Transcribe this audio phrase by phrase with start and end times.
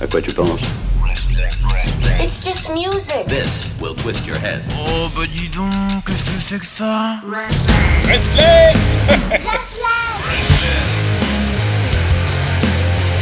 [0.00, 0.60] À quoi tu penses
[2.20, 3.26] It's just music.
[3.28, 4.62] This will twist your head.
[4.78, 5.70] Oh bah dis donc,
[6.06, 7.20] qu'est-ce que c'est que ça
[8.06, 8.98] Restless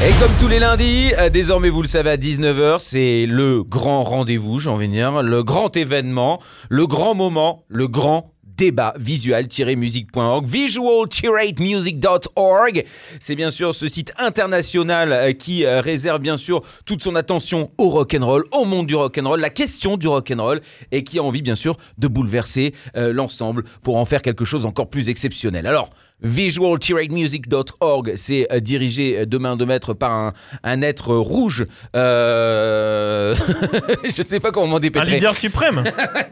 [0.04, 4.02] Et comme tous les lundis, euh, désormais vous le savez à 19h, c'est le grand
[4.02, 10.46] rendez-vous, j'ai envie de dire, le grand événement, le grand moment, le grand débat visual-music.org,
[10.46, 12.84] visual-music.org.
[13.20, 17.70] C'est bien sûr ce site international euh, qui euh, réserve bien sûr toute son attention
[17.78, 20.60] au rock'n'roll, au monde du rock'n'roll, la question du rock'n'roll
[20.90, 24.66] et qui a envie bien sûr de bouleverser euh, l'ensemble pour en faire quelque chose
[24.66, 25.66] encore plus exceptionnel.
[25.66, 25.90] Alors,
[26.22, 30.32] visual-music.org, c'est euh, dirigé de main de maître par un,
[30.62, 31.66] un être rouge.
[31.96, 33.34] Euh...
[34.04, 35.14] Je sais pas comment m'en Un dépêtrer.
[35.14, 35.84] leader suprême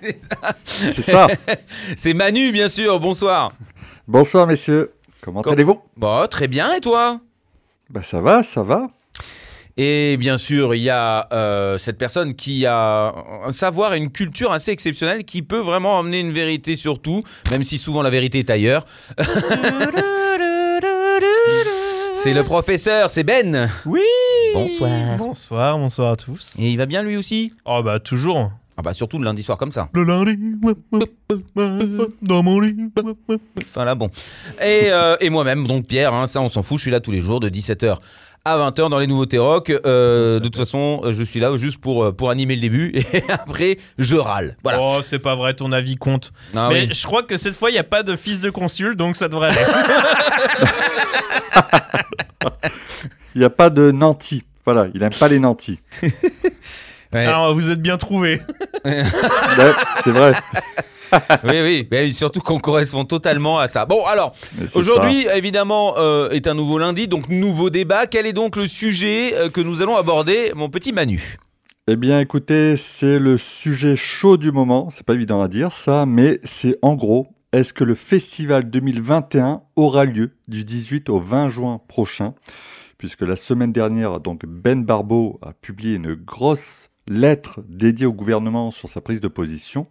[0.64, 1.26] C'est ça.
[1.96, 3.00] C'est Manu, bien sûr.
[3.00, 3.52] Bonsoir.
[4.08, 4.92] Bonsoir messieurs.
[5.20, 5.80] Comment Com- allez-vous?
[5.96, 6.74] Bon, très bien.
[6.74, 7.20] Et toi?
[7.90, 8.88] Bah ça va, ça va.
[9.76, 13.12] Et bien sûr, il y a euh, cette personne qui a
[13.46, 17.22] un savoir et une culture assez exceptionnelle qui peut vraiment emmener une vérité sur tout,
[17.50, 18.84] même si souvent la vérité est ailleurs.
[22.22, 23.70] c'est le professeur, c'est Ben.
[23.86, 24.00] Oui
[24.52, 25.16] Bonsoir.
[25.16, 26.54] Bonsoir, bonsoir à tous.
[26.58, 27.52] Et il va bien lui aussi?
[27.64, 28.50] Oh bah toujours.
[28.76, 29.90] Ah bah surtout le lundi soir comme ça.
[29.92, 30.56] Le lundi,
[32.22, 32.90] dans mon lit.
[33.62, 34.08] Enfin là bon.
[34.60, 37.10] Et, euh, et moi-même, donc Pierre, hein, ça on s'en fout, je suis là tous
[37.10, 37.98] les jours de 17h
[38.52, 39.70] à 20h dans les nouveautés rock.
[39.70, 43.22] Euh, de toute façon, je suis là juste pour, euh, pour animer le début et
[43.28, 44.56] après je râle.
[44.62, 44.78] Voilà.
[44.80, 46.32] Oh, c'est pas vrai, ton avis compte.
[46.54, 46.88] Ah Mais oui.
[46.92, 49.28] je crois que cette fois, il n'y a pas de fils de consul, donc ça
[49.28, 49.60] devrait aller.
[53.36, 54.42] Il n'y a pas de nantis.
[54.64, 55.80] Voilà, il aime pas les nantis.
[57.12, 57.26] Ouais.
[57.26, 58.40] Alors, vous êtes bien trouvé.
[58.84, 59.02] Ouais,
[60.04, 60.32] c'est vrai.
[61.44, 63.86] oui, oui, mais surtout qu'on correspond totalement à ça.
[63.86, 64.34] Bon, alors,
[64.74, 68.06] aujourd'hui, évidemment, euh, est un nouveau lundi, donc nouveau débat.
[68.06, 71.36] Quel est donc le sujet euh, que nous allons aborder, mon petit Manu?
[71.86, 74.90] Eh bien, écoutez, c'est le sujet chaud du moment.
[74.90, 79.62] C'est pas évident à dire ça, mais c'est en gros, est-ce que le festival 2021
[79.74, 82.34] aura lieu du 18 au 20 juin prochain?
[82.96, 88.70] Puisque la semaine dernière, donc Ben Barbeau a publié une grosse lettre dédiée au gouvernement
[88.70, 89.86] sur sa prise de position.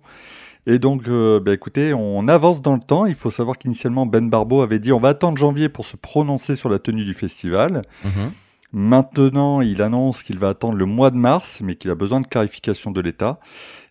[0.68, 3.06] Et donc, euh, bah, écoutez, on avance dans le temps.
[3.06, 6.56] Il faut savoir qu'initialement, Ben Barbeau avait dit on va attendre janvier pour se prononcer
[6.56, 7.82] sur la tenue du festival.
[8.72, 12.28] Maintenant, il annonce qu'il va attendre le mois de mars, mais qu'il a besoin de
[12.28, 13.40] clarification de l'État.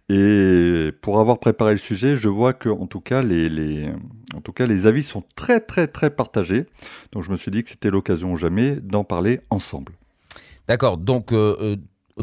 [0.09, 3.91] Et pour avoir préparé le sujet, je vois que, en tout cas, les, les-
[4.37, 6.65] en tout cas, les avis sont très, très, très partagés.
[7.13, 9.93] Donc, je me suis dit que c'était l'occasion ou jamais d'en parler ensemble.
[10.69, 11.77] D'accord, donc euh, euh,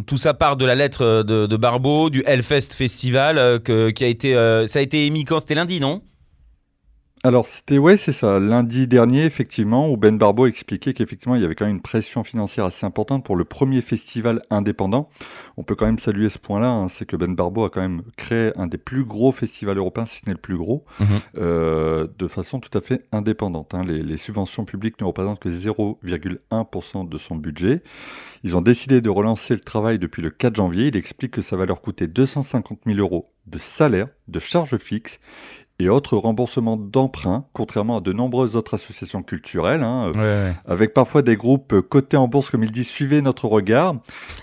[0.05, 3.89] tout ça part de la lettre euh, de, de Barbeau, du Hellfest Festival, euh, que-
[3.91, 5.39] qui a été, euh, ça a été émis quand?
[5.39, 6.01] C'était lundi, non?
[7.25, 11.43] Alors, c'était, ouais, c'est ça, lundi dernier, effectivement, où Ben Barbeau expliquait qu'effectivement, il y
[11.43, 15.09] avait quand même une pression financière assez importante pour le premier festival indépendant.
[15.57, 18.03] On peut quand même saluer ce point-là, hein, c'est que Ben Barbeau a quand même
[18.15, 21.05] créé un des plus gros festivals européens, si ce n'est le plus gros, Mhm.
[21.39, 23.73] euh, de façon tout à fait indépendante.
[23.73, 23.83] hein.
[23.83, 27.81] Les, les subventions publiques ne représentent que 0,1% de son budget.
[28.43, 30.89] Ils ont décidé de relancer le travail depuis le 4 janvier.
[30.89, 35.19] Il explique que ça va leur coûter 250 000 euros de salaire, de charges fixes
[35.79, 41.21] et autres remboursements d'emprunts, contrairement à de nombreuses autres associations culturelles, hein, euh, avec parfois
[41.21, 43.95] des groupes euh, cotés en bourse, comme il dit, suivez notre regard.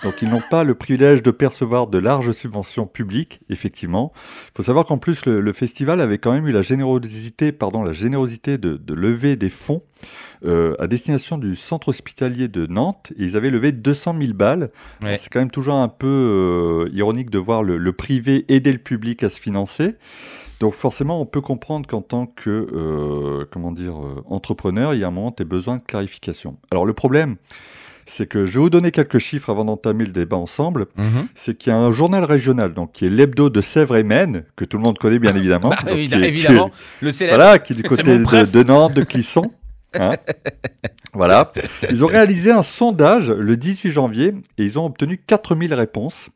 [0.02, 4.12] Donc ils n'ont pas le privilège de percevoir de larges subventions publiques, effectivement.
[4.48, 7.82] Il faut savoir qu'en plus, le, le festival avait quand même eu la générosité, pardon,
[7.82, 9.82] la générosité de, de lever des fonds
[10.44, 13.12] euh, à destination du centre hospitalier de Nantes.
[13.16, 14.70] Et ils avaient levé 200 000 balles.
[15.00, 15.16] Ouais.
[15.16, 18.78] C'est quand même toujours un peu euh, ironique de voir le, le privé aider le
[18.78, 19.94] public à se financer.
[20.62, 25.04] Donc forcément, on peut comprendre qu'en tant que euh, comment dire euh, entrepreneur, il y
[25.04, 26.56] a un moment, tu as besoin de clarification.
[26.70, 27.34] Alors le problème,
[28.06, 30.86] c'est que je vais vous donner quelques chiffres avant d'entamer le débat ensemble.
[30.96, 31.26] Mhm.
[31.34, 34.44] C'est qu'il y a un journal régional, donc qui est l'hebdo de Sèvres et Maine,
[34.54, 35.70] que tout le monde connaît bien évidemment.
[35.70, 37.36] Bah, donc, évidemment, qui est- le célèbre.
[37.38, 39.42] voilà, qui est du côté de, de Nantes, de Clisson.
[39.98, 40.12] hein.
[41.12, 41.52] voilà.
[41.90, 46.30] Ils ont réalisé un sondage le 18 janvier et ils ont obtenu 4000 réponses.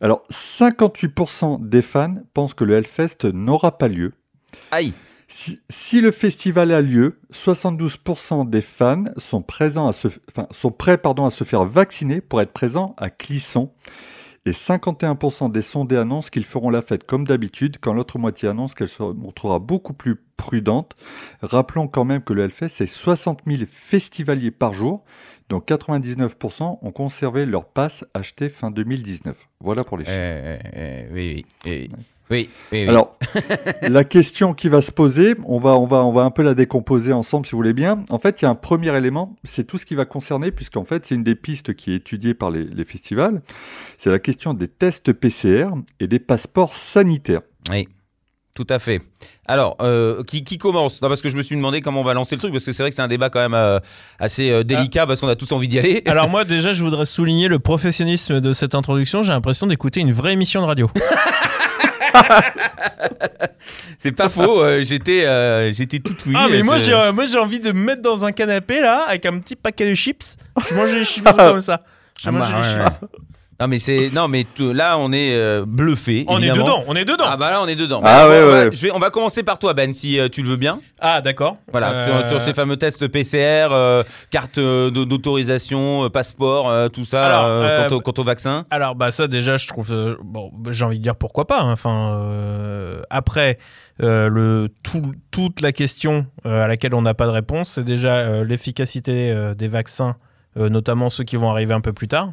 [0.00, 4.12] Alors, 58% des fans pensent que le Hellfest n'aura pas lieu.
[4.70, 4.92] Aïe.
[5.30, 10.70] Si, si le festival a lieu, 72% des fans sont, présents à se, enfin, sont
[10.70, 13.70] prêts pardon, à se faire vacciner pour être présents à Clisson.
[14.46, 18.74] Et 51% des sondés annoncent qu'ils feront la fête comme d'habitude, quand l'autre moitié annonce
[18.74, 20.96] qu'elle se montrera beaucoup plus prudente.
[21.42, 25.04] Rappelons quand même que le Hellfest, c'est 60 000 festivaliers par jour,
[25.48, 29.48] dont 99% ont conservé leur passe acheté fin 2019.
[29.60, 30.16] Voilà pour les chiffres.
[30.16, 32.04] Euh, euh, euh, oui, oui, oui.
[32.30, 32.88] Oui, oui, oui.
[32.88, 33.16] Alors,
[33.82, 36.54] la question qui va se poser, on va, on, va, on va un peu la
[36.54, 38.04] décomposer ensemble si vous voulez bien.
[38.10, 40.84] En fait, il y a un premier élément, c'est tout ce qui va concerner, puisqu'en
[40.84, 43.42] fait, c'est une des pistes qui est étudiée par les, les festivals.
[43.96, 45.68] C'est la question des tests PCR
[46.00, 47.42] et des passeports sanitaires.
[47.70, 47.88] Oui,
[48.58, 49.00] tout à fait.
[49.46, 51.00] Alors, euh, qui, qui commence?
[51.00, 52.72] Non, parce que je me suis demandé comment on va lancer le truc, parce que
[52.72, 53.78] c'est vrai que c'est un débat quand même euh,
[54.18, 56.02] assez euh, délicat, parce qu'on a tous envie d'y aller.
[56.06, 59.22] Alors moi déjà je voudrais souligner le professionnalisme de cette introduction.
[59.22, 60.90] J'ai l'impression d'écouter une vraie émission de radio.
[63.98, 66.34] c'est pas faux, euh, j'étais euh, j'étais tout oui.
[66.36, 68.80] ah mais euh, moi j'ai euh, moi j'ai envie de me mettre dans un canapé
[68.80, 70.36] là avec un petit paquet de chips.
[70.68, 71.82] Je mange les chips comme ça.
[72.20, 73.00] Je Ah, mange bah, les ouais, chips.
[73.60, 74.10] Non, mais c'est.
[74.12, 76.24] Non, mais tout- là, on est euh, bluffé.
[76.28, 77.24] On est dedans, on est dedans.
[77.26, 78.00] Ah, bah là, on est dedans.
[78.04, 78.70] Ah, Bah, ouais, on va- ouais.
[78.72, 80.80] je vais- on va commencer par toi, Ben, si euh, tu le veux bien.
[81.00, 81.56] Ah d'accord.
[81.72, 86.88] Voilà, Euh, sur, sur ces fameux tests PCR, euh, carte euh, d'autorisation, euh, passeport, euh,
[86.88, 88.64] tout ça, Alors, euh, euh, quant, au, quant au vaccin.
[88.70, 91.72] Alors bah ça déjà je trouve euh, bon j'ai envie de dire pourquoi pas hein.
[91.72, 93.58] enfin euh, après
[94.02, 97.84] euh, le tout- toute la question euh, à laquelle on n'a pas de réponse c'est
[97.84, 100.16] déjà euh, l'efficacité euh, des vaccins
[100.56, 102.32] euh, notamment ceux qui vont arriver un peu plus tard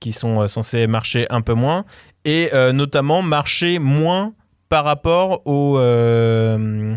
[0.00, 1.84] qui sont euh, censés marcher un peu moins
[2.24, 4.32] et euh, notamment marcher moins
[4.68, 6.94] par rapport aux euh,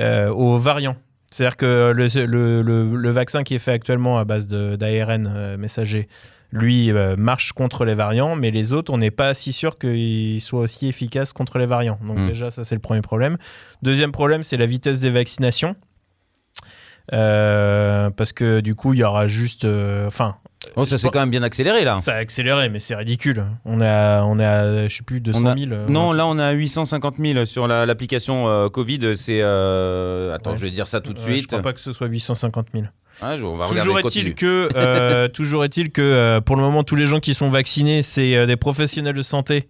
[0.00, 0.96] euh, aux variants
[1.30, 6.08] c'est-à-dire que le, le- le- le vaccin qui est fait actuellement à base d'ARN messager
[6.52, 10.60] lui marche contre les variants, mais les autres, on n'est pas si sûr qu'ils soient
[10.60, 11.98] aussi efficaces contre les variants.
[12.06, 12.26] Donc Mm.
[12.28, 13.36] déjà, ça c'est le premier problème.
[13.82, 15.74] Deuxième problème, c'est la vitesse des vaccinations.
[17.12, 19.64] Euh, parce que du coup, il y aura juste...
[19.64, 20.36] euh, Enfin,
[20.76, 21.98] Oh, ça s'est quand même bien accéléré là.
[21.98, 23.44] ça a accéléré, mais c'est ridicule.
[23.64, 25.72] On est à, on est à je sais plus, 200 On a- 000.
[25.72, 29.16] euh, Non, là on a 850 000 sur la- l'application euh, Covid.
[29.16, 29.40] C'est.
[29.42, 30.56] euh, Attends, Ouais.
[30.56, 31.42] je vais dire ça tout de suite.
[31.42, 32.86] Je crois pas que ce soit 850 000.
[33.22, 37.06] Ah, je- on va Toujours est-il que, toujours est-il que pour le moment, tous les
[37.06, 39.68] gens qui sont vaccinés, c'est des professionnels de santé.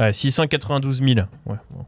[0.00, 1.20] Ouais, 692 000.
[1.46, 1.84] Ouais, bon.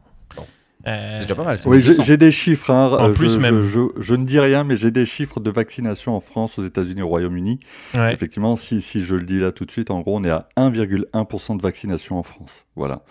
[0.87, 1.57] Euh, C'est déjà pas mal.
[1.65, 2.03] Oui, j'ai 200.
[2.03, 2.69] j'ai des chiffres.
[2.69, 2.91] hein.
[2.99, 3.63] En Euh, plus je, même.
[3.63, 6.63] Je, je- je ne dis rien, mais j'ai des chiffres de vaccination en France, aux
[6.63, 7.59] États-Unis, au Royaume-Uni.
[7.95, 8.13] ouais.
[8.13, 10.47] Effectivement, si, si je le dis là tout de suite, en gros, on est à
[10.57, 12.65] 1,1% de vaccination en France.
[12.75, 13.01] Voilà.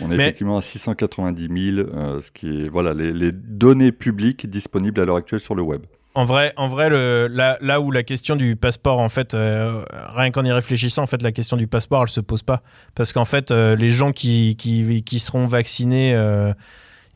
[0.00, 3.92] On est Mais- effectivement à 690 000, euh, ce qui est voilà les, les données
[3.92, 5.82] publiques disponibles à l'heure actuelle sur le web.
[6.14, 9.84] En vrai, en vrai le, là, là où la question du passeport, en fait, euh,
[10.16, 12.62] rien qu'en y réfléchissant, en fait, la question du passeport, elle se pose pas.
[12.96, 16.52] Parce qu'en fait, euh, les gens qui, qui, qui seront vaccinés, euh,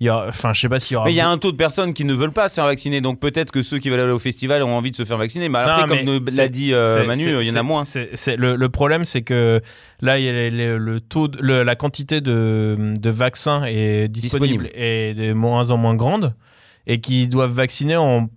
[0.04, 1.06] il y aura- enfin, je sais pas s'il y aura.
[1.06, 3.00] Mais il y a un taux de personnes qui ne veulent pas se faire vacciner,
[3.00, 5.48] donc peut-être que ceux qui veulent aller au festival ont envie de se faire vacciner.
[5.48, 7.82] Mais après, Non, comme mais l'a dit euh, Manu, il y en a moins.
[7.94, 9.60] le, le problème, c'est que
[10.02, 13.64] là, il y a les- les- le taux, de- le- la quantité de, de vaccins
[13.64, 14.70] est disponible, Disponible.
[14.84, 16.34] et de moins en moins grande,
[16.86, 18.28] et qui doivent vacciner en,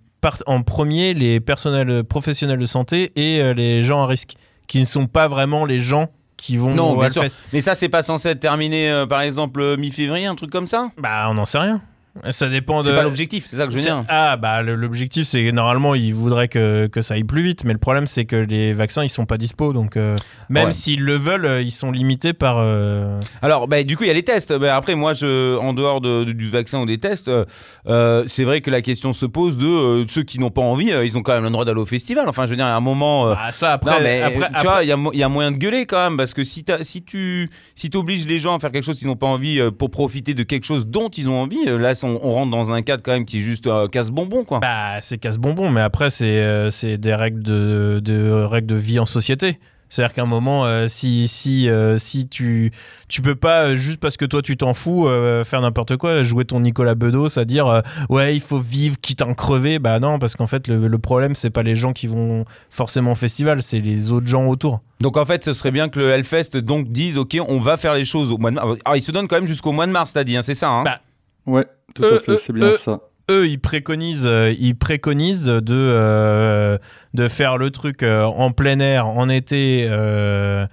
[0.46, 4.34] en premier les personnels professionnels de santé et euh, les gens à risque,
[4.66, 7.02] qui ne sont pas vraiment les gens qui vont Non, au.
[7.02, 7.42] Hellfest.
[7.52, 10.66] Mais ça, c'est pas censé être terminé, euh, par exemple, euh, mi-février, un truc comme
[10.66, 10.90] ça?
[10.96, 11.82] Bah, on n'en sait rien.
[12.30, 12.84] Ça dépend de.
[12.84, 14.04] C'est pas l'objectif, c'est ça que je veux C'est- dire.
[14.08, 17.72] Ah bah l'objectif c'est que normalement ils voudraient que, que ça aille plus vite mais
[17.72, 20.16] le problème c'est que les vaccins ils sont pas dispo donc euh,
[20.48, 20.72] même Ouais.
[20.72, 24.10] s'ils le veulent euh, ils sont limités par euh, Alors, bah, du coup, il y
[24.10, 24.52] a les tests.
[24.52, 27.44] Bah, après, moi, je, en dehors de- de- du vaccin ou des tests, euh,
[27.88, 30.90] euh, c'est vrai que la question se pose de euh, ceux qui n'ont pas envie,
[30.92, 32.28] euh, ils ont quand même le droit d'aller au festival.
[32.28, 33.28] Enfin, je veux dire, à un moment.
[33.28, 34.92] euh, ah, ça après non, mais après, tu après- vois, il y,
[35.22, 38.38] a y moyen de gueuler quand même, parce que si, si tu si obliges les
[38.38, 40.86] gens à faire quelque chose qu'ils n'ont pas envie euh, pour profiter de quelque chose
[40.86, 43.38] dont ils ont envie, euh, là, on, on rentre dans un cadre quand même qui
[43.38, 44.60] est juste euh, casse-bonbon, quoi.
[44.60, 48.98] bah c'est casse-bonbon mais après c'est euh, c'est des règles de, de règles de vie
[48.98, 52.72] en société c'est-à-dire qu'à un moment, euh, si, si, euh, si tu,
[53.08, 56.44] tu peux pas, juste parce que toi tu t'en fous, euh, faire n'importe quoi, jouer
[56.44, 59.98] ton Nicolas Bedos à dire euh, ouais, il faut vivre quitte à en crever, bah
[59.98, 63.14] non, parce qu'en fait, le, le problème, c'est pas les gens qui vont forcément au
[63.14, 64.80] festival, c'est les autres gens autour.
[65.00, 67.94] Donc en fait, ce serait bien que le Hellfest donc dise, ok, on va faire
[67.94, 68.78] les choses au mois de mars.
[68.84, 70.68] Ah, il se donne quand même jusqu'au mois de mars, t'as dit, hein, c'est ça
[70.68, 70.82] hein?
[70.84, 71.00] Bah,
[71.46, 71.64] Ouais,
[71.98, 73.00] tout Euh, à fait, euh, c'est bien euh, ça.
[73.30, 74.28] eux, ils préconisent,
[74.58, 76.78] ils préconisent de, euh,
[77.14, 80.66] de faire le truc en plein air, en été, euh,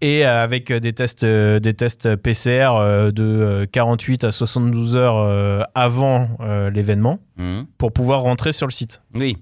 [0.00, 2.72] et avec des tests, des tests PCR
[3.12, 6.28] de euh, 48 à 72 heures avant
[6.72, 7.66] l'événement Mhm.
[7.78, 9.02] pour pouvoir rentrer sur le site.
[9.14, 9.38] Oui.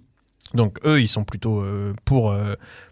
[0.54, 1.64] Donc eux, ils sont plutôt
[2.04, 2.34] pour,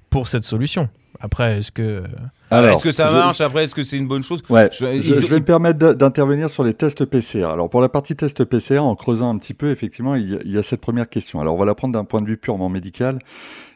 [0.09, 0.89] pour cette solution.
[1.21, 2.03] Après, est-ce que...
[2.51, 4.43] Alors, Est-ce que ça je- marche Après, est-ce que c'est une bonne chose?
[4.51, 7.45] Ouais, Je- je, ils- je vais me permettre d'intervenir sur les tests PCR.
[7.45, 10.39] Alors pour la partie test PCR, en creusant un petit peu, effectivement, il y, a,
[10.45, 11.41] il y a cette première question.
[11.41, 13.19] Alors on va la prendre d'un point de vue purement médical.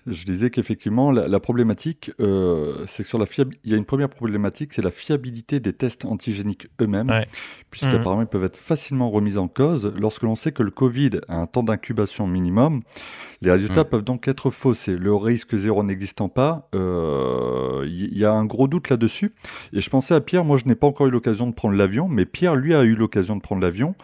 [0.07, 3.79] je disais qu'effectivement, la, la problématique, euh, c'est que sur la fiab- il y a
[3.79, 7.27] une première problématique, c'est la fiabilité des tests antigéniques eux-mêmes, Ouais.
[7.71, 11.37] puisqu'apparemment ils peuvent être facilement remis en cause lorsque l'on sait que le Covid a
[11.39, 12.83] un temps d'incubation minimum.
[13.45, 13.89] Les résultats Mhm.
[13.91, 14.97] peuvent donc être faussés.
[14.97, 19.35] Le risque zéro n'existant pas, euh, il y, y a un gros doute là-dessus.
[19.73, 22.09] Et je pensais à Pierre, moi je n'ai pas encore eu l'occasion de prendre l'avion,
[22.09, 23.95] mais Pierre, lui, a eu l'occasion de prendre l'avion.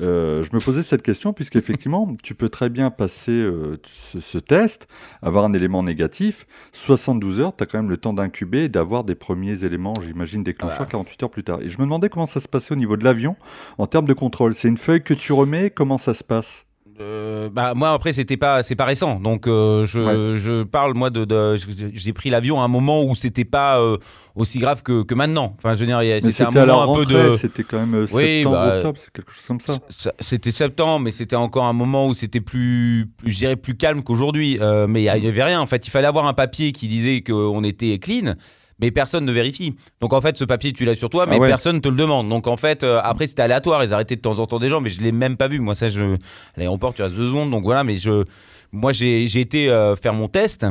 [0.00, 4.38] Euh, je me posais cette question, puisqu'effectivement, tu peux très bien passer euh, ce, ce
[4.38, 4.86] test,
[5.22, 9.04] avoir un élément négatif, 72 heures, tu as quand même le temps d'incuber et d'avoir
[9.04, 10.90] des premiers éléments, j'imagine, déclencheurs Voilà.
[10.90, 11.60] 48 heures plus tard.
[11.62, 13.36] Et je me demandais comment ça se passait au niveau de l'avion
[13.78, 14.54] en termes de contrôle.
[14.54, 16.66] C'est une feuille que tu remets, comment ça se passe?
[17.00, 20.38] Euh, bah, moi après c'était pas c'est pas récent donc euh, je, Ouais.
[20.38, 21.56] je parle moi de, de-
[21.94, 23.96] j'ai pris l'avion à un moment où c'était pas euh,
[24.36, 27.14] aussi grave que, que maintenant enfin je veux dire c'était un moment un peu rentrée,
[27.30, 29.74] de c'était quand même euh, Oui, septembre, bah, octobre, c'est quelque chose comme ça.
[29.88, 33.76] Ça- C'était septembre, mais c'était encore un moment où c'était plus, plus, je dirais, plus
[33.76, 34.58] calme qu'aujourd'hui.
[34.60, 35.60] Euh, mais il n'y avait rien.
[35.60, 38.34] En fait, il fallait avoir un papier qui disait qu'on était clean,
[38.80, 39.76] mais personne ne vérifie.
[40.00, 41.48] Donc en fait, ce papier, tu l'as sur toi, mais Ah ouais.
[41.48, 42.28] personne ne te le demande.
[42.28, 43.84] Donc en fait, euh, après, c'était aléatoire.
[43.84, 45.58] Ils arrêtaient de temps en temps des gens, mais je l'ai même pas vu.
[45.60, 46.14] Moi, ça, je...
[46.14, 46.18] à
[46.56, 47.50] l'aéroport, tu restes deux secondes.
[47.50, 48.24] Donc voilà, mais je.
[48.72, 50.64] Moi, j'ai été euh, faire mon test.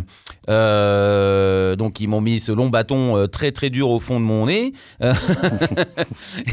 [0.48, 4.26] Euh, donc, ils m'ont mis ce long bâton euh, très très dur au fond de
[4.26, 4.74] mon nez.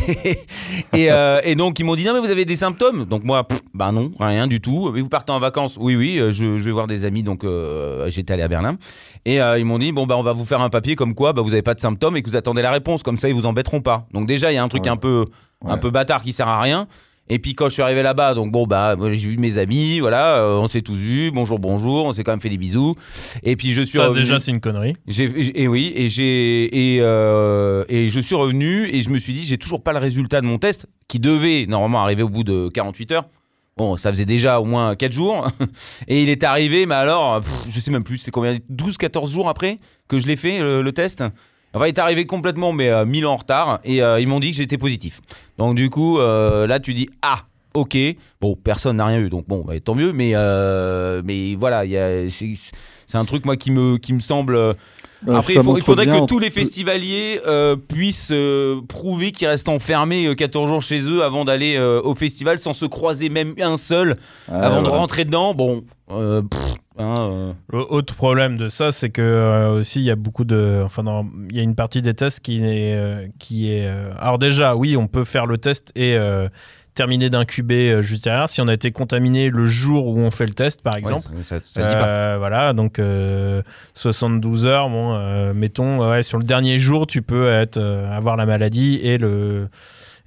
[0.08, 0.38] Et,
[0.92, 1.10] et,
[1.44, 3.92] et donc, ils m'ont dit Non, mais vous avez des symptômes Donc, moi, pff, bah
[3.92, 4.90] non, rien du tout.
[4.92, 7.22] Mais vous partez en vacances Oui, oui, je, je vais voir des amis.
[7.22, 7.44] Donc,
[8.08, 8.76] j'étais allé à Berlin.
[9.24, 11.42] Et ils m'ont dit Bon, bah, on va vous faire un papier comme quoi bah,
[11.42, 13.02] vous n'avez pas de symptômes et que vous attendez la réponse.
[13.02, 14.06] Comme ça, ils vous embêteront pas.
[14.12, 14.90] Donc, déjà, il y a un truc Ouais.
[14.90, 15.24] un peu
[15.64, 16.86] un peu bâtard qui sert à rien.
[17.28, 20.36] Et puis quand je suis arrivé là-bas, donc bon bah j'ai vu mes amis, voilà,
[20.36, 22.94] euh, on s'est tous vus, bonjour bonjour, on s'est quand même fait des bisous.
[23.42, 24.20] Et puis je suis Ça, revenu.
[24.20, 24.94] déjà, c'est une connerie.
[25.08, 29.32] J'ai- et oui, et j'ai et, euh, et je suis revenu et je me suis
[29.32, 32.44] dit j'ai toujours pas le résultat de mon test qui devait normalement arriver au bout
[32.44, 33.24] de 48 heures.
[33.76, 35.48] Bon, ça faisait déjà au moins 4 jours
[36.08, 39.30] et il est arrivé mais alors pff, je sais même plus, c'est combien 12 14
[39.32, 39.76] jours après
[40.08, 41.22] que je l'ai fait le, le test.
[41.74, 44.40] Enfin, il est arrivé complètement mais euh, 1000 ans en retard et euh, ils m'ont
[44.40, 45.20] dit que j'étais positif.
[45.58, 47.40] Donc du coup euh, là tu dis ah
[47.74, 47.96] OK,
[48.40, 51.84] bon personne n'a rien eu donc bon bah, tant mieux mais euh, mais voilà,
[52.30, 54.76] c'est un truc moi qui me qui me semble
[55.26, 58.80] euh, Euh, après, il, faut- il montre faudrait que tous les festivaliers euh, puissent euh,
[58.88, 62.74] prouver qu'ils restent enfermés euh, 14 jours chez eux avant d'aller euh, au festival sans
[62.74, 64.16] se croiser même un seul
[64.48, 65.54] avant de rentrer dedans.
[65.54, 66.60] Bon, euh, pff,
[66.98, 70.82] hein, euh, L'autre problème de ça, c'est que euh, aussi il y a beaucoup de,
[70.84, 71.02] enfin,
[71.50, 73.86] il y a une partie des tests qui est, euh, qui est.
[73.86, 76.14] euh, alors déjà, oui, on peut faire le test et
[76.96, 80.30] euh, terminer d'incuber euh, juste derrière si on a été contaminé le jour où on
[80.30, 81.28] fait le test, par exemple.
[81.34, 82.06] ouais, ça, ça dit pas.
[82.06, 83.62] Euh, voilà, donc euh,
[83.94, 88.36] 72 heures, bon, euh, mettons, ouais, sur le dernier jour, tu peux être, euh, avoir
[88.36, 89.68] la maladie et le,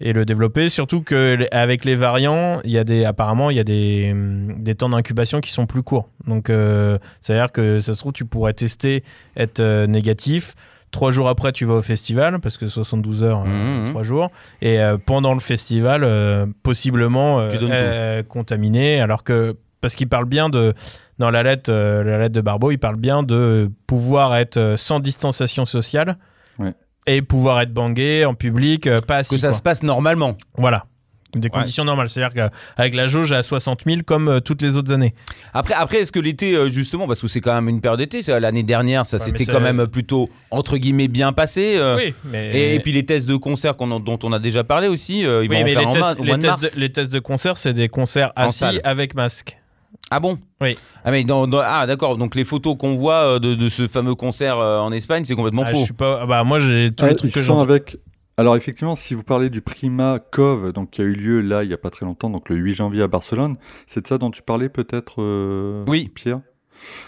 [0.01, 0.69] et le développer.
[0.69, 4.75] Surtout qu'avec les variants, il y a des, apparemment, il y a des, hum, des
[4.75, 6.09] temps d'incubation qui sont plus courts.
[6.27, 9.03] Donc, euh, c'est-à-dire que ça se trouve, tu pourrais tester,
[9.35, 10.55] être euh, négatif.
[10.91, 13.89] Trois jours après, tu vas au festival, parce que 72 heures, euh, Mhm.
[13.89, 14.31] trois jours.
[14.61, 20.49] Et euh, pendant le festival, euh, possiblement euh, contaminé, alors que parce qu'il parle bien
[20.49, 20.73] de
[21.19, 25.65] dans la lettre, la lettre de Barbeau, il parle bien de pouvoir être sans distanciation
[25.65, 26.17] sociale
[26.59, 26.73] Ouais.
[27.07, 29.35] et pouvoir être bangué en public, pas assis.
[29.35, 29.57] que ça quoi.
[29.57, 30.35] se passe normalement.
[30.57, 30.85] Voilà.
[31.35, 32.09] Des conditions normales.
[32.09, 35.13] C'est-à-dire qu'avec la jauge à 60 000 comme euh, toutes les autres années.
[35.53, 38.23] Après, après est-ce que l'été, euh, justement, parce que c'est quand même une période d'été,
[38.23, 41.75] c'est- l'année dernière, ça s'était quand même plutôt, entre guillemets, bien passé.
[41.77, 42.51] euh, oui, mais.
[42.57, 45.49] et, et puis les tests de concert dont on a déjà parlé aussi, euh, ils
[45.49, 47.57] Oui, vont en mais faire les en tests, les, tests de, les tests de concert,
[47.57, 49.55] c'est des concerts assis avec masque.
[50.11, 50.39] Ah bon?
[50.61, 50.75] Oui.
[51.05, 53.87] Ah, mais dans, dans- ah d'accord, donc les photos qu'on voit euh, de, de ce
[53.87, 55.77] fameux concert euh, en Espagne, c'est complètement Ah, faux.
[55.77, 56.21] je suis pas.
[56.23, 57.61] ah bah, moi, j'ai tous Ah, les trucs ils que sont j'entends.
[57.61, 57.97] avec.
[58.39, 61.69] Alors effectivement, si vous parlez du Prima Cove, donc qui a eu lieu là il
[61.69, 64.31] y a pas très longtemps, donc le 8 janvier à Barcelone, c'est de ça dont
[64.31, 66.09] tu parlais peut-être, euh, Oui.
[66.15, 66.39] Pierre?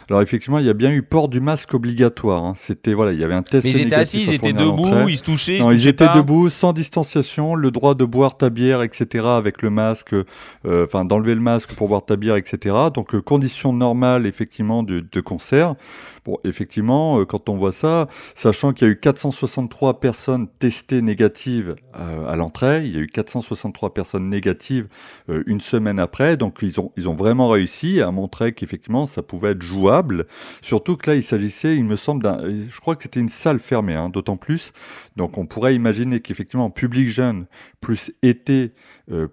[0.10, 2.44] Alors effectivement, il y a bien eu port du masque obligatoire.
[2.44, 2.52] hein.
[2.58, 5.16] C'était voilà, il y avait un test Mais ils étaient assis, ils étaient debout, ils
[5.16, 5.60] se touchaient.
[5.60, 6.18] Non, ils étaient pas.
[6.18, 11.06] debout, sans distanciation, le droit de boire ta bière, etc., avec le masque, euh, enfin
[11.06, 12.76] d'enlever le masque pour boire ta bière, etc.
[12.94, 15.76] Donc euh, conditions normales, effectivement, de, de concert.
[16.24, 21.02] Bon, effectivement, euh, quand on voit ça, sachant qu'il y a eu 463 personnes testées
[21.02, 24.88] négatives euh, à l'entrée, il y a eu 463 personnes négatives
[25.30, 29.24] euh, une semaine après, donc ils ont, ils ont vraiment réussi à montrer qu'effectivement ça
[29.24, 30.28] pouvait être jouable.
[30.62, 33.60] Surtout que là, il s'agissait, il me semble, d'un, je crois que c'était une salle
[33.60, 34.74] fermée, hein, d'autant plus.
[35.16, 37.48] Donc on pourrait imaginer qu'effectivement, public jeune,
[37.80, 38.74] plus été,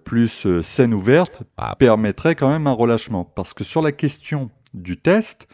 [0.03, 1.75] plus scène ouverte, Ah.
[1.77, 3.23] permettrait quand même un relâchement.
[3.23, 5.47] Parce que sur la question du test,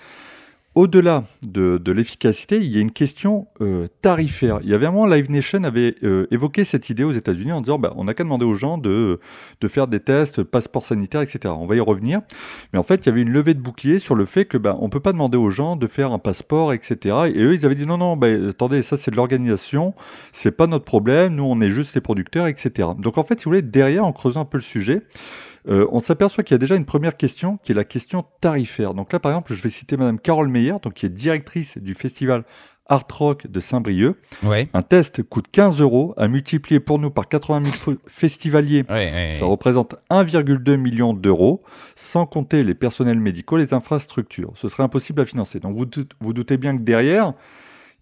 [0.76, 4.60] au-delà de, de l'efficacité, il y a une question euh, tarifaire.
[4.62, 7.62] Il y avait un moment, Live Nation avait euh, évoqué cette idée aux États-Unis en
[7.62, 9.20] disant bah, on n'a qu'à demander aux gens de,
[9.62, 11.54] de faire des tests, passeport sanitaire, etc.
[11.58, 12.22] On va y revenir.
[12.74, 14.78] Mais en fait, il y avait une levée de bouclier sur le fait que bah,
[14.82, 17.16] on peut pas demander aux gens de faire un passeport, etc.
[17.34, 19.94] Et eux, ils avaient dit non, non, bah, attendez, ça c'est de l'organisation,
[20.34, 22.90] c'est pas notre problème, nous on est juste les producteurs, etc.
[23.00, 25.04] Donc en fait, si vous voulez, derrière, en creusant un peu le sujet,
[25.68, 28.94] euh, on s'aperçoit qu'il y a déjà une première question qui est la question tarifaire.
[28.94, 31.94] Donc là, par exemple, je vais citer Madame Carole Meyer, donc qui est directrice du
[31.96, 32.44] festival
[32.88, 34.16] Art Rock de Saint-Brieuc.
[34.44, 34.68] Ouais.
[34.76, 38.84] Un test coûte 15 euros à multiplier pour nous par 80 000 fo- festivaliers.
[38.90, 41.62] Ouais, ouais, Ça représente 1,2 million d'euros,
[41.96, 44.52] sans compter les personnels médicaux, les infrastructures.
[44.54, 45.60] Ce serait impossible à financer.
[45.60, 45.86] Donc vous,
[46.22, 47.34] vous doutez bien que derrière,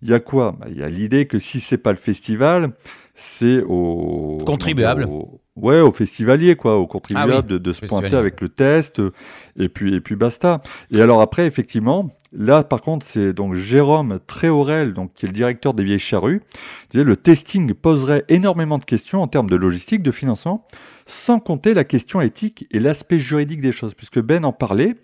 [0.02, 0.52] il y a quoi?
[0.60, 2.72] Bah, Il y a l'idée que si c'est pas le festival,
[3.16, 5.06] c'est au Contribuable.
[5.10, 8.50] au- ouais, aux festivaliers quoi, aux contribuables Ah oui, de, de se pointer avec le
[8.50, 9.12] test, euh,
[9.58, 10.62] et puis et puis basta.
[10.94, 15.34] Et alors après, effectivement, là par contre, c'est donc Jérôme Tréorel, donc qui est le
[15.34, 16.42] directeur des Vieilles Charrues,
[16.90, 20.66] disait le testing poserait énormément de questions en termes de logistique, de financement,
[21.06, 24.96] sans compter la question éthique et l'aspect juridique des choses, puisque Ben en parlait.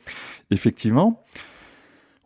[0.51, 1.23] Effectivement,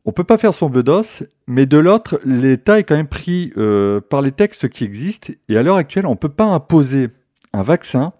[0.06, 4.00] on peut pas faire son bedos, mais de l'autre, l'État est quand même pris euh,
[4.00, 7.10] par les textes qui existent, et à l'heure actuelle, on peut pas imposer
[7.54, 8.14] un vaccin,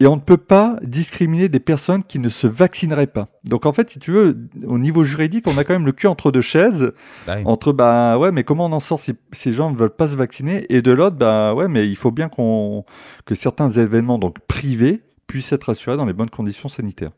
[0.00, 3.28] et on ne peut pas discriminer des personnes qui ne se vaccineraient pas.
[3.44, 6.08] Donc en fait, si tu veux, au niveau juridique, on a quand même le cul
[6.08, 6.92] entre deux chaises,
[7.26, 7.42] Bah oui.
[7.46, 10.16] entre bah ouais, mais comment on en sort si ces gens ne veulent pas se
[10.16, 12.84] vacciner, et de l'autre, bah ouais, mais il faut bien qu'on
[13.24, 17.12] que certains événements donc privés puissent être assurés dans les bonnes conditions sanitaires.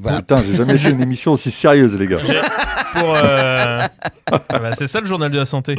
[0.00, 0.18] Voilà.
[0.18, 2.18] Putain, j'ai jamais fait une émission aussi sérieuse, les gars.
[2.94, 3.78] pour euh,
[4.32, 5.74] ah bah, c'est ça le journal de la santé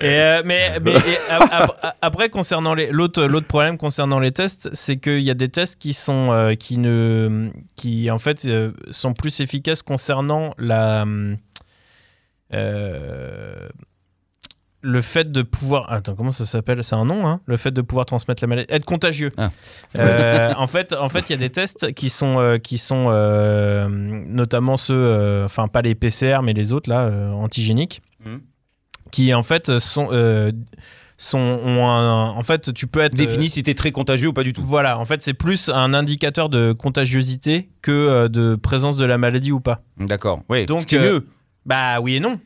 [0.00, 1.48] et, euh, mais, mais et ap-
[1.82, 5.48] ap- après concernant les l'autre l'autre problème concernant les tests c'est qu'il y a des
[5.48, 8.46] tests qui sont euh, qui ne qui en fait
[8.90, 11.04] sont plus efficaces concernant la
[14.80, 16.84] le fait de pouvoir attends comment ça s'appelle?
[16.84, 17.40] C'est un nom hein?
[17.46, 19.50] Le fait de pouvoir transmettre la maladie être contagieux Ah.
[19.96, 23.06] Euh, en fait en fait il y a des tests qui sont euh, qui sont
[23.08, 28.40] euh, notamment ceux enfin pas les PCR mais les autres là antigéniques Mhm.
[29.10, 30.08] qui en fait sont
[31.20, 34.44] sont ont un- en fait tu peux être Définis si t'es très contagieux ou pas
[34.44, 34.62] du tout.
[34.64, 39.50] voilà, en fait, c'est plus un indicateur de contagiosité que de présence de la maladie
[39.50, 39.82] ou pas.
[39.98, 40.42] D'accord.
[40.48, 40.66] Oui.
[40.66, 41.26] Donc, c'est mieux.
[41.66, 42.38] Bah oui et non.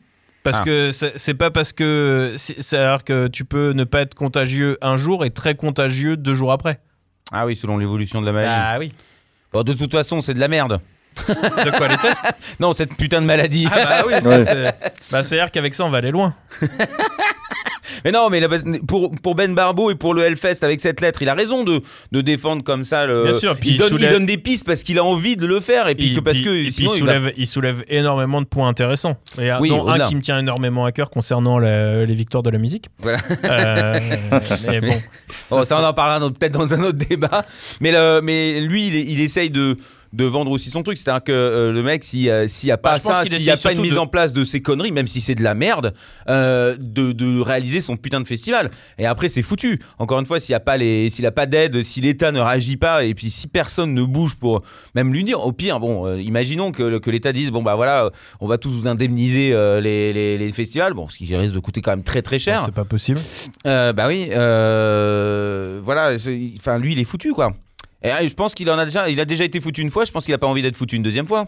[0.43, 0.63] Parce Ah.
[0.63, 2.33] que c'est pas parce que.
[2.37, 6.33] c'est- C'est-à-dire que tu peux ne pas être contagieux un jour et très contagieux deux
[6.33, 6.79] jours après.
[7.31, 8.53] Ah oui, selon l'évolution de la maladie.
[8.53, 8.93] Bah oui.
[9.53, 10.79] Bon, de toute façon, c'est de la merde.
[11.27, 12.25] De quoi les tests
[12.59, 13.67] Non, cette putain de maladie.
[13.71, 14.45] Ah bah oui, ça, Ouais.
[14.45, 14.63] c'est.
[15.11, 16.35] Bah c'est-à-dire qu'avec ça, on va aller loin.
[18.05, 18.41] Mais non, mais
[18.87, 21.81] pour, pour Ben Barbeau et pour le Hellfest, avec cette lettre, il a raison de,
[22.11, 23.05] de défendre comme ça.
[23.05, 25.03] Le, Bien sûr, puis il, il donne, soulève- il donne des pistes parce qu'il a
[25.03, 27.33] envie de le faire et puis que parce que et puis il, il va- soulève,
[27.37, 29.17] il soulève énormément de points intéressants.
[29.39, 32.49] Et Oui, dont un qui me tient énormément à cœur concernant la- les victoires de
[32.49, 32.87] la musique.
[32.99, 33.19] Voilà.
[33.45, 33.99] Euh,
[34.67, 35.01] mais bon.
[35.45, 37.43] Ça, ça, on en parlera peut-être dans un autre débat.
[37.81, 39.77] Mais, le, mais lui, il, il essaye de,
[40.13, 40.97] de vendre aussi son truc.
[40.97, 43.23] C'est-à-dire que euh, le mec, s'il n'y a, s'il y a pas Bah, pense ça,
[43.23, 45.35] s'il n'y a pas une mise de- en place de ces conneries, même si c'est
[45.35, 45.93] de la merde,
[46.29, 48.69] euh, de, de réaliser son putain de festival.
[48.99, 49.79] Et après, c'est foutu.
[49.97, 52.39] Encore une fois, s'il n'y a pas les, s'il a pas d'aide, si l'État ne
[52.39, 54.61] réagit pas, et puis si personne ne bouge pour
[54.95, 58.11] même lui dire, au pire, bon, euh, imaginons que, que l'État dise, bon bah voilà,
[58.39, 61.59] on va tous vous indemniser euh, les, les, les festivals, bon, ce qui risque de
[61.59, 62.61] coûter quand même très très cher.
[62.65, 63.19] C'est pas possible.
[63.65, 66.15] Euh, bah oui, euh, voilà,
[66.57, 67.53] enfin lui il est foutu quoi.
[68.05, 70.05] Euh, je pense qu'il en a déjà, il a déjà été foutu une fois.
[70.05, 71.47] Je pense qu'il a pas envie d'être foutu une deuxième fois.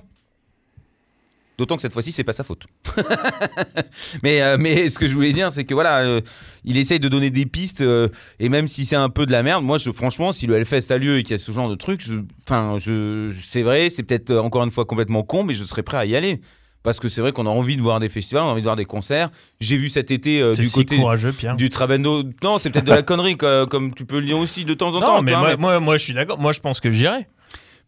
[1.58, 2.66] D'autant que cette fois-ci c'est pas sa faute.
[4.24, 6.20] mais euh, mais ce que je voulais dire c'est que voilà, euh,
[6.66, 9.42] il essaye de donner des pistes euh, et même si c'est un peu de la
[9.42, 11.70] merde, moi je franchement si le Hellfest a lieu et qu'il y a ce genre
[11.70, 12.20] de truc, je-
[12.78, 16.06] je, c'est vrai, c'est peut-être encore une fois complètement con, mais je serais prêt à
[16.06, 16.42] y aller.
[16.86, 18.66] Parce que c'est vrai qu'on a envie de voir des festivals, on a envie de
[18.66, 19.32] voir des concerts.
[19.60, 21.56] J'ai vu cet été euh, du si côté courageux, Pierre.
[21.56, 22.24] du Trabendo.
[22.44, 24.94] Non, c'est peut-être de la connerie, quoi, comme tu peux le dire aussi de temps
[24.94, 25.16] en temps.
[25.18, 26.40] Non, mais moi, moi, moi, je suis d'accord.
[26.40, 27.28] Moi, je pense que j'irai.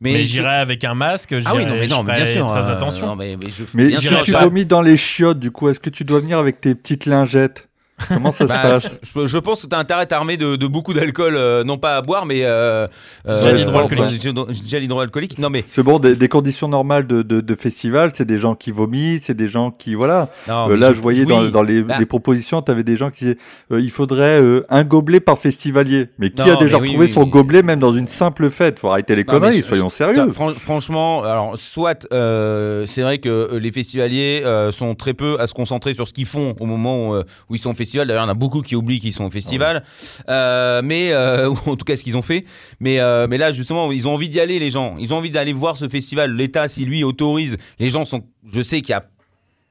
[0.01, 1.33] Mais, j'irai avec un masque.
[1.45, 2.47] Ah oui, non, mais non, mais bien sûr.
[2.47, 3.05] Très euh, attention.
[3.05, 5.69] non, mais, mais je, Mais bien si sûr, tu vomis dans les chiottes, du coup,
[5.69, 7.69] est-ce que tu dois venir avec tes petites lingettes?
[8.07, 10.55] Comment ça se bah, passe je, je pense que tu as intérêt à t'armer de,
[10.55, 12.41] de beaucoup d'alcool, euh, non pas à boire, mais.
[12.45, 12.87] Euh,
[13.27, 15.39] euh, Gel euh, hydroalcoolique.
[15.39, 15.63] Non, mais.
[15.69, 19.23] C'est bon, des, des conditions normales de, de, de festival, c'est des gens qui vomissent,
[19.25, 19.95] c'est des gens qui.
[19.95, 20.29] Voilà.
[20.47, 21.51] non, Euh, là, je voyais dans, oui.
[21.51, 21.95] dans les, Bah.
[21.99, 23.37] les propositions, tu avais des gens qui disaient
[23.71, 26.07] il faudrait un gobelet par festivalier.
[26.19, 28.79] Mais qui Non, a déjà oui, retrouvé oui, son gobelet même dans une simple fête?
[28.79, 30.29] Faut arrêter les Non, conneries, soyons sérieux.
[30.31, 35.93] fran- franchement, alors soit c'est vrai que les festivaliers sont très peu à se concentrer
[35.93, 37.15] sur ce qu'ils font au moment où,
[37.49, 38.07] où ils sont au festival.
[38.07, 39.83] D'ailleurs, il y en a beaucoup qui oublient qu'ils sont au festival.
[40.29, 42.45] Euh, mais, euh, ou en tout cas, ce qu'ils ont fait.
[42.79, 44.95] Mais, euh, mais là, justement, ils ont envie d'y aller, les gens.
[44.99, 46.35] Ils ont envie d'aller voir ce festival.
[46.35, 48.23] L'État, si lui autorise, les gens sont.
[48.51, 49.03] Je sais qu'il y a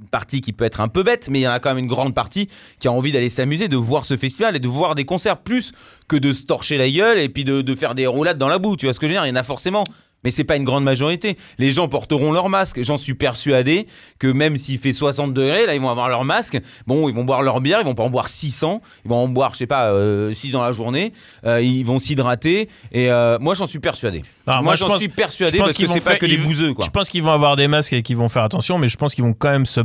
[0.01, 1.79] une partie qui peut être un peu bête, mais il y en a quand même
[1.79, 2.49] une grande partie
[2.81, 5.73] qui a envie d'aller s'amuser, de voir ce festival et de voir des concerts plus
[6.07, 8.59] que de se torcher la gueule et puis de, de faire des roulades dans la
[8.59, 8.77] boue.
[8.77, 9.25] Tu vois ce que je veux dire?
[9.25, 9.85] Il y en a forcément.
[10.25, 11.37] Mais c'est pas une grande majorité.
[11.59, 12.83] Les gens porteront leur masque.
[12.83, 13.87] J'en suis persuadé
[14.19, 16.59] que même s'il fait 60 degrés, là, ils vont avoir leur masque.
[16.87, 18.83] Bon, ils vont boire leur bière, ils vont pas en boire 600.
[19.05, 21.13] Ils vont en boire, je sais pas, euh, 6 dans la journée.
[21.45, 22.69] Euh, ils vont s'hydrater.
[22.91, 24.25] Et euh, moi, j'en suis persuadé.
[24.47, 26.75] Alors, moi, moi, je j'en suis persuadé parce que qu'ils c'est pas que des bouseux,
[26.75, 26.85] quoi.
[26.85, 29.15] Je pense qu'ils vont avoir des masques et qu'ils vont faire attention, mais je pense
[29.15, 29.81] qu'ils vont quand même se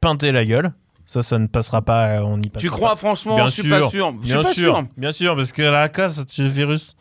[0.00, 0.72] pinter la gueule.
[1.04, 2.06] Ça, ça ne passera pas.
[2.06, 2.96] euh, On y passera Tu crois, pas.
[2.96, 3.34] franchement?
[3.36, 4.14] Bien Je suis sûr, pas sûr.
[4.22, 4.84] Je suis Bien pas sûr, sûr.
[4.96, 6.94] bien sûr, parce que la casse, c'est le virus.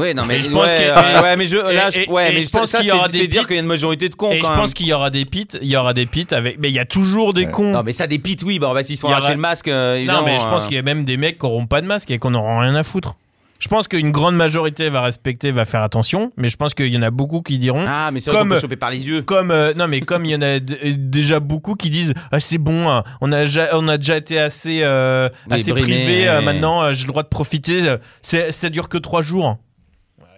[0.00, 0.86] Oui, non, mais, je pense ouais, qu'il-
[1.16, 2.88] ouais, ouais, mais je, là, et- je, ouais, et mais je ça, pense ça, qu'il
[2.88, 3.46] y aura des dire pits.
[3.48, 5.48] qu'il y a une majorité de cons Et je pense qu'il y aura des pits,
[5.60, 6.58] il y aura des pits avec.
[6.58, 7.72] Mais il y a toujours des cons.
[7.72, 10.04] Non, mais ça, des pits, oui, bah, bah, s'ils sont arrachés aura- le masque, euh,
[10.04, 11.86] Non, mais je pense euh, qu'il y a même des mecs qui n'auront pas de
[11.86, 13.14] masque et qu'on n'aura rien à foutre.
[13.58, 16.96] Je pense qu'une grande majorité va respecter, va faire attention, mais je pense qu'il y
[16.96, 17.84] en a beaucoup qui diront.
[17.86, 19.20] Ah, mais c'est Comme- peut choper par les yeux.
[19.20, 22.56] Comme euh, non mais comme il y en a déjà beaucoup qui disent ah c'est
[22.56, 26.26] bon hein, on a ja- on a déjà été assez euh, Oui, assez brimé, privé
[26.28, 27.82] euh, maintenant j'ai le droit de profiter
[28.22, 29.58] ça dure que trois jours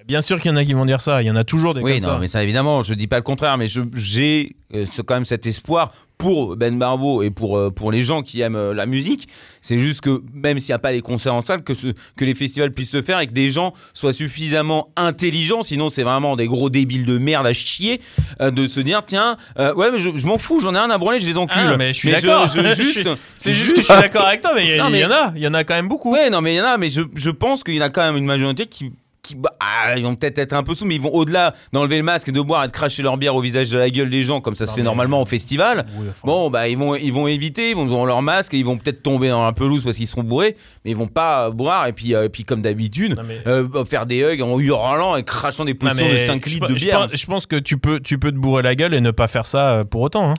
[0.06, 1.74] bien sûr qu'il y en a qui vont dire ça il y en a toujours
[1.74, 4.56] des Oui, comme non, ça mais ça, évidemment, je dis pas le contraire, mais j'ai
[4.74, 8.40] euh, quand même cet espoir pour Ben Barbeau et pour, euh, pour les gens qui
[8.42, 9.28] aiment euh, la musique.
[9.60, 12.24] C'est juste que même s'il n'y a pas les concerts en salle, que, ce- que
[12.24, 16.36] les festivals puissent se faire et que des gens soient suffisamment intelligents, sinon c'est vraiment
[16.36, 18.00] des gros débiles de merde à chier,
[18.40, 21.18] de se dire tiens, ouais, mais je, je m'en fous, j'en ai rien à branler,
[21.20, 21.58] je les encule.
[21.60, 22.46] Ah, mais je suis d'accord.
[22.76, 25.02] juste, c'est juste que je suis d'accord avec toi mais il y, Non, mais- il
[25.02, 26.60] y en a il y en a quand même beaucoup Ouais, non, mais il y
[26.60, 28.92] en a, mais je, je pense qu'il y en a quand même une majorité qui.
[29.22, 31.96] Qui bah, ah, ils vont peut-être être un peu sous, mais ils vont au-delà d'enlever
[31.96, 34.10] le masque et de boire et de cracher leur bière au visage de la gueule
[34.10, 35.86] des gens, comme ça se fait normalement au festival.
[35.96, 38.58] Oui, enfin, Bon, bah, ils vont, ils vont éviter, ils vont avoir leur masque et
[38.58, 41.46] ils vont peut-être tomber dans la pelouse parce qu'ils seront bourrés, mais ils vont pas
[41.46, 44.58] euh, boire et puis, euh, et puis comme d'habitude, mais- euh, faire des hugs en
[44.58, 47.08] hurlant et crachant des mais de 5 je litres de je bière.
[47.08, 49.28] pense, je pense que tu peux tu peux te bourrer la gueule et ne pas
[49.28, 50.34] faire ça pour autant hein.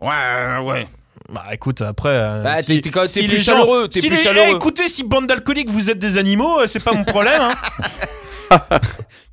[0.00, 0.86] Ouais, ouais.
[1.30, 2.08] Bah écoute, après.
[2.10, 4.48] euh, Bah, t'es- plus gens- chaleureux, t'es si plus les- chaleureux.
[4.52, 7.40] eh, écoutez, si bande d'alcooliques vous êtes des animaux, euh, c'est pas mon problème.
[7.40, 7.50] Hein.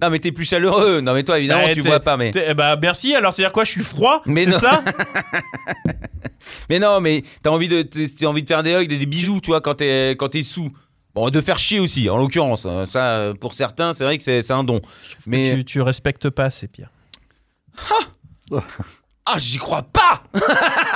[0.02, 1.02] Non, mais t'es plus chaleureux.
[1.02, 2.32] Non, mais toi, évidemment, Bah, tu vois pas, mais.
[2.34, 4.58] eh bah merci, alors c'est-à-dire quoi Je suis froid Mais C'est non.
[4.60, 4.82] ça?
[6.70, 9.42] Mais non, mais t'as envie de, t'as envie de faire des hugs, des, des bisous,
[9.42, 10.70] tu vois, quand t'es, quand t'es sous.
[11.14, 12.66] Bon, de faire chier aussi, en l'occurrence.
[12.66, 12.86] hein.
[12.90, 14.80] Ça, pour certains, c'est vrai que c'est, c'est un don.
[15.28, 16.90] Mais tu, tu respectes pas, c'est pire.
[18.52, 18.62] ah,
[19.38, 20.24] j'y crois pas.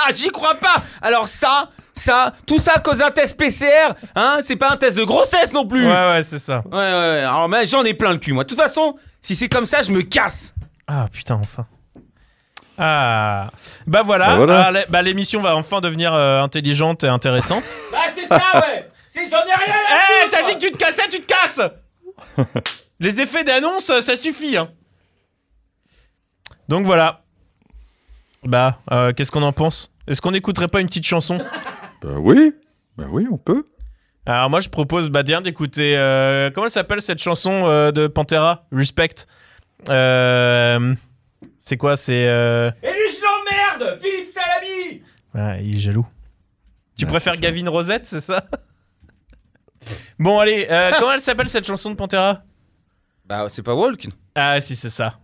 [0.06, 0.76] Ah, j'y crois pas.
[1.02, 4.98] Alors ça, ça, tout ça à cause d'un test PCR, hein C'est pas un test
[4.98, 5.86] de grossesse non plus.
[5.88, 6.62] Ouais, Ouais, ouais, c'est ça.
[6.66, 6.78] ouais.
[6.78, 7.20] ouais.
[7.24, 8.44] Alors, mais j'en ai plein le cul, moi.
[8.44, 10.54] De toute façon, si c'est comme ça, je me casse.
[10.88, 11.66] Ah putain, enfin.
[12.78, 13.50] Ah.
[13.88, 14.64] Bah voilà, Bah voilà.
[14.66, 17.64] Ah, l'é- bah, l'émission va enfin devenir euh, intelligente et intéressante.
[17.92, 18.90] Bah, c'est ça, ouais.
[19.10, 19.76] C'est, j'en ai rien.
[20.26, 21.62] Eh, t'as dit que tu te cassais, tu te casses
[23.00, 24.58] Les effets d'annonce, euh, ça suffit.
[24.58, 24.70] hein.
[26.68, 27.23] Donc voilà.
[28.46, 29.94] Bah, euh, qu'est-ce qu'on en pense?
[30.08, 31.38] Est-ce qu'on n'écouterait pas une petite chanson?
[32.02, 32.54] Bah oui,
[32.98, 33.66] bah oui, on peut.
[34.26, 38.08] Alors moi je propose bah tiens d'écouter euh, comment elle s'appelle cette chanson euh, de
[38.08, 38.66] Pantera?
[38.72, 39.26] Respect.
[39.90, 40.96] Euh,
[41.60, 41.98] c'est quoi?
[41.98, 42.72] C'est euh...
[42.82, 44.00] Et lui, je l'emmerde.
[44.02, 45.02] Philippe Salami.
[45.34, 46.06] ah, il est jaloux.
[46.98, 47.36] Tu Ouais, préfères.
[47.38, 48.46] Gavin Rosette c'est ça?
[50.20, 52.44] Bon allez euh, comment elle s'appelle cette chanson de Pantera?
[53.26, 54.08] Bah, c'est pas Walk.
[54.36, 55.20] Ah si c'est ça.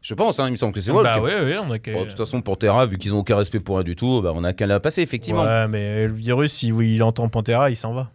[0.00, 1.04] Je pense, hein, il me semble que c'est Walk.
[1.04, 3.18] Bah oui oui on a qu'à- Bon, de toute façon, pour Terra, vu qu'ils ont
[3.18, 5.42] aucun respect pour rien du tout, bah, on a qu'à la passer, effectivement.
[5.42, 8.08] Ouais mais le virus si oui, il entend Pantera il s'en va.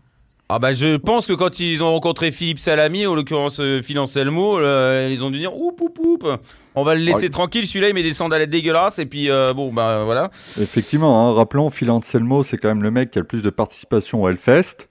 [0.49, 3.97] Ah bah je pense que quand ils ont rencontré Philippe Salami, en l'occurrence euh, Phil
[3.97, 6.27] Anselmo, euh, ils ont dû dire oup oup oup,
[6.75, 7.29] on va le laisser Ouais.
[7.29, 10.29] tranquille, celui-là il met des sandalettes dégueulasses et puis euh, bon bah voilà.
[10.61, 13.49] Effectivement, hein, rappelons, Phil Anselmo, c'est quand même le mec qui a le plus de
[13.49, 14.89] participation au Hellfest.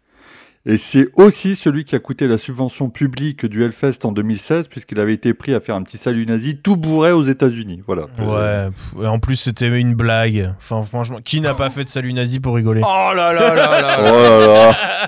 [0.65, 5.01] Et c'est aussi celui qui a coûté la subvention publique du Hellfest en 2016, puisqu'il
[5.01, 7.83] avait été pris à faire un petit salut nazi tout bourré aux États-Unis.
[7.85, 8.03] Voilà.
[8.19, 10.55] Ouais, pff, et en plus c'était une blague.
[10.59, 13.81] Enfin franchement, qui n'a pas fait de salut nazi pour rigoler Oh là là là
[13.81, 13.99] là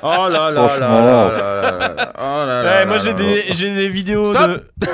[0.02, 0.66] Oh là là là
[2.18, 4.50] Oh là Oh moi j'ai des j'ai des vidéos Stop.
[4.50, 4.86] de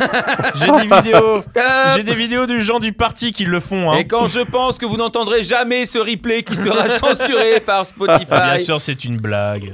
[0.56, 1.36] j'ai des vidéos
[1.96, 3.96] j'ai des vidéos du gens du parti qui le font hein.
[3.96, 8.26] Et quand je pense que vous n'entendrez jamais ce replay qui sera censuré par Spotify.
[8.30, 9.72] Ah, bien sûr, c'est une blague.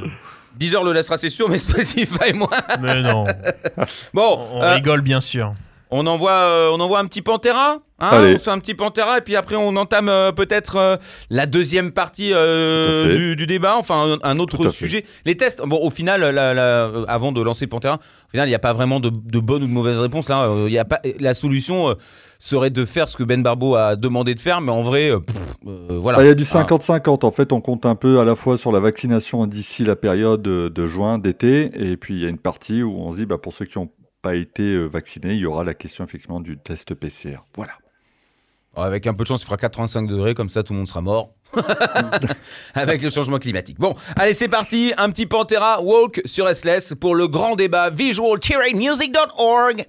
[0.56, 2.50] Deezer le laissera c'est sûr mais Spotify moi.
[2.80, 3.24] Mais non,
[4.14, 5.54] Bon, on euh, rigole bien sûr.
[5.90, 9.20] On envoie, euh, on envoie un petit Pantera hein, On fait un petit Pantera et
[9.20, 10.96] puis après on entame euh, peut-être euh,
[11.30, 15.04] la deuxième partie du, débat, enfin un, autre sujet.
[15.24, 16.24] Les tests, bon au final,
[17.08, 19.66] avant de lancer Pantera, au final il n'y a pas vraiment de, de, bonne ou
[19.66, 20.28] de mauvaise réponse.
[20.28, 21.94] La solution
[22.38, 25.12] serait de faire ce que Ben Barbo a demandé de faire, mais en vrai,
[25.62, 26.18] voilà.
[26.18, 26.64] Ah, il y a du ah.
[26.64, 29.94] 50-50, en fait on compte un peu à la fois sur la vaccination d'ici la
[29.94, 33.26] période de, juin, d'été, et puis il y a une partie où on se dit,
[33.26, 33.88] bah, pour ceux qui ont
[34.26, 37.36] pas été euh, vacciné, il y aura la question effectivement du test PCR.
[37.54, 37.74] Voilà.
[38.74, 40.88] Oh, avec un peu de chance, il fera 85 degrés, comme ça tout le monde
[40.88, 41.30] sera mort.
[42.74, 43.78] Avec le changement climatique.
[43.78, 44.92] Bon, allez, c'est parti.
[44.98, 49.86] Un petit Pantera Walk sur SLS pour le grand débat visualterrainmusic.org.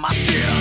[0.00, 0.59] my skin.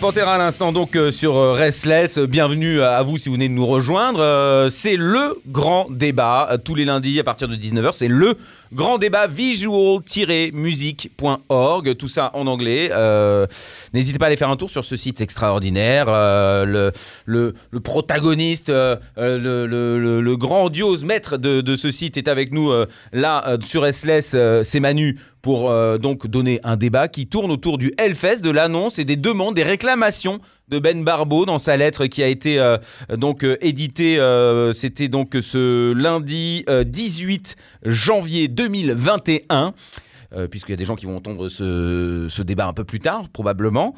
[0.00, 2.18] Pantera, à l'instant donc euh, sur euh, Restless.
[2.18, 4.20] Bienvenue à vous si vous venez de nous rejoindre.
[4.20, 7.92] Euh, c'est le grand débat tous les lundis à partir de 19h.
[7.92, 8.36] C'est le
[8.72, 11.96] grand débat visual-music.org.
[11.96, 12.90] Tout ça en anglais.
[12.92, 13.46] Euh,
[13.92, 16.06] N'hésitez pas à aller faire un tour sur ce site extraordinaire.
[16.08, 16.92] Euh,
[17.24, 22.72] le, le, protagoniste, euh, le, le, grandiose maître de, de ce site est avec nous
[23.12, 28.40] là sur euh, c'est Manu pour donc donner un débat qui tourne autour du Hellfest,
[28.42, 32.26] de l'annonce et des demandes, des réclamations de Ben Barbeau dans sa lettre qui a
[32.28, 32.76] été euh,
[33.16, 34.18] donc euh, éditée.
[34.18, 39.74] euh, C'était donc ce lundi euh, 18 janvier 2021.
[40.34, 42.98] euh, Puisqu'il y a des gens qui vont entendre ce, ce débat un peu plus
[42.98, 43.94] tard, probablement.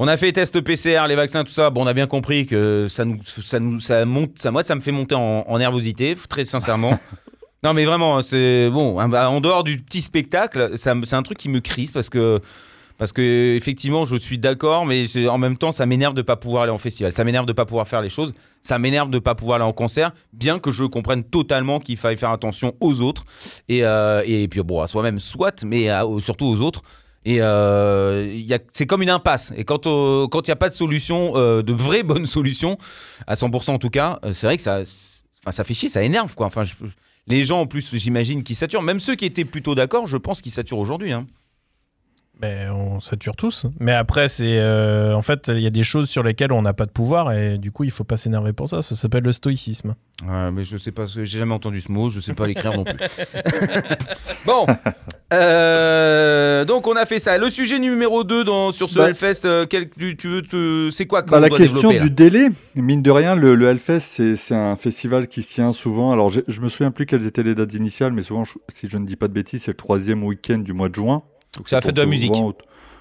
[0.00, 1.70] On a fait test PCR, les vaccins, tout ça.
[1.70, 4.76] Bon, on a bien compris que ça nous, ça nous, ça monte, ça, moi, ça
[4.76, 7.00] me fait monter en, en nervosité, très sincèrement.
[7.64, 8.94] non, mais vraiment, c'est bon.
[9.08, 12.40] bah, En dehors du petit spectacle, c'est un truc qui me crispe parce que,
[12.98, 16.64] parce que effectivement, je suis d'accord, mais en même temps, ça m'énerve de pas pouvoir
[16.64, 17.12] aller en festival.
[17.12, 18.34] Ça m'énerve de pas pouvoir faire les choses.
[18.62, 22.16] Ça m'énerve de pas pouvoir aller en concert, bien que je comprenne totalement qu'il faille
[22.16, 23.24] faire attention aux autres
[23.68, 26.82] et, euh, et puis bon, à soi-même, soit, mais à- surtout aux autres.
[27.24, 29.52] Et euh, il c'est comme une impasse.
[29.56, 32.78] Et quand euh, quand il n'y a pas de solution, euh, de vraie bonne solution,
[33.26, 34.80] à 100% en tout cas, euh, c'est vrai que ça,
[35.50, 36.46] ça fait chier, ça énerve quoi.
[36.46, 36.62] Enfin,
[37.26, 38.82] les gens en plus, j'imagine, qui saturent.
[38.82, 41.12] Même ceux qui étaient plutôt d'accord, je pense qu'ils saturent aujourd'hui.
[41.12, 41.26] hein.
[42.40, 43.66] Ben, on sature tous.
[43.80, 46.72] Mais après, c'est euh, en fait, il y a des choses sur lesquelles on n'a
[46.72, 48.80] pas de pouvoir et du coup, il faut pas s'énerver pour ça.
[48.80, 49.96] Ça s'appelle le stoïcisme.
[50.24, 52.84] Ouais, mais je sais pas, j'ai jamais entendu ce mot, je sais pas l'écrire non
[52.84, 52.96] plus.
[54.46, 54.66] bon,
[55.32, 57.38] euh, donc on a fait ça.
[57.38, 60.90] Le sujet numéro 2 dans, sur ce Bah- Hellfest, euh, quel- tu, tu veux te-
[60.92, 64.34] c'est quoi que Bah, on la question du délai, mine de rien, le, le Hellfest,
[64.36, 66.12] c'est un festival qui se tient souvent.
[66.12, 68.96] Alors, je me souviens plus quelles étaient les dates initiales, mais souvent, je- si je
[68.98, 71.22] ne dis pas de bêtises, c'est le troisième week-end du mois de juin.
[71.56, 72.34] Donc, la ça fête de la musique.
[72.34, 72.58] souvent aut-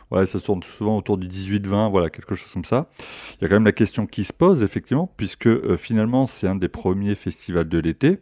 [0.10, 2.88] Ouais, ça se tourne souvent autour du 18-20, voilà, quelque chose comme ça.
[3.36, 6.48] Il y a quand même la question qui se pose, effectivement, puisque euh, finalement, c'est
[6.48, 8.20] un des premiers festivals de l'été.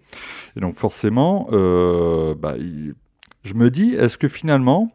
[0.57, 2.95] Et donc, forcément, euh, bah, il-
[3.43, 4.91] je me dis, est-ce que finalement,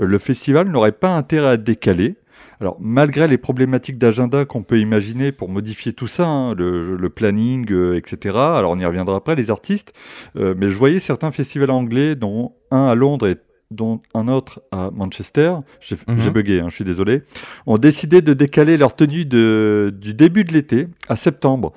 [0.00, 2.16] euh, le festival n'aurait pas intérêt à décaler?
[2.58, 7.10] Alors, malgré les problématiques d'agenda qu'on peut imaginer pour modifier tout ça, hein, le, le
[7.10, 9.92] planning, euh, etc., alors on y reviendra après, les artistes,
[10.36, 13.36] euh, mais je voyais certains festivals anglais, dont un à Londres et
[13.70, 16.30] dont un autre à Manchester, j'ai Mhm.
[16.30, 17.22] bugué, hein, je suis désolé,
[17.66, 21.72] ont décidé de décaler leur tenue de, du début de l'été à septembre.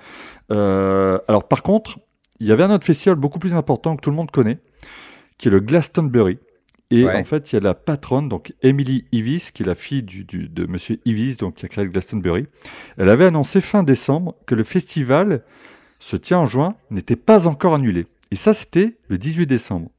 [0.51, 1.99] Euh, alors par contre,
[2.39, 4.57] il y avait un autre festival beaucoup plus important que tout le monde connaît,
[5.37, 6.39] qui est le Glastonbury.
[6.91, 7.15] Et Ouais.
[7.15, 10.25] en fait, il y a la patronne, donc Emily Evis, qui est la fille du,
[10.25, 12.45] du- de Monsieur Evis, donc qui a créé le Glastonbury.
[12.97, 15.43] Elle avait annoncé fin décembre que le festival
[15.99, 18.05] se tient en juin n'était pas encore annulé.
[18.31, 19.89] Et ça, c'était le 18 décembre.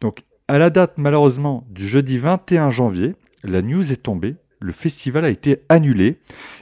[0.00, 4.36] Donc, à la date, malheureusement, du jeudi 21 janvier, la news est tombée.
[4.60, 6.06] Le festival a été annulé.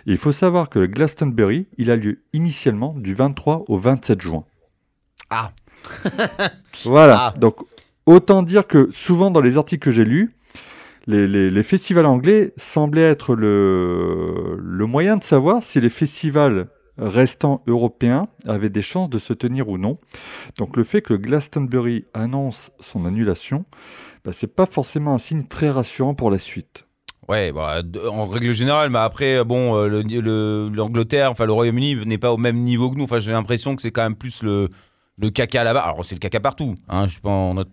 [0.06, 4.20] Et il faut savoir que le Glastonbury, il a lieu initialement du 23 au 27
[4.20, 4.44] juin.
[5.30, 5.52] Ah.
[6.84, 7.32] Voilà.
[7.34, 7.34] Ah.
[7.38, 7.60] Donc,
[8.06, 10.30] autant dire que souvent dans les articles que j'ai lus,
[11.06, 16.66] les, les- les festivals anglais semblaient être le, le moyen de savoir si les festivals
[16.98, 19.98] restants européens avaient des chances de se tenir ou non.
[20.58, 23.64] Donc le fait que Glastonbury annonce son annulation,
[24.24, 26.84] bah, c'est pas forcément un signe très rassurant pour la suite.
[27.28, 32.06] Ouais, bah, en règle générale, mais après, bon, euh, le- le- l'Angleterre, enfin le Royaume-Uni
[32.06, 33.04] n'est pas au même niveau que nous.
[33.04, 34.68] Enfin, j'ai l'impression que c'est quand même plus le,
[35.18, 35.80] le caca là-bas.
[35.80, 36.74] Alors, c'est le caca partout.
[36.88, 37.16] Hein, je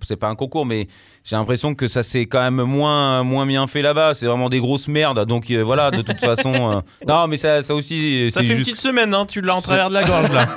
[0.04, 0.88] c'est pas un concours, mais
[1.26, 4.14] j'ai l'impression que ça c'est quand même moins, moins bien fait là-bas.
[4.14, 5.26] C'est vraiment des grosses merdes.
[5.28, 6.54] Donc euh, voilà, de toute façon.
[6.54, 8.70] euh, Non, mais ça, ça aussi, Ça fait une juste.
[8.72, 10.48] petite semaine, hein, tu l'as en travers de la gorge là.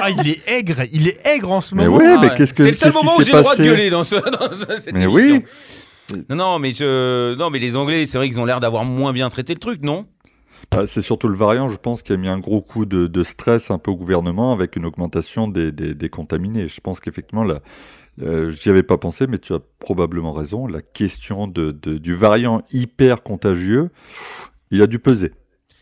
[0.00, 1.96] ah, il est aigre, il est aigre en ce Mais moment.
[1.98, 2.36] ouais, Ah mais ouais.
[2.36, 3.68] qu'est-ce que C'est le seul qu'est-ce qui moment où s'est j'ai le droit de passé
[3.68, 5.36] gueuler dans, ce, dans ce- cette Mais émission.
[5.36, 5.44] oui.
[6.28, 9.12] Non, non, mais je, non, mais les Anglais, c'est vrai qu'ils ont l'air d'avoir moins
[9.12, 10.06] bien traité le truc, non?
[10.86, 13.78] C'est surtout le variant, je pense, qui a mis un gros coup de, stress un
[13.78, 16.68] peu au gouvernement avec une augmentation des, des- contaminés.
[16.68, 17.60] Je pense qu'effectivement, là,
[18.18, 20.66] j'y avais pas pensé, mais tu as probablement raison.
[20.66, 23.90] La question du variant hyper contagieux,
[24.70, 25.32] il a dû peser.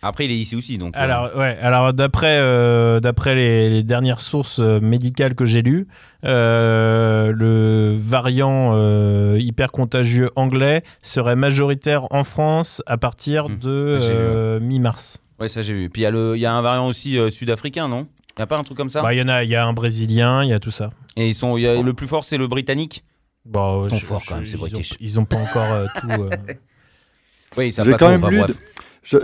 [0.02, 0.96] Après, il est ici aussi, donc.
[0.96, 5.60] euh, Alors, ouais, alors d'après euh, d'après les, les dernières sources euh, médicales que j'ai
[5.60, 5.86] lues,
[6.24, 13.98] euh, le variant euh, hyper contagieux anglais serait majoritaire en France à partir Hmm, de
[14.00, 15.22] euh, mi-mars.
[15.38, 15.90] Ouais, ça j'ai vu.
[15.90, 18.06] Puis il y, a le- il y a un variant aussi euh, sud-africain, non?
[18.36, 19.02] Il n'y a pas un truc comme ça?
[19.02, 20.90] Bah, Il y en a, il y a un brésilien, il y a tout ça.
[21.16, 23.04] Et ils sont, y a- le plus fort, c'est le britannique?
[23.44, 24.96] Bon, Ils sont je- forts, je- quand même, ces ils ont- British.
[25.00, 26.22] Ils ont pas encore euh, tout.
[26.22, 26.30] euh,
[27.56, 28.56] Oui, ça pas quand trop, même bah, lu, bref.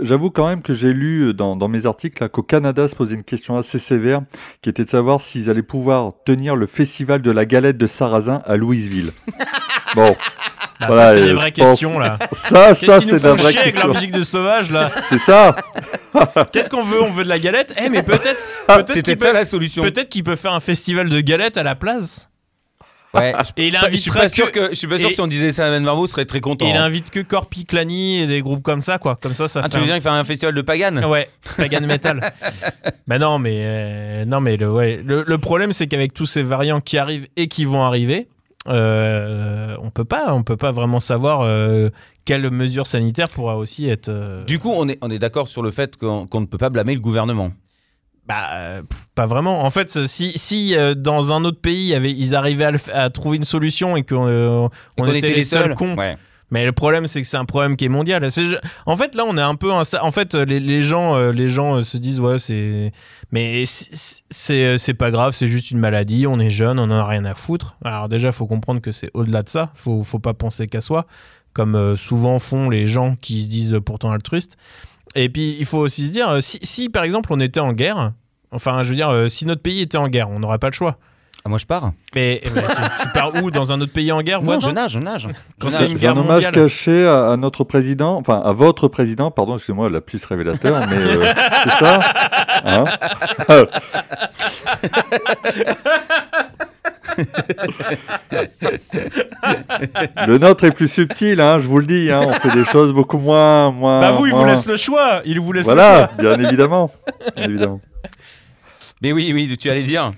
[0.01, 3.15] J'avoue quand même que j'ai lu dans, dans mes articles là, qu'au Canada se posait
[3.15, 4.21] une question assez sévère,
[4.61, 8.41] qui était de savoir s'ils allaient pouvoir tenir le festival de la galette de sarrasin
[8.45, 9.11] à Louisville.
[9.95, 10.15] bon,
[10.79, 12.19] Bah, Voilà, ça, c'est les vraies pense- questions, là.
[12.33, 13.93] Ça, Qu'est-ce ça, qu'ils c'est la vraie chier avec leur question.
[13.93, 15.55] musique de sauvage, là C'est ça.
[16.51, 17.73] Qu'est-ce qu'on veut On veut de la galette?
[17.83, 19.83] Eh, mais peut-être Ah, peut-être C'était qu'il ça peut, la solution.
[19.83, 22.29] peut-être qu'il peut faire un festival de galettes à la place.
[23.17, 23.33] Ouais.
[23.57, 25.51] Et il Je suis pas sûr que, je suis pas sûr et- si on disait
[25.51, 26.65] ça à Ben Marmot serait très content.
[26.65, 26.83] et il hein.
[26.83, 29.17] invite que Corpi Clani et des groupes comme ça, quoi.
[29.21, 30.95] Comme ça, ça Ah, fait tu veux un- dire qu'il fait un festival de Pagan
[31.09, 32.33] Ouais, pagan metal.
[33.07, 36.43] bah non, mais euh, non, mais le, ouais, le, le problème c'est qu'avec tous ces
[36.43, 38.27] variants qui arrivent et qui vont arriver,
[38.87, 41.89] euh, on peut pas, on peut pas vraiment savoir euh,
[42.25, 44.09] quelle mesure sanitaire pourra aussi être.
[44.09, 46.57] euh, Du coup, on est, on est d'accord sur le fait qu'on qu'on ne peut
[46.57, 47.51] pas blâmer le gouvernement.
[48.27, 48.81] Bah, euh,
[49.15, 49.63] pas vraiment.
[49.63, 52.91] En fait, si, si euh, dans un autre pays, avait- ils arrivaient à, le f-
[52.93, 54.67] à trouver une solution et qu'on euh,
[54.97, 56.17] Et on qu'on était, les seuls cons, Ouais.
[56.49, 58.25] Mais le problème, c'est que c'est un problème qui est mondial.
[58.85, 59.69] En fait, là, on est un peu.
[59.71, 62.93] En fait, les, les gens, les gens se disent, ouais, c'est.
[63.33, 66.25] Mais c'est- pas grave, c'est juste une maladie.
[66.25, 67.75] On est jeune, on en a rien à foutre.
[67.83, 69.71] Alors déjà, faut comprendre que c'est au-delà de ça.
[69.75, 71.05] Faut, faut pas penser qu'à soi,
[71.51, 74.55] comme souvent font les gens qui se disent pourtant altruistes.
[75.15, 77.73] Et puis, il faut aussi se dire, euh, si, si, par exemple, on était en
[77.73, 78.11] guerre.
[78.51, 80.73] Enfin, je veux dire, euh, si notre pays était en guerre, on n'aurait pas le
[80.73, 80.97] choix.
[81.45, 81.91] Ah, moi, je pars.
[82.13, 84.91] Mais, mais tu, tu pars où Dans un autre pays en guerre Non, je nage,
[84.91, 85.29] je nage.
[85.59, 86.53] Quand c'est une guerre un hommage mondiale.
[86.53, 90.97] caché à, à notre président, enfin à votre président, pardon, excusez-moi, la plus révélateur, mais
[90.97, 91.33] euh,
[91.63, 91.99] c'est ça
[92.65, 92.83] Hein
[100.27, 102.93] Le nôtre est plus subtil, hein, je vous le dis, hein, on fait des choses
[102.93, 103.71] beaucoup moins...
[103.71, 105.21] moins Bah vous, il vous laisse le choix.
[105.25, 106.35] Il vous laisse le Voilà, choix.
[106.35, 106.91] bien évidemment.
[107.35, 107.81] bien évidemment.
[109.01, 110.11] Mais oui, oui, tu allais dire.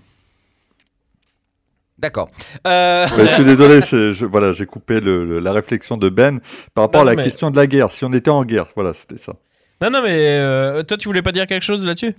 [1.97, 2.29] D'accord.
[2.65, 6.39] Euh, Ouais, je suis désolé, je- voilà, j'ai coupé le- le- la réflexion de Ben
[6.73, 7.91] par rapport Non, à la mais- question de la guerre.
[7.91, 9.33] Si on était en guerre, voilà, c'était ça.
[9.81, 12.13] Non, non, mais euh, toi, tu voulais pas dire quelque chose là-dessus?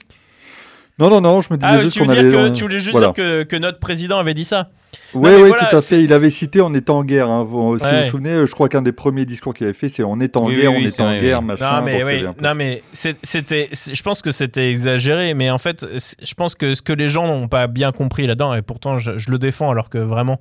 [0.99, 2.31] Non, non, non, je me disais Ah, juste qu'on allait...
[2.31, 3.09] que, on- tu voulais juste voilà.
[3.09, 4.69] dire que, que notre président avait dit ça
[5.15, 6.03] Oui, oui, voilà, tout à fait.
[6.05, 7.31] Il avait cité on est en guerre.
[7.31, 7.43] hein.
[7.43, 10.03] Vous- Si vous vous souvenez, je crois qu'un des premiers discours qu'il avait fait, c'est
[10.03, 11.77] on est en Oui, guerre, oui, on oui, est, c'est en vrai, guerre, machin.
[11.81, 12.83] Non, mais, oui, non, mais
[13.23, 13.71] c'était.
[13.73, 15.87] Je pense que c'était exagéré, mais en fait,
[16.23, 19.17] je pense que ce que les gens n'ont pas bien compris là-dedans, et pourtant je,
[19.19, 20.39] je le défends alors que vraiment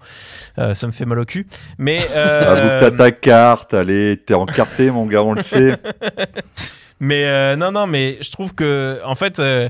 [0.58, 1.48] euh, ça me fait mal au cul.
[1.78, 2.00] Mais.
[2.16, 5.78] euh, Avoue que t'as ta carte, allez, t'es encarté, mon gars, on le sait.
[7.02, 9.70] Mais euh, non, non, mais je trouve que, en fait, euh,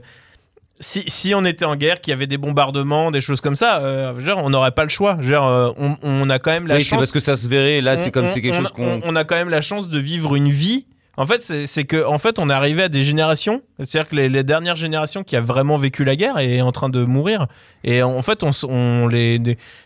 [0.80, 3.80] si, si on était en guerre, qu'il y avait des bombardements, des choses comme ça,
[3.80, 5.18] euh, genre, on n'aurait pas le choix.
[5.20, 7.00] Genre, euh, on, on a quand même la oui, c'est chance.
[7.00, 7.82] parce que ça se verrait.
[7.82, 9.02] Là, c'est comme c'est quelque on- chose qu'on.
[9.04, 10.86] on, a quand même la chance de vivre une vie.
[11.18, 13.62] En fait, c'est c'est que en fait, on est arrivé à des générations.
[13.78, 16.88] C'est-à-dire que les, les dernières générations qui a vraiment vécu la guerre est en train
[16.88, 17.48] de mourir.
[17.84, 19.42] Et en fait, on, les,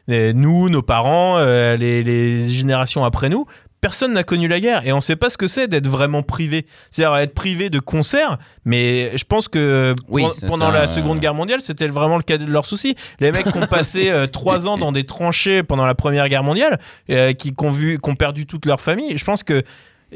[0.08, 3.48] nous, nos parents, euh, les générations après nous.
[3.84, 6.66] Personne n'a connu la guerre et on sait pas ce que c'est d'être vraiment privé.
[6.90, 10.88] C'est-à-dire être privé de concerts, mais je pense que Oui, pendant ça, la euh.
[10.88, 12.96] Seconde Guerre mondiale, c'était vraiment le cas de leur souci.
[13.20, 16.44] Les mecs qui ont passé euh, trois ans dans des tranchées pendant la Première Guerre
[16.44, 16.80] mondiale,
[17.10, 19.64] euh, qui, qui ont vu, qui ont perdu toute leur famille, je pense que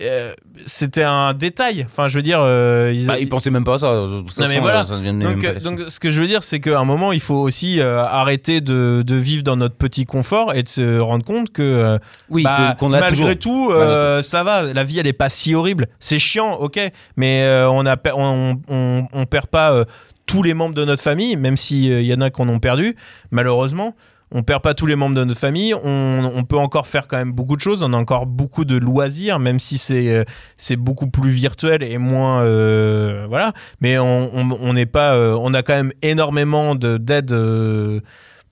[0.01, 0.33] euh,
[0.65, 1.83] c'était un détail.
[1.85, 3.91] Enfin, je veux dire, euh, ils, Bah, ils pensaient même pas à ça.
[3.93, 4.85] De toute Non, mais façon, voilà.
[4.85, 7.35] ça vient de donc, ce que je veux dire, c'est qu'à un moment, il faut
[7.35, 11.51] aussi euh, arrêter de, de vivre dans notre petit confort et de se rendre compte
[11.51, 13.69] que Oui, bah, que- qu'on a malgré toujours.
[13.69, 14.63] tout, ça va.
[14.73, 15.87] La vie, elle est pas si horrible.
[15.99, 16.79] C'est chiant, ok,
[17.15, 19.83] mais on, a, on, on, on perd pas
[20.25, 22.95] tous les membres de notre famille, même s'il y en a qu'on a perdu,
[23.31, 23.95] malheureusement.
[24.31, 25.73] On perd pas tous les membres de notre famille.
[25.73, 27.81] On, on peut encore faire quand même beaucoup de choses.
[27.81, 30.23] On a encore beaucoup de loisirs, même si c'est euh,
[30.57, 33.53] c'est beaucoup plus virtuel et moins euh, voilà.
[33.79, 35.13] Mais on n'est pas.
[35.13, 37.31] euh, on a quand même énormément de- d'aide.
[37.31, 38.01] euh,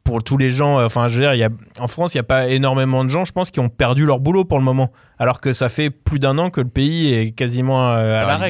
[0.06, 1.50] pour tous les gens, enfin, je veux dire, y a,
[1.80, 4.20] en France, il n'y a pas énormément de gens, je pense, qui ont perdu leur
[4.20, 4.92] boulot pour le moment.
[5.18, 8.50] Alors que ça fait plus d'un an que le pays est quasiment à l'arrêt.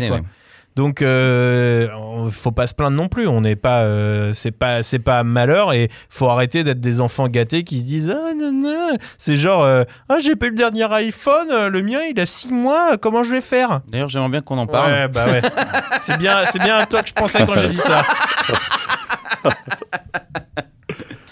[0.75, 1.87] Donc, euh,
[2.31, 3.27] faut pas se plaindre non plus.
[3.27, 7.27] On n'est pas, euh, c'est pas, c'est pas malheur et faut arrêter d'être des enfants
[7.27, 8.89] gâtés qui se disent ah non non.
[9.17, 12.25] C'est genre euh, ah j'ai pas eu le dernier iPhone, euh, le mien il a
[12.25, 13.81] 6 mois, comment je vais faire?
[13.87, 14.91] D'ailleurs, j'aimerais bien qu'on en parle.
[14.91, 15.41] Ouais bah ouais.
[16.01, 18.03] c'est bien, c'est bien à toi que je pensais quand j'ai dit ça.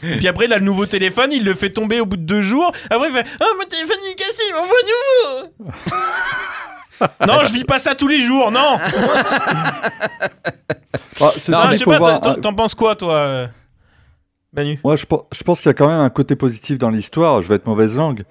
[0.01, 2.41] Puis après, il a le nouveau téléphone, il le fait tomber au bout de deux
[2.41, 2.71] jours.
[2.89, 5.73] Après, il fait Ah, mon téléphone il est cassé, envoie-nous
[7.27, 8.77] Non, je vis pas ça tous les jours, non
[11.21, 13.47] Ah, ceci Non, je sais faut pas, voir, t'en- penses quoi, toi, euh,
[14.55, 14.79] Manu?
[14.83, 15.05] Moi, je
[15.43, 17.41] pense qu'il y a quand même un côté positif dans l'histoire.
[17.41, 18.23] Je vais être mauvaise langue.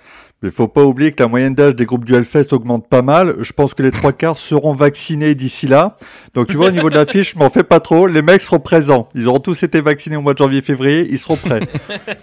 [0.43, 3.03] Mais il faut pas oublier que la moyenne d'âge des groupes du Hellfest augmente pas
[3.03, 3.37] mal.
[3.41, 5.97] Je pense que les trois quarts seront vaccinés d'ici là.
[6.35, 8.09] Donc, tu vois, au niveau de l'affiche, je m'en fais pas trop.
[8.09, 9.09] Les mecs seront présents.
[9.15, 11.07] Ils auront tous été vaccinés au mois de janvier-février.
[11.11, 11.61] Ils seront prêts.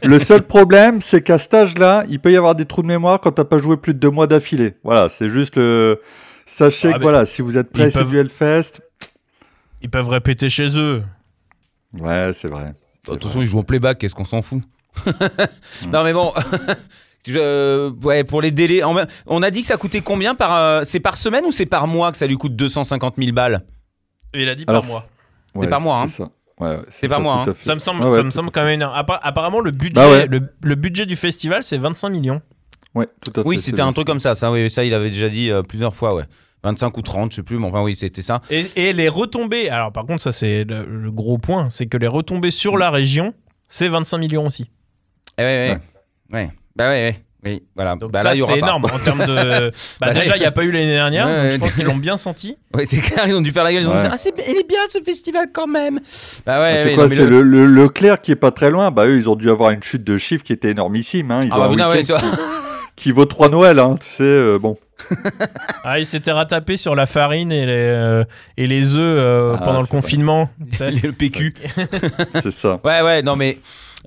[0.03, 3.21] Le seul problème, c'est qu'à cet âge-là, il peut y avoir des trous de mémoire
[3.21, 4.73] quand t'as pas joué plus de deux mois d'affilée.
[4.83, 6.01] Voilà, c'est juste le.
[6.49, 8.81] Sachez Ah, que voilà, si vous êtes prêts, c'est peuvent- du Hellfest.
[9.81, 11.03] Ils peuvent répéter chez eux.
[11.99, 12.65] Ouais, c'est vrai.
[13.07, 14.61] De toute façon, ils jouent en playback, qu'est-ce qu'on s'en fout
[15.91, 16.33] Non, mais bon,
[17.27, 18.81] Je- ouais, pour les délais.
[18.83, 20.55] en même- On a dit que ça coûtait combien par.
[20.55, 23.63] euh, c'est par semaine ou c'est par mois que ça lui coûte 250 000 balles?
[24.33, 25.03] Et il a dit Alors, par mois.
[25.55, 26.07] Ouais, par mois, hein.
[26.07, 26.29] C'est ça.
[26.59, 27.53] Ouais, C'est mois, tout hein.
[27.61, 28.93] Ça me semble, Ouais, ça me semble quand même énorme.
[28.95, 30.25] Appa- Apparemment, le budget, Bah ouais.
[30.27, 32.41] le, le budget du festival, c'est 25 millions.
[32.95, 33.47] Ouais, tout à fait.
[33.47, 34.35] Oui, c'était un truc comme ça.
[34.35, 36.23] Ça, oui, ça, il avait déjà dit euh, plusieurs fois, ouais.
[36.63, 38.41] 25 ou 30, je sais plus, mais enfin, oui, c'était ça.
[38.49, 41.95] Et, et les retombées, alors par contre, ça c'est le, le gros point, c'est que
[41.95, 43.33] les retombées sur la région,
[43.69, 44.69] c'est 25 millions aussi.
[45.37, 46.37] Eh ouais, ouais.
[46.37, 46.49] Ouais.
[46.75, 47.23] Bah ouais, ouais.
[47.45, 47.95] Oui, voilà.
[47.95, 49.71] Donc bah ça, là, il y aura c'est énorme en termes de.
[50.01, 51.51] Bah, Bah, déjà, il n'y a pas eu l'année dernière, Ouais, donc ouais.
[51.53, 52.57] je pense qu'ils l'ont bien senti.
[52.75, 53.83] Ouais, c'est clair, ils ont dû faire la gueule.
[53.83, 54.01] Ils ont Ouais.
[54.01, 56.01] dit, ah, c'est, il est bien ce festival quand même.
[56.45, 58.91] Bah ouais, Ah, c'est quoi C'est le- le, le, Leclerc qui est pas très loin.
[58.91, 61.31] Bah eux, ils ont dû avoir une chute de chiffres qui était énormissime.
[61.31, 61.43] Hein.
[61.45, 62.11] Ils Ah, ont bah, un qui,
[62.99, 63.79] qui vaut trois Noël.
[63.79, 63.97] Hein.
[63.99, 64.77] Tu sais, euh, bon.
[65.83, 68.23] Ah, ils s'étaient rattrapés sur la farine et les, euh,
[68.57, 70.49] et les œufs euh, Ah, pendant le confinement.
[70.79, 71.53] le PQ.
[72.43, 72.79] C'est ça.
[72.83, 73.57] Ouais, ouais, non, mais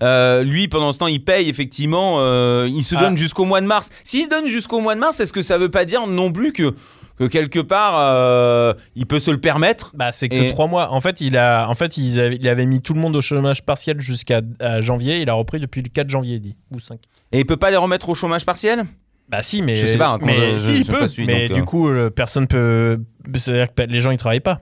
[0.03, 2.17] euh, lui, pendant ce temps, il paye, effectivement.
[2.19, 3.01] euh, il se Ah.
[3.01, 3.89] donne jusqu'au mois de mars.
[4.05, 6.53] S'il se donne jusqu'au mois de mars, est-ce que ça veut pas dire non plus
[6.53, 6.75] que,
[7.19, 9.93] que quelque part, euh, il peut se le permettre?
[9.95, 10.93] Bah, c'est que Et- trois mois.
[10.93, 13.99] En fait, il a, en fait, il avait mis tout le monde au chômage partiel
[14.01, 14.43] jusqu'à
[14.81, 15.21] janvier.
[15.23, 16.99] Il a repris depuis le 4 janvier, il dit, ou 5.
[17.33, 18.85] Et il peut pas les remettre au chômage partiel?
[19.29, 21.07] Bah si, mais Je sais pas, hein, mais je- si, je il peut.
[21.27, 21.65] mais donc, du euh.
[21.65, 22.99] coup, le- personne peut.
[23.35, 24.61] C'est-à-dire que les gens ils travaillent pas.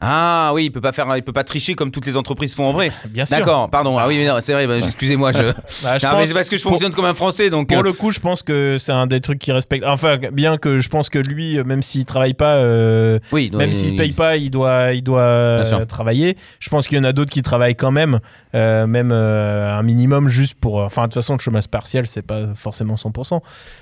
[0.00, 2.64] Ah oui, il peut pas faire, il peut pas tricher comme toutes les entreprises font
[2.64, 2.90] en vrai.
[3.08, 3.38] Bien sûr.
[3.38, 3.96] D'accord, pardon.
[3.98, 4.66] Ah oui, mais non, c'est vrai.
[4.66, 5.38] bah, excusez-moi, je.
[5.82, 7.68] Bah, je Non, pense- mais c'est parce que je pour- fonctionne comme un Français, donc.
[7.68, 9.84] Pour euh, le coup, je pense que c'est un des trucs qui respecte.
[9.86, 13.70] Enfin, bien que je pense que lui, euh, même s'il travaille pas, euh, oui, même
[13.70, 16.36] il- s'il paye pas, il doit, il doit euh, travailler.
[16.60, 18.18] Je pense qu'il y en a d'autres qui travaillent quand même,
[18.52, 20.76] même un minimum juste pour.
[20.78, 23.40] Enfin, de toute façon, le chômage partiel, c'est pas forcément 100%.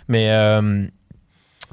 [0.09, 0.31] Mais.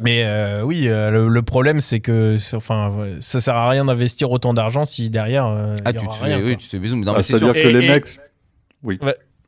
[0.01, 3.85] Mais euh, oui, euh, le, le problème c'est que, enfin, ouais, ça sert à rien
[3.85, 5.45] d'investir autant d'argent si derrière.
[5.47, 6.95] euh, Ah, il y tu aura te rien, fais, oui, tu te fais bisous.
[6.97, 7.47] mais Non, Ah, mais c'est sûr.
[7.53, 8.19] C'est-à-dire que Et- les et- mecs.
[8.83, 8.99] Oui.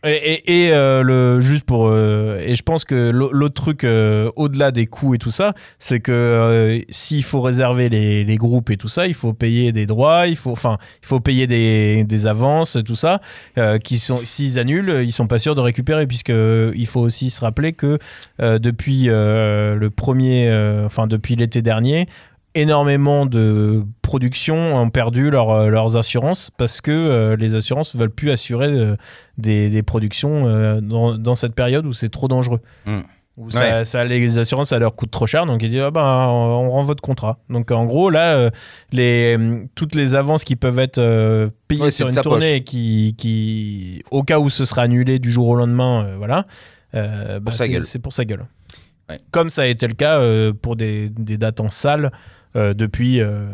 [0.03, 1.87] Et, et, euh, le, juste pour.
[1.87, 5.53] euh, et je pense que l'au- l'autre truc, euh, au-delà des coûts et tout ça,
[5.77, 9.71] c'est que euh, s'il faut réserver les, les groupes et tout ça, il faut payer
[9.71, 13.21] des droits, il faut, enfin, il faut payer des, des avances et tout ça,
[13.59, 17.29] euh, qui sont, s'ils annulent, ils sont pas sûrs de récupérer, puisque il faut aussi
[17.29, 17.99] se rappeler que
[18.41, 22.07] euh, depuis euh, le premier, euh, enfin, depuis l'été dernier,
[22.55, 28.09] énormément de productions ont perdu leur, euh, leurs assurances parce que euh, les assurances veulent
[28.11, 28.95] plus assurer euh,
[29.37, 32.59] des, des productions euh, dans, dans cette période où c'est trop dangereux.
[32.85, 32.99] Mm.
[33.37, 36.01] Où ça, ça- les assurances, ça leur coûte trop cher, donc ils disent ah ben,
[36.27, 37.39] on rend votre contrat.
[37.49, 38.51] Donc en gros, là,
[38.91, 44.03] les, euh, toutes les avances qui peuvent être payées Ouais, sur une tournée qui, qui,
[44.11, 46.45] au cas où ce sera annulé du jour au lendemain, voilà,
[46.93, 46.99] bah,
[47.53, 48.45] c'est- pour sa gueule.
[49.09, 49.17] Ouais.
[49.31, 50.19] Comme ça a été le cas
[50.61, 52.11] pour des, des dates en salle
[52.55, 53.45] depuis, euh,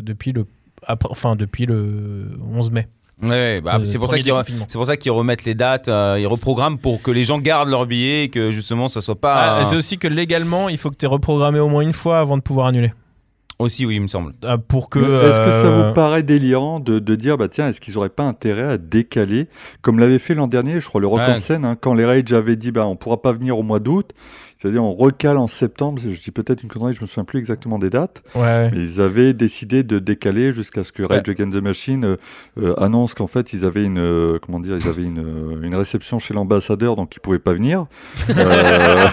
[0.00, 0.46] depuis, le,
[0.86, 2.88] après- enfin, depuis le 11 mai.
[3.22, 4.30] Ouais, bah, Le c'est pour ça qu'ils
[4.76, 8.24] pour ça remettent les dates, euh, ils reprogramment pour que les gens gardent leurs billets
[8.24, 11.06] et que justement ça soit pas Ah, c'est aussi que légalement, il faut que tu
[11.06, 12.92] aies reprogrammé au moins une fois avant de pouvoir annuler.
[13.58, 14.34] aussi oui il me semble.
[14.44, 14.98] Ah, pour que.
[14.98, 18.10] Est-ce que ça euh, vous paraît délirant de, de dire, bah tiens, est-ce qu'ils n'auraient
[18.10, 19.46] pas intérêt à décaler,
[19.80, 21.32] comme l'avait fait l'an dernier, je crois, le Rock Ouais.
[21.32, 23.78] en scène, hein, quand les Rage avaient dit, bah on pourra pas venir au mois
[23.80, 24.10] d'août,
[24.56, 27.78] c'est-à-dire on recale en septembre, je dis peut-être une connerie, je me souviens plus exactement
[27.78, 28.70] des dates, Ouais.
[28.70, 32.16] mais ils avaient décidé de décaler jusqu'à ce que Rage Against the Machine euh,
[32.58, 36.18] euh, annonce qu'en fait ils avaient une, euh, comment dire, ils avaient une, une réception
[36.18, 37.86] chez l'ambassadeur, donc ils pouvaient pas venir.
[38.36, 39.06] Euh,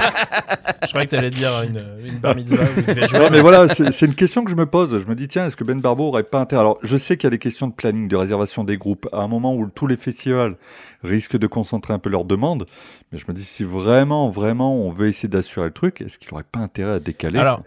[0.83, 2.63] Je croyais que tu allais dire une, une bar mitzvah.
[3.19, 4.99] Non, mais voilà, c'est c'est une question que je me pose.
[5.01, 7.25] Je me dis, tiens, est-ce que Ben Barbo aurait pas intérêt Alors, je sais qu'il
[7.25, 9.87] y a des questions de planning, de réservation des groupes, à un moment où tous
[9.87, 10.55] les festivals
[11.03, 12.65] risquent de concentrer un peu leurs demandes.
[13.11, 16.33] Mais je me dis, si vraiment, vraiment, on veut essayer d'assurer le truc, est-ce qu'il
[16.33, 17.39] aurait pas intérêt à décaler?
[17.39, 17.63] Alors,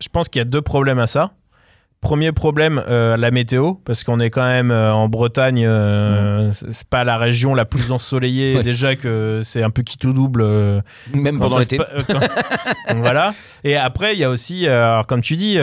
[0.00, 1.32] je pense qu'il y a deux problèmes à ça.
[2.00, 6.84] Premier problème, euh, la météo, parce qu'on est quand même euh, en Bretagne, euh, c'est-
[6.88, 8.56] pas la région la plus ensoleillée.
[8.56, 8.62] Ouais.
[8.62, 10.42] Déjà que c'est un peu qui tout double.
[10.42, 10.80] euh,
[11.12, 11.76] Même pendant l'été.
[11.76, 12.20] pa- quand-
[12.94, 13.34] Donc, voilà.
[13.64, 15.58] Et après, il y a aussi, alors, comme tu dis,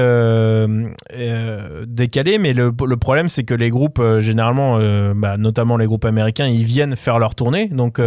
[1.88, 4.80] décalé, mais le, le problème, c'est que les groupes, généralement,
[5.16, 7.68] bah, notamment les groupes américains, ils viennent faire leur tournée.
[7.70, 8.00] Donc.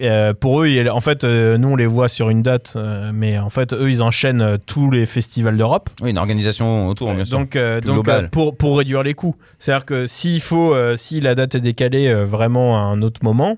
[0.00, 3.38] Euh, pour eux, en fait, euh, nous on les voit sur une date, euh, mais
[3.38, 5.90] en fait, eux ils enchaînent tous les festivals d'Europe.
[6.02, 7.38] Oui, une organisation autour bien sûr.
[7.38, 9.36] Donc, donc pour, pour réduire les coûts.
[9.58, 13.56] C'est-à-dire que s'il faut, si la date est décalée vraiment à un autre moment,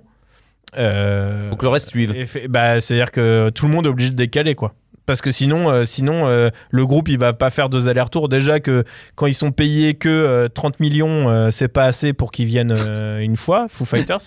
[0.72, 2.14] Faut que le reste suive.
[2.48, 4.74] bah, c'est-à-dire que tout le monde est obligé de décaler, quoi.
[5.06, 8.28] Parce que sinon, euh, sinon euh, le groupe il va pas faire deux allers-retours.
[8.28, 8.84] Déjà que
[9.14, 12.74] quand ils sont payés que euh, 30 millions, euh, c'est pas assez pour qu'ils viennent
[12.76, 14.18] euh, une fois, Foo Fighters.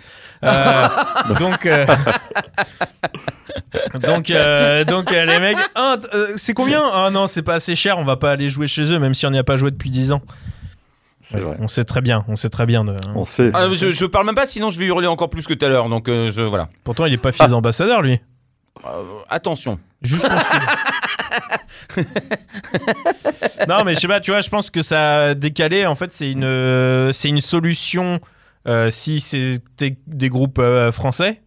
[0.43, 0.87] Euh,
[1.39, 1.85] donc, euh,
[4.01, 6.81] donc, euh, donc euh, les mecs, ah, euh, c'est combien?
[6.93, 7.97] Ah non, c'est pas assez cher.
[7.97, 9.89] On va pas aller jouer chez eux, même si on n'y a pas joué depuis
[9.89, 10.21] 10 ans.
[11.33, 12.83] Ouais, on sait très bien, on sait très bien.
[12.83, 13.13] De, hein.
[13.15, 13.51] On sait.
[13.53, 15.69] Ah, je, je parle même pas, sinon je vais hurler encore plus que tout à
[15.69, 15.89] l'heure.
[15.89, 16.65] Donc euh, je voilà.
[16.83, 18.19] Pourtant, il est pas fils d'ambassadeur, lui.
[18.85, 19.79] Euh, attention.
[20.01, 20.21] Juge
[23.67, 25.85] non, mais je sais pas, tu vois, je pense que ça a décalé.
[25.85, 28.19] En fait, c'est une, euh, c'est une solution
[28.67, 31.41] euh, si c'était des groupes euh, français.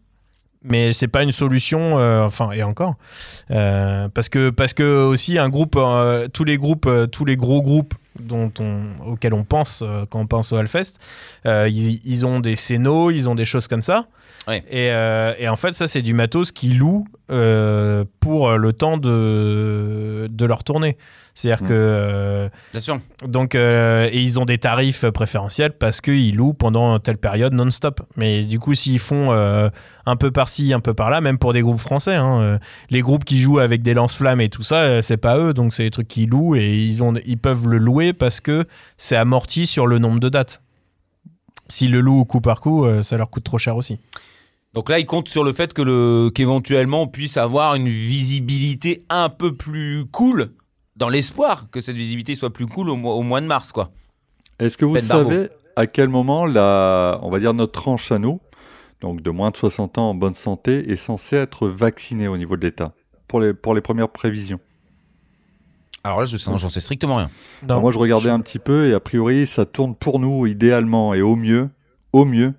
[0.64, 2.94] Mais c'est pas une solution, euh, enfin, et encore.
[3.50, 7.36] Euh, parce, que, parce que, aussi, un groupe, euh, tous les groupes, euh, tous les
[7.36, 10.98] gros groupes dont on, auxquels on pense euh, quand on pense au Hellfest,
[11.46, 14.06] euh, ils, ils ont des scénos, ils ont des choses comme ça.
[14.48, 14.64] Ouais.
[14.70, 18.96] Et, euh, et en fait, ça, c'est du matos qu'ils louent euh, pour le temps
[18.98, 20.96] de, de leur tournée.
[21.34, 21.68] C'est-à-dire Mm.
[21.68, 21.72] que.
[21.74, 23.00] euh, Bien sûr.
[23.26, 28.00] donc, euh, et ils ont des tarifs préférentiels parce qu'ils louent pendant telle période non-stop.
[28.16, 29.70] Mais du coup, s'ils font euh,
[30.06, 32.58] un peu par-ci, un peu par-là, même pour des groupes français, hein, euh,
[32.90, 35.54] les groupes qui jouent avec des lance-flammes et tout ça, euh, c'est pas eux.
[35.54, 38.66] Donc, c'est des trucs qu'ils louent et ils, ont, ils peuvent le louer parce que
[38.98, 40.62] c'est amorti sur le nombre de dates.
[41.68, 43.98] S'ils le louent coup par coup, euh, ça leur coûte trop cher aussi.
[44.74, 49.04] Donc là, il compte sur le fait que le qu'éventuellement on puisse avoir une visibilité
[49.10, 50.52] un peu plus cool,
[50.96, 53.90] dans l'espoir que cette visibilité soit plus cool au mois, au mois de mars, quoi.
[54.58, 55.30] Est-ce que vous Ben Barbeau.
[55.30, 58.40] savez à quel moment la, on va dire notre tranche à nous,
[59.00, 62.56] donc de moins de 60 ans en bonne santé, est censée être vaccinée au niveau
[62.56, 62.92] de l'État
[63.28, 64.60] pour les, pour les premières prévisions?
[66.04, 67.30] Alors là, je sais, j'en sais strictement rien.
[67.62, 71.14] Alors Moi, je regardais un petit peu et a priori, ça tourne pour nous idéalement
[71.14, 71.70] et au mieux,
[72.12, 72.54] au mieux,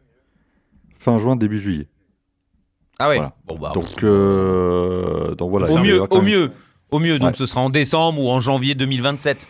[0.98, 1.88] fin juin, début juillet.
[3.00, 3.16] Ah ouais.
[3.18, 3.34] Voilà.
[3.48, 3.72] Bon bah.
[3.74, 5.72] Donc, euh, donc voilà.
[5.72, 6.52] au mieux, au même- mieux,
[6.92, 7.20] au mieux.
[7.20, 7.36] Donc Ouais.
[7.36, 9.48] ce sera en décembre ou en janvier 2027,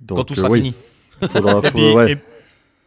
[0.00, 0.74] Donc, quand tout euh, sera oui, fini.
[1.30, 2.12] faudra- Et puis, ouais.
[2.12, 2.18] et-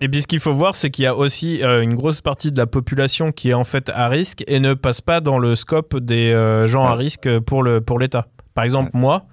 [0.01, 2.51] et puis ce qu'il faut voir, c'est qu'il y a aussi euh, une grosse partie
[2.51, 5.55] de la population qui est en fait à risque et ne passe pas dans le
[5.55, 8.27] scope des euh, gens à risque pour le pour l'État.
[8.53, 9.25] Par exemple, moi,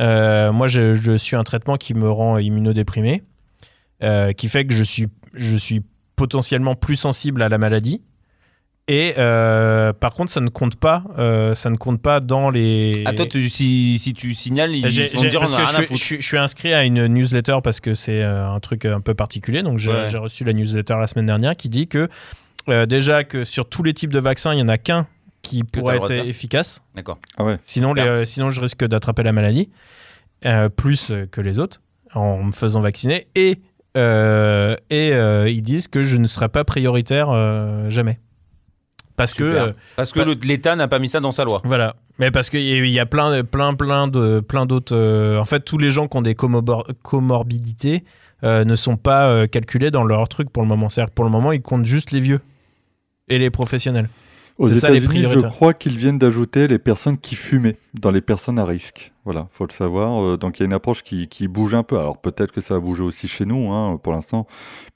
[0.00, 3.22] euh, moi je, je suis un traitement qui me rend immunodéprimé,
[4.02, 5.82] euh, qui fait que je suis je suis
[6.16, 8.02] potentiellement plus sensible à la maladie.
[8.90, 13.02] Et euh, par contre, ça ne compte pas, euh, ça ne compte pas dans les.
[13.04, 15.70] Ah toi, tu- si, si tu signales, ils vont on parce a que rien je,
[15.70, 15.98] à suis- foutre.
[16.00, 19.00] je suis- je suis inscrit à une newsletter parce que c'est euh, un truc un
[19.02, 19.62] peu particulier.
[19.62, 20.08] Donc j'ai Ouais.
[20.16, 22.08] reçu la newsletter la semaine dernière qui dit que
[22.70, 25.06] euh, déjà que sur tous les types de vaccins, il n'y en a qu'un
[25.42, 26.82] qui pourrait être efficace.
[26.94, 27.18] D'accord.
[27.36, 27.58] Ah ouais.
[27.62, 29.68] Sinon, les, euh, sinon je risque d'attraper la maladie
[30.46, 31.82] euh, plus que les autres
[32.14, 33.26] en me faisant vacciner.
[33.34, 33.58] Et,
[33.98, 38.18] euh, et euh, ils disent que je ne serai pas prioritaire euh, jamais.
[39.18, 39.62] Parce que Super.
[39.64, 41.60] euh, Parce que l'État n'a pas mis ça dans sa loi.
[41.64, 41.96] voilà.
[42.18, 44.94] Mais parce qu'il y a- il y a plein, plein, plein de, plein d'autres.
[44.96, 48.04] euh, en fait, tous les gens qui ont des comobor- comorbidités
[48.44, 50.88] euh, ne sont pas euh, calculés dans leur truc pour le moment.
[50.88, 52.40] C'est-à-dire que pour le moment, ils comptent juste les vieux
[53.28, 54.08] et les professionnels.
[54.58, 58.10] Aux C'est ça, les États-Unis, je crois qu'ils viennent d'ajouter les personnes qui fumaient dans
[58.10, 59.12] les personnes à risque.
[59.24, 60.20] Voilà, faut le savoir.
[60.20, 61.96] Euh, donc il y a une approche qui, qui bouge un peu.
[61.98, 63.72] Alors peut-être que ça va bouger aussi chez nous.
[63.72, 64.46] hein, pour l'instant,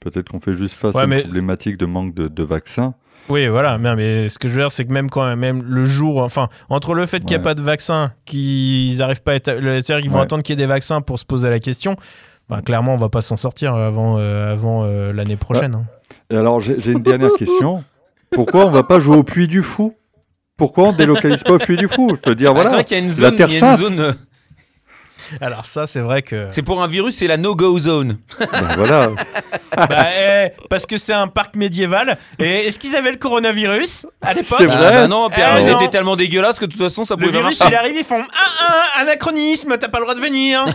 [0.01, 2.93] peut-être qu'on fait juste face Ouais, à une mais- problématique de manque de, de vaccins.
[3.29, 3.77] Oui, voilà.
[3.77, 6.49] Mais, mais ce que je veux dire, c'est que même quand même le jour, enfin,
[6.69, 7.43] entre le fait qu'il n'y a Ouais.
[7.43, 10.23] pas de vaccin, qu'ils n'arrivent pas à c'est-à-dire qu'ils vont Ouais.
[10.23, 11.95] attendre qu'il y ait des vaccins pour se poser la question.
[12.49, 15.75] bah, clairement, on va pas s'en sortir avant, euh, avant euh, l'année prochaine.
[15.75, 15.85] hein.
[16.29, 17.83] Et alors j'ai j'ai une dernière question.
[18.31, 19.95] Pourquoi on va pas jouer au puits du fou?
[20.57, 22.17] Pourquoi on délocalise pas au puits du fou?
[22.23, 22.69] Je veux dire Ah, voilà.
[22.69, 23.35] c'est vrai qu'il y a une la zone.
[23.37, 24.17] Terre il y a une Sainte.
[25.41, 26.47] Alors ça, c'est vrai que.
[26.49, 28.17] c'est pour un virus, c'est la no-go zone.
[28.39, 28.47] Ben
[28.77, 29.09] voilà.
[29.75, 32.17] Bah, eh, parce que c'est un parc médiéval.
[32.39, 35.61] Et est-ce qu'ils avaient le coronavirus à l'époque C'est Ah, vrai bah non, Pierre, Eh
[35.63, 35.77] ils non.
[35.79, 38.03] étaient tellement dégueulasses que de toute façon, ça Le pouvait pas virus, il arrive, ils
[38.03, 40.65] font un, un, anachronisme, t'as pas le droit de venir.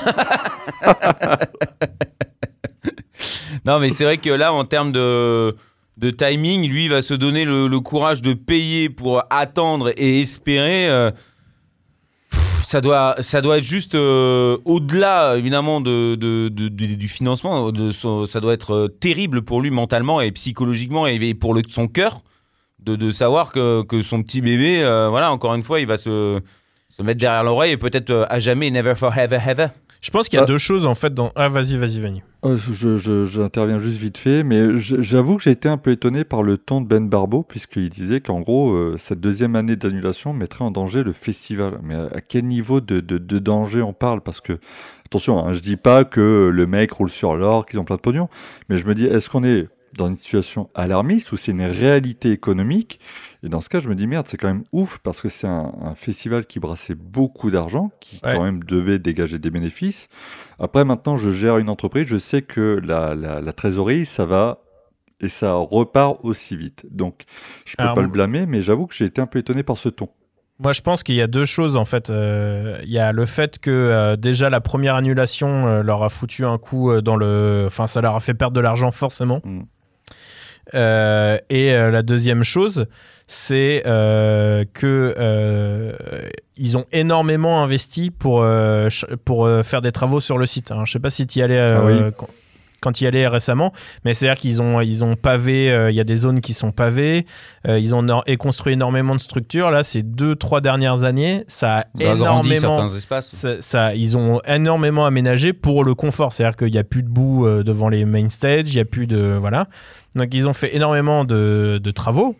[3.67, 5.57] Non, mais c'est vrai que là, en termes de,
[5.97, 10.21] de timing, lui il va se donner le, le courage de payer pour attendre et
[10.21, 10.89] espérer.
[10.89, 11.11] euh,
[12.69, 16.17] ça doit, ça doit être juste euh, au-delà, évidemment, de,
[16.49, 17.73] du financement.
[18.27, 22.21] Ça doit être euh, terrible pour lui mentalement et psychologiquement et, pour le, son cœur
[22.81, 26.41] de, savoir que, son petit bébé, euh, voilà, encore une fois, il va se,
[26.91, 29.69] se mettre derrière l'oreille et peut-être à jamais, never forever, ever.
[30.01, 30.47] Je pense qu'il y a Ah.
[30.47, 31.33] deux choses en fait dans.
[31.35, 32.23] Ah, vas-y, vas-y, Vanny.
[32.45, 36.23] Euh, je- je- J'interviens juste vite fait, mais j'avoue que j'ai été un peu étonné
[36.25, 40.33] par le ton de Ben Barbeau, puisqu'il disait qu'en gros, euh, cette deuxième année d'annulation
[40.33, 41.81] mettrait en danger le festival.
[41.83, 44.21] Mais à, à quel niveau de, de- de danger on parle?
[44.21, 44.59] Parce que,
[45.07, 48.01] attention, hein, je dis pas que le mec roule sur l'or, qu'ils ont plein de
[48.01, 48.29] pognon,
[48.69, 52.31] mais je me dis, est-ce qu'on est dans une situation alarmiste ou c'est une réalité
[52.31, 53.01] économique?
[53.45, 55.47] Et dans ce cas, je me dis, merde, c'est quand même ouf, parce que c'est
[55.47, 58.33] un, un festival qui brassait beaucoup d'argent, qui Ouais.
[58.35, 60.09] quand même devait dégager des bénéfices.
[60.59, 64.59] Après, maintenant, je gère une entreprise, je sais que la, la, la trésorerie, ça va
[65.21, 66.85] et ça repart aussi vite.
[66.91, 67.23] Donc,
[67.65, 69.77] je peux Alors, pas le blâmer, mais j'avoue que j'ai été un peu étonné par
[69.79, 70.09] ce ton.
[70.61, 72.11] Moi, je pense qu'il y a deux choses en fait.
[72.11, 76.09] Euh, Il y a le fait que euh, déjà la première annulation euh, leur a
[76.09, 77.65] foutu un coup dans le.
[77.69, 79.41] Enfin, ça leur a fait perdre de l'argent forcément.
[79.45, 79.63] Mm.
[81.51, 82.87] Et la deuxième chose,
[83.31, 85.93] c'est euh, que euh,
[86.57, 88.89] ils ont énormément investi pour, euh,
[89.27, 90.71] pour euh, faire des travaux sur le site.
[90.73, 91.99] Alors, je sais pas si tu y allais Ah oui.
[92.17, 92.27] quand,
[92.81, 93.75] quand y allait récemment,
[94.07, 97.27] mais c'est-à-dire qu'ils ont, ils ont pavé, il y a des zones qui sont pavées,
[97.69, 99.71] ils ont et construit énormément de structures.
[99.71, 103.31] Là, ces deux, trois dernières années, ça a Ils énormément espaces.
[103.35, 106.33] ça, ça- ils ont énormément aménagé pour le confort.
[106.33, 109.07] C'est-à-dire qu'il n'y a plus de boue devant les main stage, il n'y a plus
[109.09, 109.37] de.
[109.39, 109.67] Voilà.
[110.15, 112.37] Donc, ils ont fait énormément de, de travaux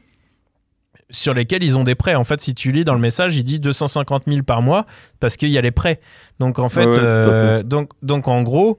[1.11, 2.15] sur lesquels ils ont des prêts.
[2.15, 4.85] En fait, si tu lis dans le message, il dit 250 000 par mois
[5.21, 6.01] parce qu'il y a les prêts.
[6.39, 8.79] Donc, en fait, Ouais, euh, donc, donc, en gros.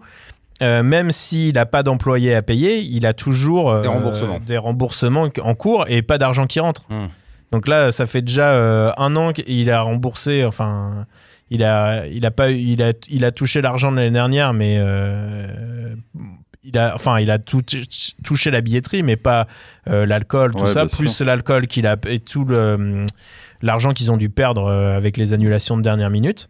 [0.61, 4.39] euh, même s'il n'a pas d'employés à payer, il a toujours euh, Des remboursements.
[4.45, 6.83] des remboursements en cours et pas d'argent qui rentre.
[6.89, 7.07] Hmm.
[7.51, 11.07] Donc là, ça fait déjà euh, un an qu'il a remboursé, enfin,
[11.49, 14.75] il a, il a pas, il a, il a touché l'argent de l'année dernière, mais
[14.77, 15.95] euh,
[16.71, 17.61] il a, enfin, il a tout-
[18.23, 19.47] touché la billetterie, mais pas
[19.87, 23.05] euh, l'alcool, tout Ouais, ça, plus l'alcool qu'il a et tout le,
[23.61, 26.47] l'argent qu'ils ont dû perdre euh, avec les annulations de dernière minute.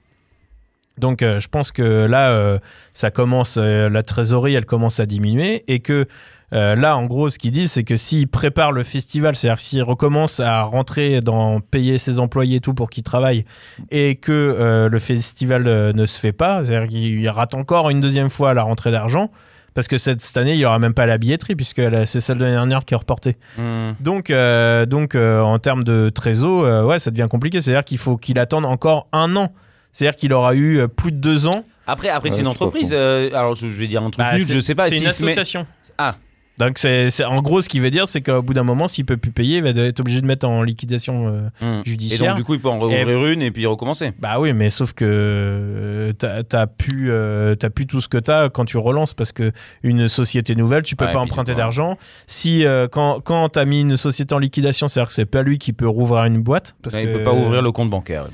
[0.97, 2.59] Donc, euh, je pense que là,
[2.93, 6.05] ça commence, la trésorerie, elle commence à diminuer et que
[6.51, 9.84] euh, là, en gros, ce qu'ils disent, c'est que s'ils préparent le festival, c'est-à-dire s'ils
[9.84, 13.45] recommencent à rentrer dans payer ses employés et tout pour qu'ils travaillent,
[13.91, 18.01] et que euh, le festival euh, ne se fait pas, c'est-à-dire qu'il rate encore une
[18.01, 19.30] deuxième fois la rentrée d'argent,
[19.74, 22.38] parce que cette, cette année, il n'y aura même pas la billetterie, puisque c'est celle
[22.38, 23.38] de l'année dernière qui est reportée.
[23.57, 23.91] Hmm.
[23.99, 27.61] Donc, euh, donc euh, en termes de trésor, euh, ouais, ça devient compliqué.
[27.61, 29.53] C'est-à-dire qu'il faut qu'il attende encore un an.
[29.91, 31.63] C'est-à-dire qu'il aura eu plus de deux ans.
[31.88, 32.91] Après, après Ouais, c'est une entreprise.
[32.93, 34.88] euh, alors, je, je vais dire un truc Bah, nul, c'est- je sais pas.
[34.88, 35.65] C'est une association.
[35.97, 36.15] Ah.
[36.60, 39.05] Donc, c'est, c'est- en gros, ce qui veut dire, c'est qu'au bout d'un moment, s'il
[39.05, 41.28] peut plus payer, il va être obligé de mettre en liquidation.
[41.28, 41.82] euh, Hmm.
[41.86, 42.28] Et judiciaire.
[42.32, 44.12] donc, du coup, il peut en rouvrir une et puis recommencer.
[44.20, 48.18] Bah oui, mais sauf que euh, t'as, t'as plus, euh, t'as plus tout ce que
[48.18, 49.51] t'as quand tu relances parce que
[49.84, 51.97] une société nouvelle, tu peux Ouais, pas emprunter d'argent.
[52.28, 55.57] Si euh, quand quand t'as mis une société en liquidation, c'est-à-dire que c'est pas lui
[55.57, 58.26] qui peut rouvrir une boîte parce Ouais, que Il peut pas ouvrir le compte bancaire.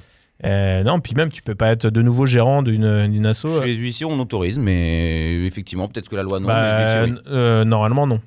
[0.43, 3.47] Euh, non, puis même tu peux pas être de nouveau gérant d'une asso.
[3.59, 6.47] Chez les huissiers, on autorise, mais effectivement, peut-être que la loi non.
[6.47, 7.17] Bah, mais oui.
[7.27, 8.19] euh, normalement non.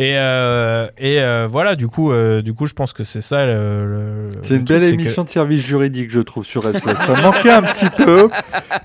[0.00, 3.44] Et, euh, et euh, voilà, du coup, euh, du coup, je pense que c'est ça.
[3.44, 6.62] le- le- C'est le une truc, belle que- émission de service juridique, je trouve, sur
[6.72, 6.84] SS.
[6.84, 8.30] Ça manquait un petit peu.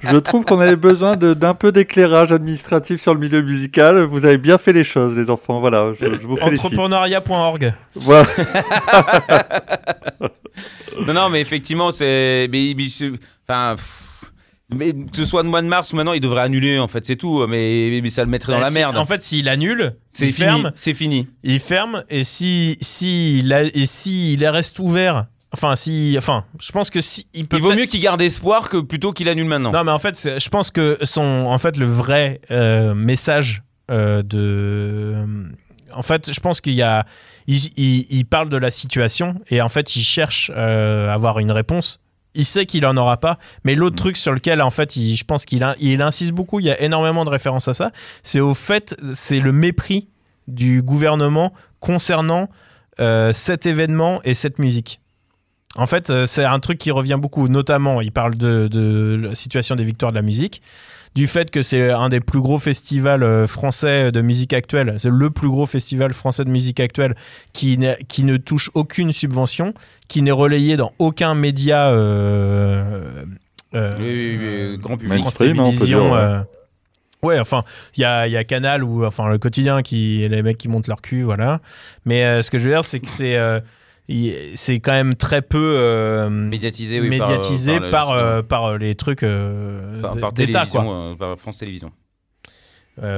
[0.01, 3.99] Je trouve qu'on avait besoin de- d'un peu d'éclairage administratif sur le milieu musical.
[4.01, 5.59] Vous avez bien fait les choses, les enfants.
[5.59, 6.65] Voilà, je, je vous félicite.
[6.65, 7.73] Entrepreneuriat.org.
[7.95, 8.25] Voilà.
[11.07, 12.47] Non, non, mais effectivement, c'est.
[13.47, 13.75] Enfin.
[13.75, 14.03] pff,
[14.75, 17.05] Mais que ce soit le mois de mars ou maintenant, il devrait annuler, en fait,
[17.05, 17.45] c'est tout.
[17.47, 18.97] Mais, mais ça le mettrait dans la Euh, c'est- merde.
[18.97, 20.47] En fait, s'il annule, c'est il fini.
[20.47, 21.27] ferme, C'est fini.
[21.43, 26.45] il ferme et si si il a- et si il reste ouvert, enfin si enfin,
[26.59, 29.11] je pense que si il peut Il vaut peut-être- mieux qu'il garde espoir que plutôt
[29.13, 29.71] qu'il annule maintenant.
[29.71, 33.63] Non, mais en fait, c'est- je pense que son en fait le vrai euh, message
[33.91, 35.15] euh, de
[35.95, 37.05] en fait, je pense qu'il y a
[37.45, 41.39] il, il- il parle de la situation et en fait, il cherche euh, à avoir
[41.39, 41.99] une réponse.
[42.35, 45.23] Il sait qu'il en aura pas, mais l'autre truc sur lequel en fait, il- je
[45.23, 46.59] pense qu'il il insiste beaucoup.
[46.59, 47.91] Il y a énormément de références à ça.
[48.23, 50.07] C'est au fait, c'est le mépris
[50.47, 52.49] du gouvernement concernant
[52.99, 54.99] euh, cet événement et cette musique.
[55.75, 59.35] En fait, euh, c'est un truc qui revient beaucoup, notamment, il parle de, de la
[59.35, 60.61] situation des victoires de la musique,
[61.15, 65.11] du fait que c'est un des plus gros festivals euh, français de musique actuelle, c'est
[65.11, 67.15] le plus gros festival français de musique actuelle
[67.53, 69.73] qui, qui ne touche aucune subvention,
[70.07, 73.23] qui n'est relayé dans aucun média euh,
[73.75, 75.19] euh, Oui, oui, oui, grand public.
[75.19, 77.37] France Télévisions, ouais.
[77.37, 77.63] euh, enfin,
[77.95, 80.67] il y a, il y a Canal ou enfin le quotidien qui les mecs qui
[80.67, 81.61] montent leur cul, voilà.
[82.05, 83.59] Mais euh, ce que je veux dire, c'est que c'est euh,
[84.55, 87.07] c'est quand même très peu euh, Médiatisé, oui.
[87.07, 91.15] euh, médiatisé par, euh, par, les trucs par, d'État, quoi.
[91.17, 91.91] par France Télévisions.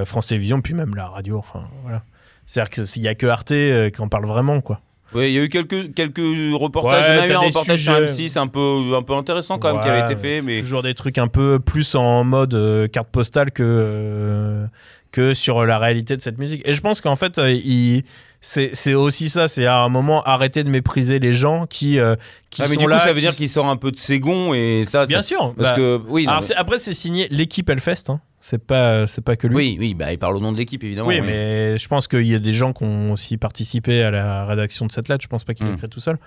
[0.05, 2.03] France Télévisions, puis même la radio, enfin voilà.
[2.45, 3.53] C'est-à-dire qu'il n'y a que Arte
[3.93, 4.81] qui en parle vraiment, quoi.
[5.13, 6.17] Oui, il y a eu quelques, quelques
[6.53, 7.07] reportages.
[7.07, 8.27] Ouais, il y en a eu t'as un reportage sur sujets.
[8.27, 10.41] M6 un peu, un peu intéressant quand même qui avait été fait.
[10.41, 14.65] Mais toujours des trucs un peu plus en mode euh, carte postale que, euh,
[15.11, 16.67] que sur la réalité de cette musique.
[16.67, 18.03] Et je pense qu'en fait, euh, il-
[18.47, 22.15] c'est aussi ça, c'est à un moment arrêter de mépriser les gens qui, euh,
[22.51, 22.99] qui Ah, mais sont du coup, là.
[22.99, 25.05] ça veut qui- dire qu'il sort un peu de ses gonds et ça.
[25.07, 25.53] Bien sûr.
[25.55, 28.09] Parce bah, que oui, non, alors mais- c'est- après, c'est signé l'équipe Hellfest.
[28.09, 28.21] Hein.
[28.39, 29.55] C'est pas, c'est pas que lui.
[29.55, 31.07] oui, oui, bah, il parle au nom de l'équipe évidemment.
[31.07, 34.45] Oui, mais je pense qu'il y a des gens qui ont aussi participé à la
[34.45, 35.23] rédaction de cette lettre.
[35.23, 35.69] Je pense pas qu'il Mm.
[35.69, 36.17] l'a écrit tout seul.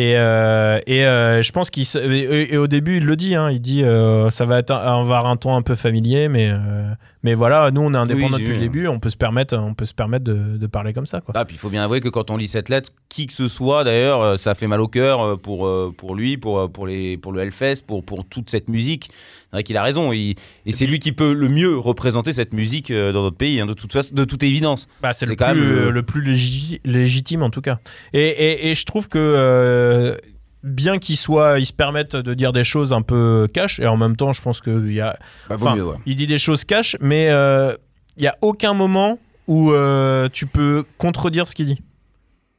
[0.00, 3.50] Et, euh, et euh, je pense qu'il et, et au début il le dit, hein,
[3.50, 6.84] il dit euh, ça va être un, avoir un ton un peu familier, mais euh,
[7.24, 8.60] mais voilà, nous on est indépendants Oui, depuis le vu.
[8.60, 11.34] début, on peut se permettre, on peut se permettre de, de parler comme ça quoi.
[11.36, 13.48] Ah, puis il faut bien avouer que quand on lit cette lettre, qui que ce
[13.48, 17.40] soit d'ailleurs, ça fait mal au cœur pour, pour lui, pour, pour, les, pour le
[17.40, 19.10] Hellfest, pour, pour toute cette musique.
[19.50, 20.12] C'est vrai qu'il a raison.
[20.12, 20.34] il-
[20.66, 23.66] et c'est lui qui peut le mieux représenter cette musique euh, dans notre pays, hein,
[23.66, 24.88] de, toute façon, de toute évidence.
[25.00, 27.78] Bah, c'est le, quand plus, même le- le plus légi- légitime en tout cas.
[28.12, 30.16] Et, et- et je trouve que euh,
[30.62, 33.96] bien qu'il soit, il se permette de dire des choses un peu cash, et en
[33.96, 35.16] même temps, je pense qu'il y a,
[35.48, 35.96] Bah, vaut Enfin, mieux, ouais.
[36.04, 37.74] il dit des choses cash, mais euh,
[38.18, 41.80] il y a aucun moment où euh, tu peux contredire ce qu'il dit.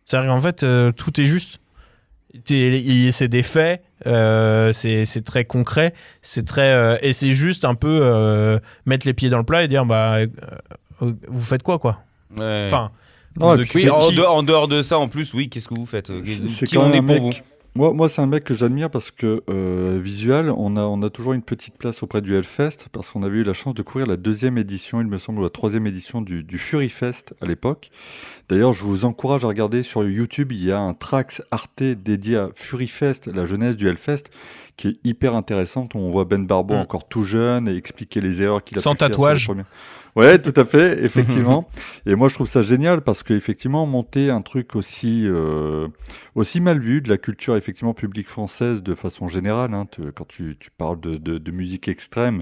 [0.05, 1.59] C'est-à-dire qu'en fait, euh, tout est juste.
[2.45, 7.75] C'est des faits, euh, c'est c'est très concret, c'est très euh, et c'est juste un
[7.75, 10.27] peu euh, mettre les pieds dans le plat et dire bah euh,
[10.99, 11.99] vous faites quoi quoi.
[12.37, 12.63] Ouais.
[12.67, 12.91] Enfin,
[13.39, 15.49] Non, et de- puis oui, en qui- dehors, en dehors de ça, en plus, oui,
[15.49, 16.11] qu'est-ce que vous faites
[16.65, 17.33] Qui on est pour vous?
[17.75, 21.09] Moi, moi c'est un mec que j'admire parce que euh, visuel, on a, on a
[21.09, 24.07] toujours une petite place auprès du Hellfest parce qu'on avait eu la chance de couvrir
[24.07, 27.45] la deuxième édition, il me semble, ou la troisième édition du, du Fury Fest à
[27.45, 27.89] l'époque.
[28.49, 32.37] D'ailleurs, je vous encourage à regarder sur YouTube, il y a un Trax Arte dédié
[32.37, 34.23] à Fury Fest, la jeunesse du Hellfest,
[34.75, 35.93] qui est hyper intéressante.
[35.93, 36.77] On voit Ben Barbo Mm.
[36.79, 39.45] encore tout jeune et expliquer les erreurs qu'il a Sans pu faire sur tatouage.
[39.45, 39.65] premières-
[40.15, 41.69] Ouais, tout à fait, effectivement.
[42.05, 45.87] et moi, je trouve ça génial parce qu'effectivement, monter un truc aussi, euh,
[46.35, 50.27] aussi mal vu de la culture effectivement publique française de façon générale, hein, te- quand
[50.27, 52.41] tu, tu parles de, de- de musique extrême,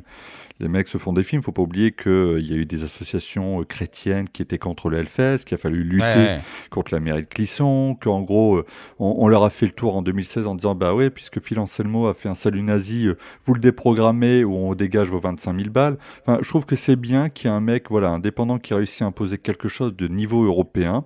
[0.59, 1.41] les mecs se font des films.
[1.41, 4.97] Faut pas oublier qu'il y a eu des associations euh, chrétiennes qui étaient contre le
[4.97, 6.39] Hellfest, qu'il a fallu lutter Ouais,
[6.69, 8.65] contre la mairie de Clisson, qu'en gros, euh,
[8.99, 11.59] on, on leur a fait le tour en 2016 en disant Bah ouais, puisque Phil
[11.59, 15.55] Anselmo a fait un salut nazi, euh, vous le déprogrammez ou on dégage vos 25
[15.55, 15.97] 000 balles.
[16.21, 19.01] Enfin, je trouve que c'est bien qu'il y ait un mec voilà, indépendant qui réussit
[19.01, 21.03] à imposer quelque chose de niveau européen.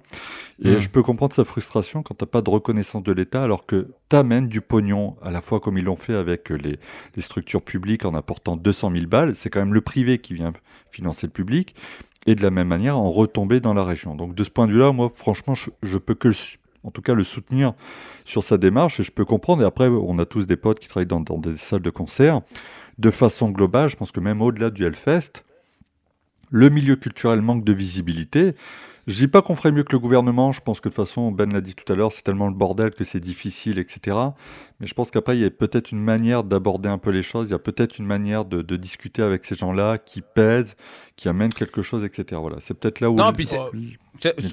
[0.63, 0.79] Et Mm.
[0.79, 4.47] je peux comprendre sa frustration quand t'as pas de reconnaissance de l'État, alors que t'amènes
[4.47, 6.79] du pognon, à la fois comme ils l'ont fait avec euh, les,
[7.15, 10.53] les structures publiques en apportant 200 000 balles, c'est quand même le privé qui vient
[10.91, 11.75] financer le public,
[12.27, 14.15] et de la même manière en retomber dans la région.
[14.15, 16.35] Donc de ce point de vue-là, moi franchement, je, je peux que le
[16.83, 17.73] en tout cas le soutenir
[18.25, 20.87] sur sa démarche, et je peux comprendre, et après on a tous des potes qui
[20.87, 22.41] travaillent dans, dans des salles de concert,
[22.97, 25.43] de façon globale, je pense que même au-delà du Hellfest,
[26.51, 28.53] le milieu culturel manque de visibilité.
[29.07, 31.31] Je dis pas qu'on ferait mieux que le gouvernement, je pense que de toute façon,
[31.31, 34.15] Ben l'a dit tout à l'heure, c'est tellement le bordel que c'est difficile, etc.
[34.79, 37.47] Mais je pense qu'après, il y a peut-être une manière d'aborder un peu les choses,
[37.49, 40.75] il y a peut-être une manière de, de discuter avec ces gens-là qui pèsent,
[41.17, 42.39] qui amènent quelque chose, etc.
[42.41, 43.15] Voilà, c'est peut-être là où...
[43.15, 43.57] Non, puis C'est-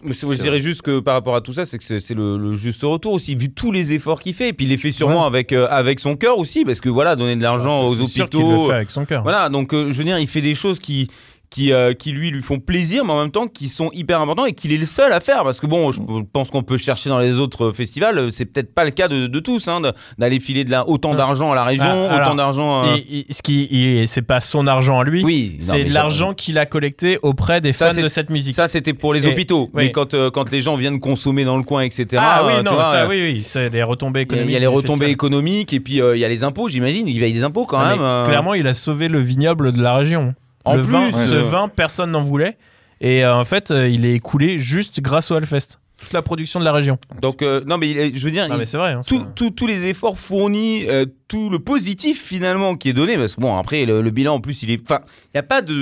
[0.02, 2.36] mais c'est- Je dirais juste que par rapport à tout ça, c'est que c'est le,
[2.38, 4.48] le juste retour aussi, vu tous les efforts qu'il fait.
[4.48, 7.16] Et puis il les fait sûrement avec, euh, avec son cœur aussi, parce que voilà,
[7.16, 8.66] donner de l'argent aux c'est sûr qu'il le hôpitaux.
[8.68, 9.22] fait avec son cœur.
[9.22, 11.10] Voilà, donc euh, je veux dire, il fait des choses qui,
[11.50, 14.44] qui, euh, qui lui, lui font plaisir, mais en même temps qui sont hyper importants
[14.44, 15.44] et qu'il est le seul à faire.
[15.44, 16.00] Parce que bon, je
[16.32, 19.26] pense qu'on peut chercher dans les autres festivals, euh, c'est peut-être pas le cas de,
[19.26, 19.80] de tous, hein,
[20.18, 21.16] d'aller filer de la, autant Ouais.
[21.16, 22.84] d'argent à la région, Ah, alors, autant d'argent.
[22.86, 25.24] euh, Et- et ce qui, il- c'est pas son argent à lui.
[25.24, 28.54] Oui, c'est de l'argent qu'il a collecté auprès des Ça, fans de cette musique.
[28.54, 29.70] Ça, c'était pour les Et- hôpitaux.
[29.74, 32.06] Mais quand, euh, quand les gens viennent consommer dans le coin, etc.
[32.20, 34.24] ah oui, euh, tu non, vois, ça, euh, oui, oui, c'est les retombées Il y
[34.24, 34.50] a- économiques.
[34.50, 37.08] il y a les retombées économiques et puis euh, il y a les impôts, j'imagine.
[37.08, 38.02] Il y a des impôts quand Ah, même.
[38.02, 38.24] euh.
[38.26, 40.34] Clairement, il a sauvé le vignoble de la région.
[40.68, 42.56] En le vin, plus, ce vin, personne n'en voulait.
[43.00, 45.78] Et euh, en fait, euh, il est écoulé juste grâce au Hellfest.
[46.00, 46.96] Toute la production de la région.
[47.20, 48.92] Donc, euh, non, mais il est- je veux dire, Ah, il- mais vrai.
[48.92, 49.00] hein,
[49.34, 53.40] tout- tous les efforts fournis, euh, tout le positif finalement qui est donné, parce que
[53.40, 54.80] bon, après, le, le bilan en plus, il est.
[54.82, 55.74] Enfin, il n'y a pas de.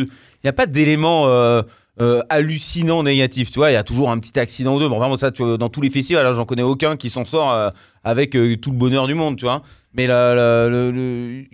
[0.43, 1.61] Il y a pas d'éléments euh,
[2.01, 3.71] euh, hallucinants négatifs, tu vois.
[3.71, 4.89] Il y a toujours un petit accident ou deux.
[4.89, 7.25] Bon, vraiment, ça, tu vois, dans tous les festivals, là, j'en connais aucun qui s'en
[7.27, 7.69] sort euh,
[8.05, 9.63] avec euh, tout le bonheur du monde, tu vois.
[9.95, 11.45] Mais la- la- le- le-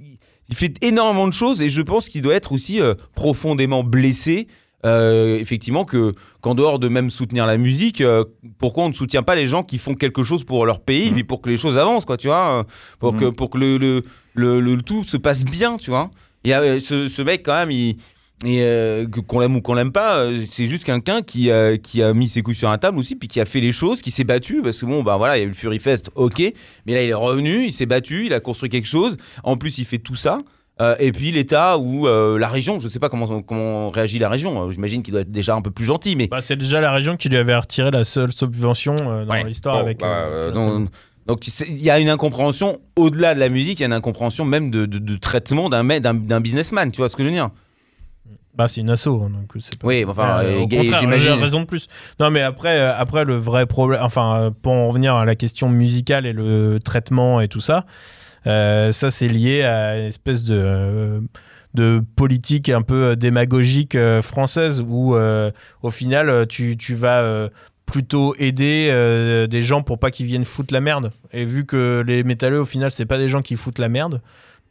[0.53, 4.47] il fait énormément de choses et je pense qu'il doit être aussi euh, profondément blessé.
[4.85, 8.25] euh, effectivement, que qu'en dehors de même soutenir la musique, euh,
[8.59, 11.13] pourquoi on ne soutient pas les gens qui font quelque chose pour leur pays, et
[11.13, 12.63] puis pour que les choses avancent, quoi, tu vois, euh,
[12.99, 13.33] pour que Mhm.
[13.39, 14.03] pour que le le,
[14.35, 16.11] le, le tout se passe bien, tu vois.
[16.45, 17.97] Et euh, ce, ce mec quand même, il
[18.45, 22.03] et euh, qu'on l'aime ou qu'on l'aime pas, euh, c'est juste quelqu'un qui, euh, qui
[22.03, 24.11] a mis ses couilles sur la table aussi, puis qui a fait les choses, qui
[24.11, 26.41] s'est battu, parce que bon, bah voilà, il y a eu le Fury Fest, ok,
[26.87, 29.79] mais là il est revenu, il s'est battu, il a construit quelque chose, en plus
[29.79, 30.39] il fait tout ça,
[30.81, 34.29] euh, et puis l'État ou euh, la région, je sais pas comment, comment réagit la
[34.29, 36.81] région, euh, j'imagine qu'il doit être déjà un peu plus gentil, mais Bah, c'est déjà
[36.81, 39.45] la région qui lui avait retiré la seule subvention euh, dans Ouais.
[39.45, 40.01] l'histoire Bon, avec.
[40.01, 40.27] bah,
[41.25, 44.45] donc, il y a une incompréhension, au-delà de la musique, il y a une incompréhension
[44.45, 47.51] même de, de- de traitement d'un businessman, tu vois ce que je veux dire?
[48.55, 49.87] Bah, c'est une asso, hein, donc c'est pas.
[49.87, 51.33] Oui, enfin, Euh, euh, au contraire, j'imagine.
[51.33, 51.89] raison de plus.
[52.21, 55.37] Non, mais après, euh, après le vrai problème, enfin, euh, pour en revenir à la
[55.37, 57.87] question musicale et le traitement et tout ça,
[58.47, 61.21] euh, ça c'est lié à une espèce de euh,
[61.75, 65.51] de politique un peu démagogique euh, française où euh,
[65.83, 67.49] au final euh, tu, tu vas euh,
[67.87, 72.05] plutôt aider euh, des gens pour pas qu'ils viennent foutre la merde et vu que
[72.07, 74.21] les métalleux au final c'est pas des gens qui foutent la merde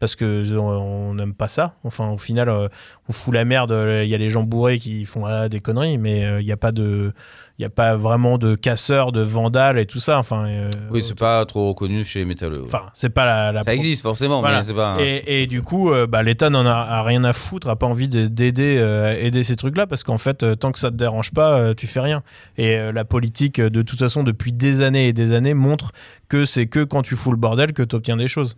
[0.02, 1.76] parce que euh, on n'aime pas ça.
[1.86, 2.68] Enfin, au final, euh,
[3.08, 3.72] on fout la merde.
[3.72, 6.46] euh, Il y a les gens bourrés qui font ah, des conneries, mais euh, il
[6.46, 7.14] n'y a pas de,
[7.60, 10.18] il y a pas vraiment de casseurs, de vandales et tout ça.
[10.18, 12.64] Enfin, euh, Oui, c'est pas trop reconnu chez les métalleux.
[12.66, 13.52] Enfin, c'est pas la.
[13.52, 14.58] la ça existe forcément, Voilà.
[14.58, 14.98] mais c'est pas.
[15.00, 17.86] Et, et du coup, euh, bah, l'État n'en a, a rien à foutre, a pas
[17.86, 20.96] envie de- d'aider euh, aider ces trucs-là, parce qu'en fait, euh, tant que ça te
[20.96, 22.24] dérange pas, euh, tu fais rien.
[22.58, 25.92] Et euh, la politique, euh, de toute façon, depuis des années et des années, montre
[26.28, 28.58] que c'est que quand tu fous le bordel que tu obtiens des choses.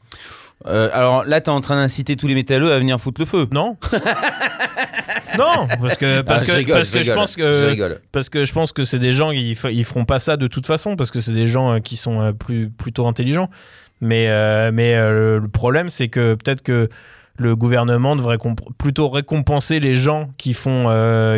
[0.66, 3.48] Euh, alors là, t'es en train d'inciter tous les métalleux à venir foutre le feu.
[3.52, 3.78] Non
[5.38, 8.46] Non, parce que parce Ah, que je rigole, parce que je pense que parce que
[8.46, 11.12] je pense que c'est des gens ils, ils feront pas ça de toute façon parce
[11.12, 13.50] que c'est des gens euh, qui sont euh, plus plutôt intelligents.
[14.00, 16.90] Mais euh, mais euh, le problème c'est que peut-être que
[17.38, 18.38] le gouvernement devrait
[18.78, 20.86] plutôt récompenser les gens qui font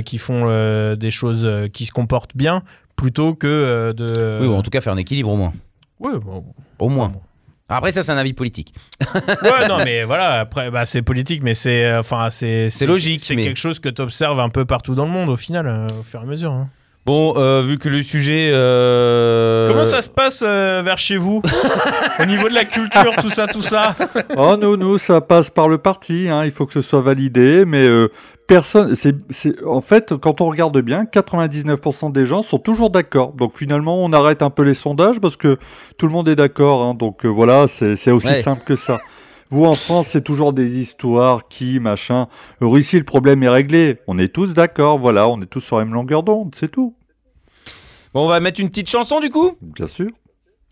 [0.05, 2.63] qui font des choses qui se comportent bien
[2.97, 5.53] plutôt que de Oui, ou en tout cas faire un équilibre au moins.
[6.01, 6.43] Bon.
[6.80, 7.13] Au moins.
[7.68, 8.74] Après, ça, c'est un avis politique.
[9.41, 13.20] Ouais, non, mais voilà, après, bah, c'est politique, mais c'est euh, enfin, c'est C'est logique,
[13.22, 15.66] C'est mais- quelque chose que tu observes un peu partout dans le monde, au final,
[15.68, 16.51] euh, au fur et à mesure.
[16.51, 16.70] hein.
[17.06, 18.49] Bon, euh, vu que le sujet.
[18.51, 21.39] euh, Comment ça se passe euh, vers chez vous
[22.20, 23.95] Au niveau de la culture, tout ça, tout ça
[24.36, 26.28] Oh, nous, nous, ça passe par le parti.
[26.30, 28.08] hein, Il faut que ce soit validé, mais euh,
[28.47, 28.95] personne.
[28.95, 29.14] C'est,
[29.66, 33.34] en fait, quand on regarde bien, 99% des gens sont toujours d'accord.
[33.34, 35.58] Donc finalement, on arrête un peu les sondages parce que
[35.99, 36.82] tout le monde est d'accord.
[36.86, 38.41] hein, donc euh, voilà, c'est, c'est aussi Ouais.
[38.41, 38.99] simple que ça.
[39.52, 42.28] Vous en France, c'est toujours des histoires qui, machin.
[42.62, 43.98] Ici, le problème est réglé.
[44.08, 44.98] On est tous d'accord.
[44.98, 46.54] Voilà, on est tous sur la même longueur d'onde.
[46.56, 46.96] C'est tout.
[48.14, 49.52] Bon, on va mettre une petite chanson du coup?
[49.62, 50.08] Bien sûr.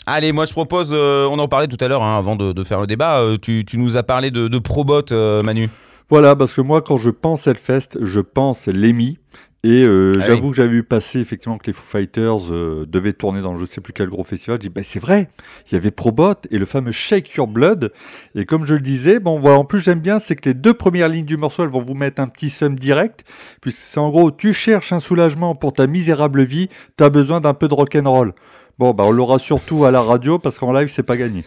[0.05, 2.63] Allez, moi je propose, euh, on en parlait tout à l'heure hein, avant de, de
[2.65, 5.69] faire le débat, euh, tu, tu nous as parlé de, de Probot, euh, Manu.
[6.09, 9.17] Voilà, parce que moi, quand je pense Hellfest, je pense Lemmy.
[9.65, 13.13] Et euh, Ah j'avoue que j'avais vu passer effectivement que les Foo Fighters euh, devaient
[13.13, 14.57] tourner dans je sais plus quel gros festival.
[14.57, 15.29] Je dis, bah, c'est vrai,
[15.71, 17.93] il y avait Probot et le fameux Shake Your Blood.
[18.35, 20.73] Et comme je le disais, bon, voilà, en plus j'aime bien, c'est que les deux
[20.73, 23.23] premières lignes du morceau, elles vont vous mettre un petit sum direct.
[23.61, 27.53] Puisque c'est en gros, tu cherches un soulagement pour ta misérable vie, t'as besoin d'un
[27.53, 28.33] peu de rock'n'roll.
[28.79, 31.45] Bon, bah, on l'aura surtout à la radio parce qu'en live, c'est pas gagné.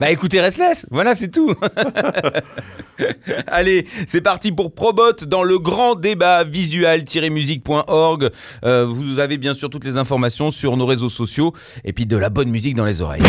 [0.00, 1.54] Bah écoutez Restless, voilà c'est tout.
[3.46, 8.30] Allez, c'est parti pour Probot dans le grand débat visual-musique.org.
[8.64, 11.52] Euh, vous avez bien sûr toutes les informations sur nos réseaux sociaux
[11.84, 13.22] et puis de la bonne musique dans les oreilles.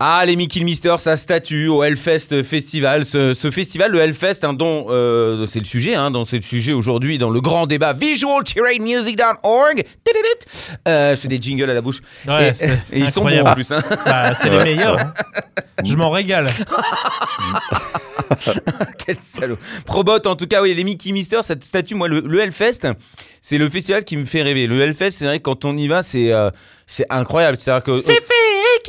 [0.00, 3.04] Ah, les Mickey Mister, sa statue au Hellfest Festival.
[3.04, 6.42] Ce, ce festival, le Hellfest, hein, dont euh, c'est le sujet, hein, dont c'est le
[6.42, 9.84] sujet aujourd'hui dans le grand débat visualterrainmusic.org.
[10.88, 11.98] Euh, je fais des jingles à la bouche.
[12.26, 13.48] Ouais, et, c'est et ils sont bons incroyable.
[13.50, 13.72] en plus.
[13.72, 13.82] hein.
[14.06, 14.98] Bah, c'est les meilleurs.
[15.00, 15.12] hein.
[15.84, 16.48] Je m'en régale.
[19.06, 19.58] Quel salaud.
[19.84, 22.88] Probot, en tout cas, oui, les Mickey Mister, cette statue, moi, le, le Hellfest,
[23.42, 24.66] c'est le festival qui me fait rêver.
[24.66, 26.50] Le Hellfest, c'est vrai que quand on y va, c'est euh,
[26.86, 27.58] c'est incroyable.
[27.58, 27.98] C'est que.
[27.98, 28.12] C'est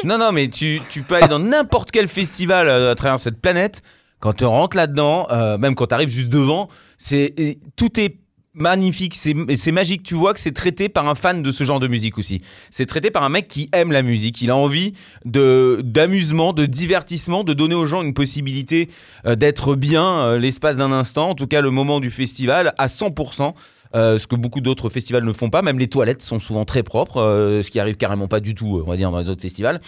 [0.03, 3.81] Non, non, mais tu, peux aller dans n'importe quel festival euh, à travers cette planète.
[4.19, 6.67] Quand tu rentres là-dedans, euh, même quand tu arrives juste devant,
[6.97, 8.17] c'est tout est
[8.53, 10.03] magnifique, c'est magique.
[10.03, 12.41] Tu vois que c'est traité par un fan de ce genre de musique aussi.
[12.71, 14.41] C'est traité par un mec qui aime la musique.
[14.41, 14.93] Il a envie
[15.25, 18.89] de d'amusement, de divertissement, de donner aux gens une possibilité
[19.25, 23.53] euh, d'être bien l'espace d'un instant, en tout cas le moment du festival, à 100%.
[23.95, 26.83] Euh, ce que beaucoup d'autres festivals ne font pas, même les toilettes sont souvent très
[26.83, 29.29] propres, euh, ce qui arrive carrément pas du tout, euh, on va dire, dans les
[29.29, 29.79] autres festivals.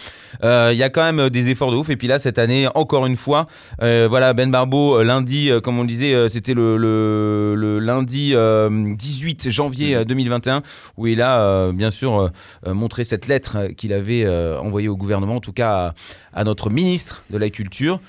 [0.44, 1.90] Il y a quand même des efforts de ouf.
[1.90, 3.48] Et puis là, cette année, encore une fois,
[3.80, 10.06] voilà, Ben Barbeau, lundi, comme on le disait, c'était le, lundi euh, 18 janvier euh,
[10.06, 10.62] 2021,
[10.98, 12.32] où il a, bien sûr,
[12.66, 14.28] montré cette lettre qu'il avait
[14.58, 15.94] envoyée au gouvernement, en tout cas
[16.34, 18.00] à, notre ministre de la Culture.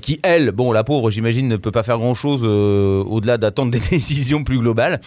[0.00, 4.44] qui, elle, bon, la pauvre, j'imagine, ne peut pas faire grand-chose au-delà d'attendre des décisions
[4.44, 5.00] plus globales.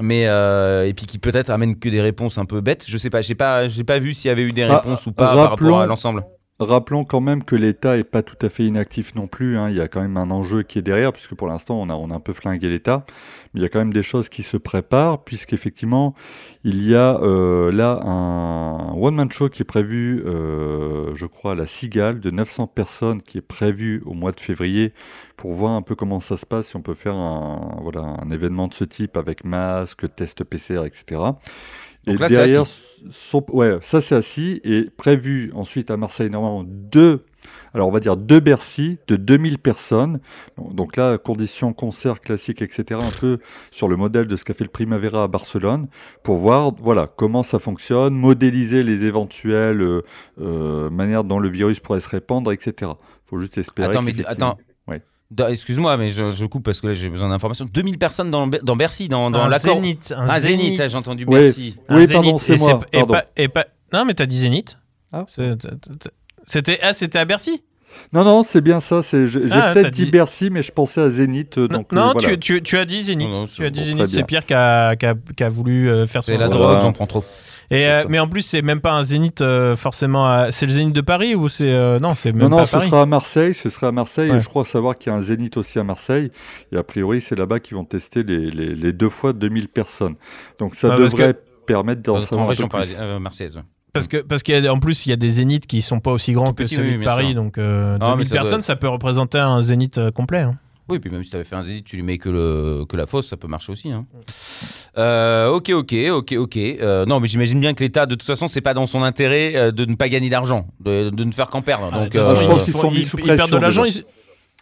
[0.00, 2.84] Mais euh, et puis qui peut-être amène que des réponses un peu bêtes.
[2.88, 5.06] Je sais pas, j'ai pas, j'ai pas vu s'il y avait eu des Ah, réponses
[5.06, 6.24] ou pas par rapport rappelons- à l'ensemble.
[6.58, 9.58] Rappelons quand même que l'État est pas tout à fait inactif non plus.
[9.58, 9.68] hein.
[9.68, 11.94] Il y a quand même un enjeu qui est derrière, puisque pour l'instant, on a,
[11.94, 13.04] on a un peu flingué l'État.
[13.56, 16.14] Il y a quand même des choses qui se préparent, puisqu'effectivement,
[16.62, 21.54] il y a euh, là un one-man show qui est prévu, euh, je crois, à
[21.54, 24.92] la Cigale, de 900 personnes, qui est prévu au mois de février,
[25.36, 28.30] pour voir un peu comment ça se passe, si on peut faire un, voilà, un
[28.30, 31.04] événement de ce type avec masque, test PCR, etc.
[32.06, 33.36] Donc et là, derrière, assis.
[33.52, 37.24] ouais, ça c'est assis et prévu ensuite à Marseille normalement deux,
[37.76, 40.18] alors on va dire deux Bercy de 2000 personnes.
[40.72, 42.98] Donc là, conditions concert classique, etc.
[43.02, 43.38] Un peu
[43.70, 45.86] sur le modèle de ce qu'a fait le Primavera à Barcelone
[46.22, 50.02] pour voir, voilà, comment ça fonctionne, modéliser les éventuelles euh,
[50.40, 52.90] euh, manières dont le virus pourrait se répandre, etc.
[53.26, 53.88] Faut juste espérer.
[53.88, 54.56] Attends, mais attends.
[54.88, 55.02] Ouais.
[55.50, 57.66] Excuse-moi, mais je, je coupe parce que là j'ai besoin d'informations.
[57.70, 59.74] 2000 personnes dans, dans Bercy, dans, l'accord.
[59.74, 60.14] zénith.
[60.16, 60.90] Un Ah, Zénith, zénith.
[60.90, 61.26] j'ai entendu.
[61.26, 61.76] Bercy.
[61.90, 63.12] Oui, pardon, c'est moi, et pardon.
[63.14, 64.78] pas- et pas- Non, mais t'as dit zénith.
[65.12, 65.26] Ah.
[66.46, 67.62] C'était ah, c'était à Bercy?
[68.12, 69.02] Non, non, c'est bien ça.
[69.02, 70.04] c'est- J'ai Ah, peut-être dit...
[70.04, 71.56] dit- Bercy, mais je pensais à Zénith.
[71.56, 72.28] euh, Non, Donc, euh, non, voilà.
[72.30, 73.30] tu, tu, tu as dit zénith.
[73.30, 74.24] Non, non, tu as dit bon, C'est.
[74.24, 76.32] Pierre qui a, qui a- qui a voulu euh, faire son.
[76.32, 76.62] C'est la Voilà.
[76.66, 77.24] drogue, j'en prends trop.
[77.70, 80.26] Et, euh, mais en plus, c'est même pas un zénith euh, forcément.
[80.26, 82.62] à- C'est le zénith de Paris ou c'est euh, non, c'est même Non, non, pas
[82.62, 82.88] à ce Paris.
[82.90, 83.54] sera à Marseille.
[83.54, 84.30] Ce sera à Marseille.
[84.30, 84.36] Ouais.
[84.36, 86.30] Et je crois savoir qu'il y a un Zénith aussi à Marseille.
[86.72, 90.14] Et a priori, c'est là-bas qu'ils vont tester les, les, les deux fois 2000 personnes.
[90.60, 91.34] Donc ça Ah, devrait
[91.66, 92.72] permettre d'en En savoir un région plus.
[92.78, 93.58] parisienne, euh, marseillaise.
[93.96, 96.52] Parce que parce qu'en plus, il y a des zéniths qui sont pas aussi grands
[96.52, 97.34] que petit, celui oui, de Paris, sûr.
[97.34, 100.40] donc euh, Ah, mais 2000 ça doit- personnes, ça peut représenter un zénith euh, complet.
[100.40, 100.56] hein.
[100.88, 102.96] Oui, puis même si tu avais fait un zénith, tu lui mets que, le, que
[102.96, 103.90] la fosse, ça peut marcher aussi.
[103.90, 104.06] hein.
[104.98, 106.56] Euh, ok, ok, ok, ok.
[106.56, 109.72] Euh, non, mais j'imagine bien que l'État, de toute façon, c'est pas dans son intérêt
[109.72, 111.90] de ne pas gagner d'argent, de, de ne faire qu'en perdre.
[111.92, 113.56] Ah, Donc, je ils pense se qu'ils font- sont mis ils- sous ils perdent de
[113.56, 113.84] l'argent.
[113.84, 114.04] Ils,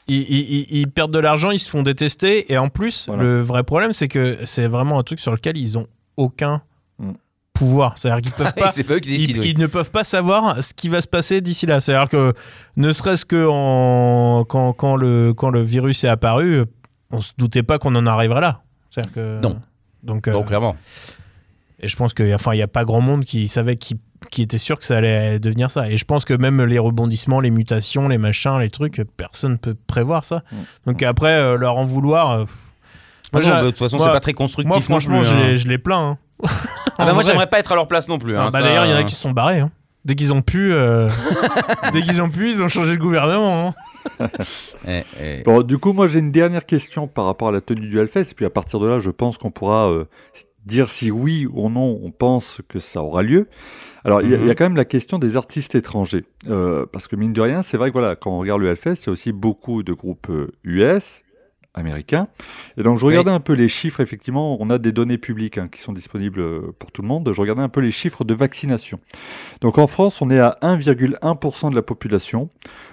[0.09, 2.51] ils- ils- ils perdent de l'argent, ils se font détester.
[2.53, 3.23] Et en plus, Voilà.
[3.23, 6.63] le vrai problème, c'est que c'est vraiment un truc sur lequel ils ont aucun
[6.99, 7.11] Mm.
[7.55, 7.97] Pouvoir.
[7.97, 8.73] C'est-à-dire qu'ils peuvent pas.
[8.73, 9.41] pas Ils, décident.
[9.41, 9.53] oui.
[9.55, 11.81] ils ne peuvent pas savoir ce qui va se passer d'ici là.
[11.81, 12.35] C'est-à-dire que
[12.77, 16.65] ne serait-ce que en- quand, quand, le, quand le virus est apparu,
[17.11, 18.61] on se doutait pas qu'on en arriverait là.
[18.91, 19.59] C'est-à-dire que Non.
[20.03, 20.77] Donc, euh, clairement.
[21.81, 23.97] et je pense qu'il enfin, il n'y a pas grand monde qui savait, qui,
[24.31, 25.89] qui était sûr que ça allait devenir ça.
[25.91, 29.57] Et je pense que même les rebondissements, les mutations, les machins, les trucs, personne ne
[29.57, 30.43] peut prévoir ça.
[30.53, 30.57] Mm.
[30.87, 32.31] Donc après, euh, leur en vouloir.
[32.33, 32.45] euh,
[33.33, 34.73] Moi, non, de toute façon, c'est pas très constructif.
[34.73, 35.37] moi, franchement, plus, hein.
[35.47, 36.11] les, je les plains.
[36.11, 36.19] hein.
[36.43, 37.25] Ah bah, En moi, vrai.
[37.25, 38.37] j'aimerais pas être à leur place non plus.
[38.37, 39.61] Ah, hein, bah, ça- D'ailleurs, il y en a qui se sont barrés.
[39.61, 39.71] hein.
[40.05, 41.09] Dès qu'ils ont pu, euh,
[41.93, 43.69] dès qu'ils ont pu, ils ont changé de gouvernement.
[43.69, 43.75] hein.
[44.87, 45.43] Eh, eh.
[45.45, 48.33] Bon, du coup, moi j'ai une dernière question par rapport à la tenue du Hellfest.
[48.33, 50.05] Et puis à partir de là, je pense qu'on pourra euh,
[50.67, 53.49] dire si oui ou non on pense que ça aura lieu.
[54.05, 56.27] Alors, il y a- y, a quand même la question des artistes étrangers.
[56.51, 58.97] Euh, parce que mine de rien, c'est vrai que voilà, quand on regarde le Hellfest,
[59.05, 60.31] il y a aussi beaucoup de groupes
[60.65, 61.23] US,
[61.75, 62.29] américains.
[62.79, 64.01] Et donc, je regardais un peu les chiffres.
[64.01, 67.31] Effectivement, on a des données publiques hein, qui sont disponibles euh, pour tout le monde.
[67.35, 68.99] Je regardais un peu les chiffres de vaccination.
[69.61, 72.49] Donc, en France, on est à 1,1% de la population.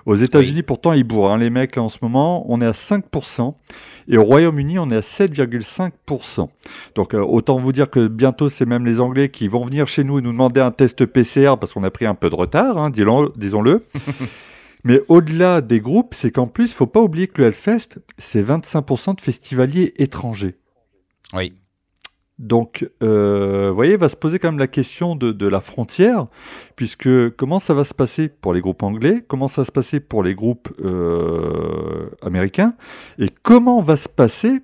[0.06, 1.32] Aux États-Unis, pourtant, ils bourrent.
[1.32, 3.53] hein, les mecs, là, en ce moment, on est à 5%.
[4.08, 6.49] Et au Royaume-Uni, on est à 7,5%.
[6.95, 10.03] Donc, euh, autant vous dire que bientôt, c'est même les Anglais qui vont venir chez
[10.03, 12.78] nous et nous demander un test PCR parce qu'on a pris un peu de retard,
[12.78, 13.86] hein, disons- disons-le.
[14.84, 18.41] Mais au-delà des groupes, c'est qu'en plus, il faut pas oublier que le Hellfest, c'est
[18.41, 20.58] 25% de festivaliers étrangers.
[21.34, 21.53] Oui.
[22.41, 26.26] Donc, euh, vous voyez, va se poser quand même la question de, de la frontière,
[26.76, 29.99] puisque comment ça va se passer pour les groupes anglais, comment ça va se passer
[29.99, 32.74] pour les groupes euh, américains,
[33.20, 34.62] et comment va se passer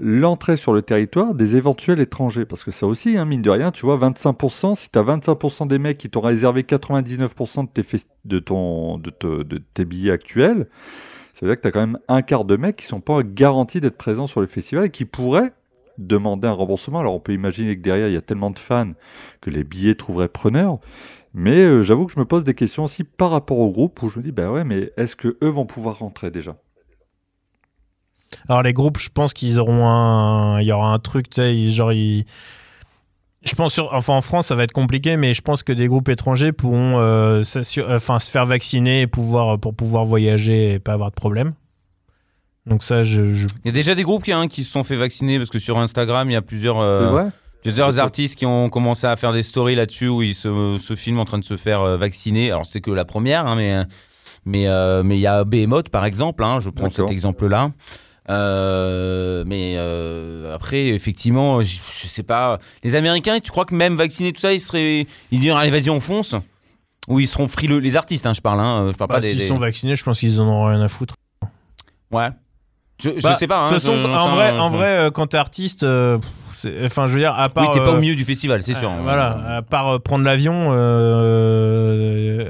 [0.00, 2.44] l'entrée sur le territoire des éventuels étrangers.
[2.44, 5.66] Parce que ça aussi, hein, mine de rien, tu vois, 25%, si tu as 25%
[5.66, 7.68] des mecs qui t'ont réservé 99%
[8.24, 10.66] de tes, billets actuels,
[11.32, 13.22] ça veut dire que tu as quand même un quart de mecs qui sont pas
[13.22, 15.52] garantis d'être présents sur le festival et qui pourraient
[15.98, 17.00] demander un remboursement.
[17.00, 18.92] Alors on peut imaginer que derrière, il y a tellement de fans
[19.40, 20.78] que les billets trouveraient preneurs.
[21.34, 24.08] Mais euh, j'avoue que je me pose des questions aussi par rapport au groupe où
[24.08, 26.56] je me dis, bah ouais, mais est-ce que eux vont pouvoir rentrer déjà?
[28.48, 31.70] Alors les groupes, je pense qu'ils auront un, il y aura un truc, tu sais,
[31.70, 32.24] genre ils,
[33.44, 35.86] je pense sur, enfin en France ça va être compliqué, mais je pense que des
[35.86, 37.42] groupes étrangers pourront, euh,
[37.90, 41.52] enfin se faire vacciner et pouvoir pour pouvoir voyager et pas avoir de problème.
[42.66, 44.84] Donc ça, je, je- Il y a déjà des groupes qui, hein, qui se sont
[44.84, 47.28] fait vacciner parce que sur Instagram, il y a plusieurs, euh, C'est vrai?
[47.62, 51.18] plusieurs artistes qui ont commencé à faire des stories là-dessus où ils se, se filment
[51.20, 52.50] en train de se faire euh, vacciner.
[52.50, 53.82] Alors, c'est que la première, hein, mais
[54.46, 57.70] mais euh, mais il y a Behemoth par exemple, hein, je prends cet exemple-là.
[58.30, 62.58] Euh, mais euh, après, effectivement, je, je sais pas.
[62.82, 65.06] Les Américains, tu crois que même vaccinés, tout ça, ils seraient.
[65.30, 66.34] Ils diraient, allez, vas-y, on fonce?
[67.08, 69.30] Ou ils seront frileux Les artistes, hein, je parle, hein, je parle bah, pas des.
[69.30, 71.14] s'ils des- sont vaccinés, je pense qu'ils en auront rien à foutre.
[72.10, 72.28] Ouais.
[73.02, 73.58] Je, je Bah, sais pas.
[73.58, 76.16] hein, de toute façon, je- en vrai, en vrai, euh, quand t'es artiste, euh,
[76.84, 77.64] enfin, je veux dire, à part.
[77.64, 78.90] Oui, t'es pas au milieu du festival, c'est sûr.
[79.02, 80.68] voilà, à part prendre l'avion,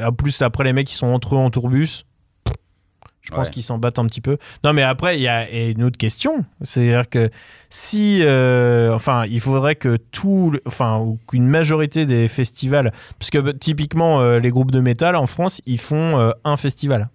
[0.07, 2.05] en plus après les mecs qui sont entre eux en tourbus,
[3.25, 3.53] je pense Ouais.
[3.53, 4.37] qu'ils s'en battent un petit peu.
[4.63, 7.31] Non, mais après il y a une autre question, c'est-à-dire que
[7.71, 13.53] si, euh, enfin, il faudrait que tout, enfin, qu'une majorité des festivals, parce que bah,
[13.59, 17.09] typiquement euh, les groupes de métal en France, ils font euh, un festival.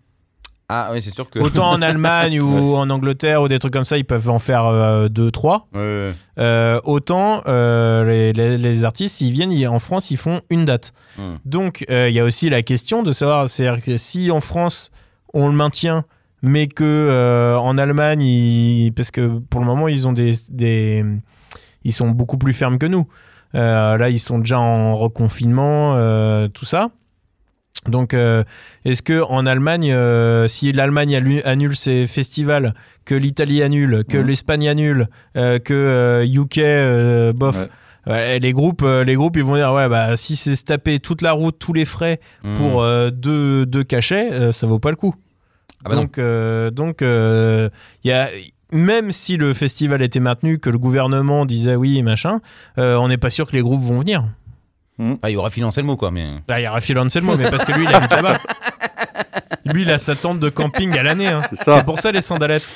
[0.71, 1.39] Ah oui, c'est sûr que.
[1.39, 4.65] Autant en Allemagne ou en Angleterre ou des trucs comme ça, ils peuvent en faire
[4.65, 5.67] euh, deux, trois.
[5.73, 6.11] Ouais, ouais.
[6.37, 10.65] Euh, autant euh, les, les- les artistes, s'ils viennent ils- en France, ils font une
[10.65, 10.93] date.
[11.17, 11.35] Hmm.
[11.45, 14.91] Donc euh, il y a aussi la question de savoir, c'est que si en France
[15.33, 16.05] on le maintient,
[16.41, 21.03] mais que euh, en Allemagne, ils- parce que pour le moment ils ont des, des-
[21.83, 23.07] ils sont beaucoup plus fermes que nous.
[23.55, 26.89] Euh, là, ils sont déjà en reconfinement, euh, tout ça.
[27.87, 29.95] Donc, est-ce que en Allemagne,
[30.47, 32.73] si l'Allemagne annule ses festivals,
[33.05, 37.67] que l'Italie annule, que l'Espagne annule, que UK, bof, Ouais.
[38.07, 40.99] Ouais, les groupes, euh, les groupes, ils vont dire ouais bah si c'est se taper
[40.99, 42.55] toute la route, tous les frais Hmm.
[42.55, 45.15] pour euh, deux, deux cachets, euh, ça vaut pas le coup.
[45.85, 47.69] Ah bah donc, euh, donc, euh,
[48.03, 48.29] il y a
[48.71, 52.39] même si le festival était maintenu, que le gouvernement disait oui machin,
[52.77, 54.25] euh, on n'est pas sûr que les groupes vont venir.
[55.21, 56.11] Ah, il aura financé le mot, quoi.
[56.11, 56.27] Mais...
[56.49, 58.37] Là, il y a Phil Anselmo, mais parce que lui, il habite là-bas.
[59.65, 61.27] Lui, il a sa tente de camping à l'année.
[61.27, 61.41] hein.
[61.51, 61.77] C'est ça.
[61.77, 62.73] C'est pour ça les sandalettes.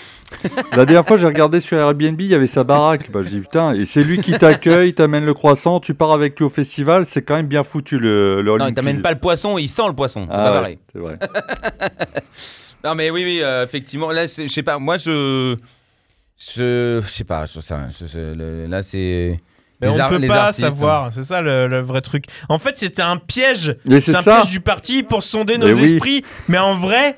[0.75, 3.09] La dernière fois, j'ai regardé sur Airbnb, il y avait sa baraque.
[3.11, 6.11] Bah, je dis putain, et c'est lui qui t'accueille, il t'amène le croissant, tu pars
[6.11, 9.11] avec lui au festival, c'est quand même bien foutu le, le Non, il t'amène pas
[9.11, 10.27] le poisson, il sent le poisson.
[10.29, 10.79] C'est Ah pas ouais, pareil.
[10.91, 11.17] C'est vrai.
[12.83, 14.11] Non, mais oui, oui, euh, effectivement.
[14.11, 14.77] Là, je sais pas.
[14.77, 15.55] Moi, je.
[16.37, 17.45] Je sais pas.
[17.47, 17.87] ça-
[18.35, 19.39] là, c'est.
[19.87, 20.69] Mais les on ar- peut pas artistes, hein.
[20.69, 21.13] savoir.
[21.13, 22.25] C'est ça le, le vrai truc.
[22.49, 23.75] En fait, c'était un piège.
[23.87, 24.39] C'est un ça.
[24.41, 25.93] piège du parti pour sonder nos Mais oui.
[25.93, 26.23] esprits.
[26.47, 27.17] Mais en vrai,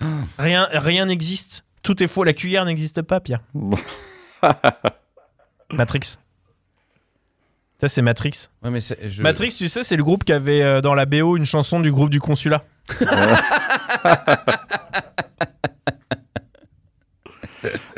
[0.38, 1.64] rien rien n'existe.
[1.82, 2.24] Tout est faux.
[2.24, 3.40] La cuillère n'existe pas, Pierre.
[5.72, 6.16] Matrix.
[7.80, 8.32] Ça, c'est Matrix.
[8.62, 11.06] Ouais, mais c'est- je- Matrix, tu sais, c'est le groupe qui avait euh, dans la
[11.06, 12.64] BO une chanson du groupe du consulat.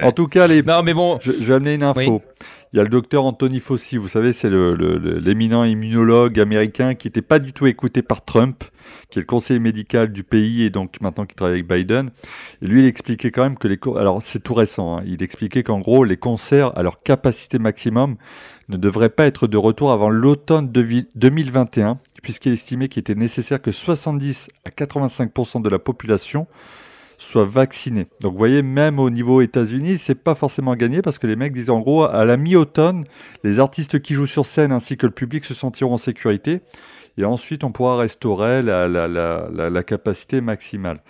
[0.02, 0.62] En tout cas, les...
[0.62, 1.18] Non, mais bon.
[1.22, 2.00] je, je vais amener une info.
[2.00, 2.20] Oui.
[2.72, 7.20] Il y a le docteur Anthony Fauci, vous savez, c'est l'éminent immunologue américain qui n'était
[7.20, 8.62] pas du tout écouté par Trump,
[9.10, 12.10] qui est le conseiller médical du pays et donc maintenant qui travaille avec Biden.
[12.62, 13.76] Et lui, il expliquait quand même que les...
[13.98, 14.98] Alors, c'est tout récent.
[14.98, 15.02] hein.
[15.04, 18.14] Il expliquait qu'en gros, les concerts à leur capacité maximum
[18.68, 23.16] ne devraient pas être de retour avant l'automne de vi- 2021, puisqu'il estimait qu'il était
[23.16, 26.46] nécessaire que 70 à 85% de la population
[27.20, 28.06] soit vaccinée.
[28.22, 31.52] Donc vous voyez, même au niveau États-Unis, c'est pas forcément gagné parce que les mecs
[31.52, 33.04] disent en gros, à la mi-automne,
[33.44, 36.62] les artistes qui jouent sur scène ainsi que le public se sentiront en sécurité.
[37.18, 41.00] Et ensuite, on pourra restaurer la capacité maximale.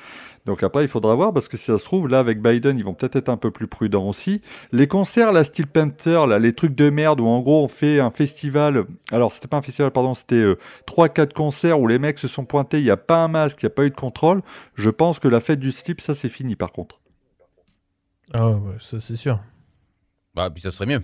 [0.47, 2.85] Donc après, il faudra voir, parce que si ça se trouve, là, avec Biden, ils
[2.85, 4.41] vont peut-être être un peu plus prudents aussi.
[4.73, 8.01] Les concerts, la Steel Panther, là, les trucs de merde, où en gros, on fait
[8.01, 8.87] un festival...
[9.13, 12.45] Alors, c'était pas un festival, pardon, c'était euh, 3-4 concerts où les mecs se sont
[12.45, 14.43] pointés, il n'y a pas un masque, il n'y a pas eu de contrôle.
[14.75, 17.01] Je pense que la fête du slip, ça, c'est fini, par contre.
[18.33, 19.41] Ah ouais, ça c'est sûr.
[20.35, 21.03] Bah, puis ça serait mieux.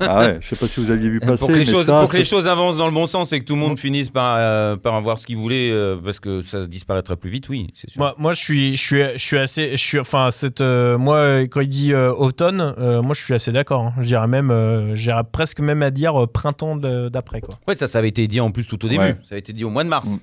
[0.00, 1.38] Ah ouais, je sais pas si vous aviez vu passer.
[1.38, 3.32] pour que, les mais choses, ça, pour que les choses avancent dans le bon sens
[3.32, 6.20] et que tout le monde finisse par, euh, par avoir ce qu'il voulait euh, parce
[6.20, 7.98] que ça disparaîtra plus vite, oui, c'est sûr.
[8.00, 11.40] Moi, moi, je suis, je suis, je suis assez, je suis, enfin, cette, euh, moi,
[11.42, 13.82] quand il dit euh, automne, euh, moi, je suis assez d'accord.
[13.82, 13.94] hein.
[14.00, 17.54] Je dirais même, euh, j'irais presque même à dire euh, printemps d'après, quoi.
[17.66, 19.02] Ouais, ça, ça avait été dit en plus tout au début.
[19.02, 19.16] Ouais.
[19.24, 20.08] Ça avait été dit au mois de mars.
[20.08, 20.18] Mm.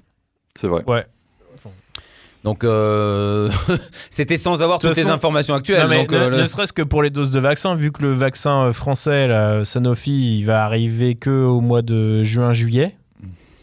[0.56, 0.84] C'est vrai.
[0.88, 1.06] Ouais.
[2.46, 3.50] Donc, euh,
[4.12, 5.82] c'était sans avoir toutes les façon- informations actuelles.
[5.84, 7.92] Non, mais donc, ne, euh, le- ne serait-ce que pour les doses de vaccin, vu
[7.92, 12.96] que le vaccin euh, français, là, Sanofi, il va arriver que au mois de juin-juillet.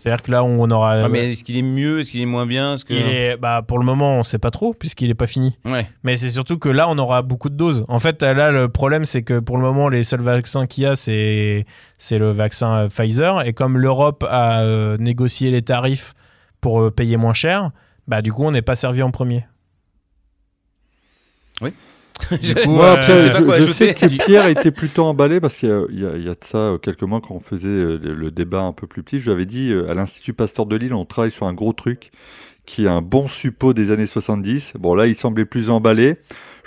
[0.00, 0.94] C'est-à-dire que là, on aura.
[1.04, 2.92] Ah, mais est-ce qu'il est mieux Est-ce qu'il est moins bien que...
[2.92, 5.56] il est, bah, pour le moment, on sait pas trop, puisqu'il est pas fini.
[5.64, 5.88] Ouais.
[6.02, 7.84] Mais c'est surtout que là, on aura beaucoup de doses.
[7.86, 10.86] En fait, là, le problème, c'est que pour le moment, les seuls vaccins qu'il y
[10.88, 11.66] a, c'est,
[11.98, 13.46] c'est le vaccin Pfizer.
[13.46, 16.14] Et comme l'Europe a négocié les tarifs
[16.60, 17.70] pour payer moins cher,
[18.08, 19.44] bah, du coup, on n'est pas servi en premier.
[22.64, 25.56] Coup, Moi, euh, après, je sais je, quoi sais que Pierre était plutôt emballé parce
[25.56, 28.14] qu'il y a, y y de ça euh, quelques mois quand on faisait euh, le,
[28.14, 29.18] le débat un peu plus petit.
[29.18, 32.10] Je lui avais dit à l'Institut Pasteur de Lille, on travaille sur un gros truc
[32.64, 34.74] qui est un bon suppôt des années 70.
[34.78, 36.16] Bon, là, il semblait plus emballé.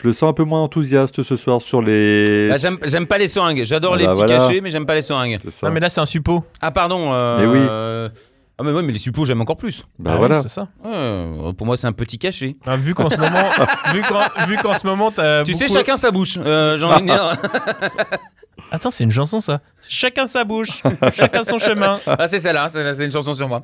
[0.02, 2.50] Je le sens un peu moins enthousiaste ce soir sur les.
[2.50, 3.64] Bah, j'aime, pas les seringues.
[3.64, 4.38] J'adore Ah les bah petits voilà.
[4.38, 5.40] cachets, mais j'aime pas les seringues.
[5.64, 6.44] Non, mais là, c'est un suppôt.
[6.60, 7.14] Ah, pardon.
[7.14, 7.66] euh, Mais oui.
[7.70, 8.10] euh,
[8.58, 9.86] Ah, mais ouais, mais les suppos, j'aime encore plus.
[10.00, 10.42] Bah Ah oui, voilà.
[10.42, 10.68] c'est ça.
[10.84, 12.56] Ouais, pour moi, c'est un petit cachet.
[12.66, 13.50] Ah, vu qu'en ce moment,
[13.94, 16.38] vu qu'en, vu qu'en ce moment, t'as Tu sais, beaucoup- chacun sa bouche.
[16.38, 17.34] Euh, j'ai envie de dire.
[18.72, 19.60] Attends, c'est une chanson ça.
[19.88, 20.82] Chacun sa bouche,
[21.14, 22.00] chacun son chemin.
[22.08, 22.68] ah, c'est celle-là.
[22.70, 23.64] C'est, c'est une chanson sur moi.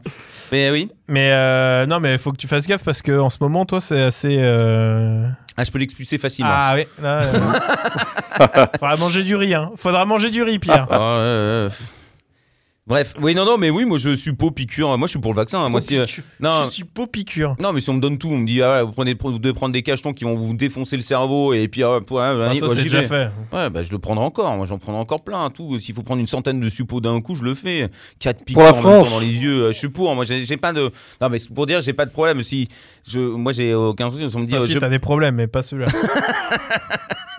[0.51, 0.91] Mais oui.
[1.07, 3.79] Mais euh, non, mais faut que tu fasses gaffe parce que en ce moment, toi,
[3.79, 4.35] c'est assez.
[4.39, 5.25] euh,
[5.57, 6.51] Ah, je peux l'expulser facilement.
[6.53, 6.85] Ah oui.
[7.01, 9.53] Là, euh, Faudra manger du riz.
[9.55, 9.71] Hein.
[9.77, 10.85] Faudra manger du riz, Pierre.
[10.91, 11.75] Ah, ouais, ouais, ouais.
[12.87, 14.97] Bref, oui, non, non, mais oui, moi je suis pas piqûre.
[14.97, 15.63] Moi je suis pour le vaccin.
[15.63, 15.69] hein.
[15.69, 16.05] Moi, si, euh,
[16.39, 17.55] non, Je suis pas piqûre.
[17.59, 19.37] non, mais si on me donne tout, on me dit, ah ouais, vous, prenez, vous
[19.37, 22.47] devez prendre des cachetons qui vont vous défoncer le cerveau et puis, ah, ouais, Ah,
[22.49, 23.07] allez, ça, moi, déjà vais.
[23.07, 23.29] fait.
[23.53, 24.55] Ouais, bah je le prendrai encore.
[24.57, 25.47] Moi j'en prendrai encore plein.
[25.51, 25.77] Tout.
[25.77, 27.87] S'il faut prendre une centaine de suppos d'un coup, je le fais.
[28.19, 29.11] Quatre piqûres Pour la en même temps France.
[29.11, 29.61] dans les yeux.
[29.65, 30.13] euh, Je suis pour.
[30.15, 30.89] Moi j'ai pas de.
[31.21, 32.41] Non, mais c'est pour dire, j'ai pas de problème.
[32.41, 32.67] Si
[33.07, 34.27] je, moi j'ai aucun souci.
[34.27, 35.87] Si on me dit, Ah, euh, si, je- t'as des problèmes, mais pas celui-là.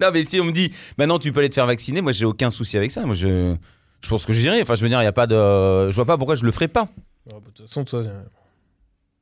[0.00, 2.24] non, mais si on me dit, maintenant tu peux aller te faire vacciner, moi j'ai
[2.24, 3.02] aucun souci avec ça.
[3.04, 3.54] Moi je,
[4.02, 4.60] je pense que j'irai.
[4.62, 5.90] Enfin, je veux dire, il y a pas de.
[5.90, 6.88] Je vois pas pourquoi je le ferais pas.
[7.28, 8.22] Ah, bah, De toute façon, toi, euh,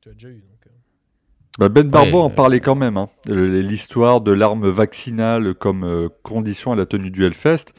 [0.01, 0.35] tu as déjà eu.
[0.35, 0.69] donc, euh.
[1.59, 2.97] Bah, ben Barbo Ouais, en euh, parlait quand même.
[2.97, 3.09] hein.
[3.27, 7.73] L'histoire de l'arme vaccinale comme condition à la tenue du Hellfest.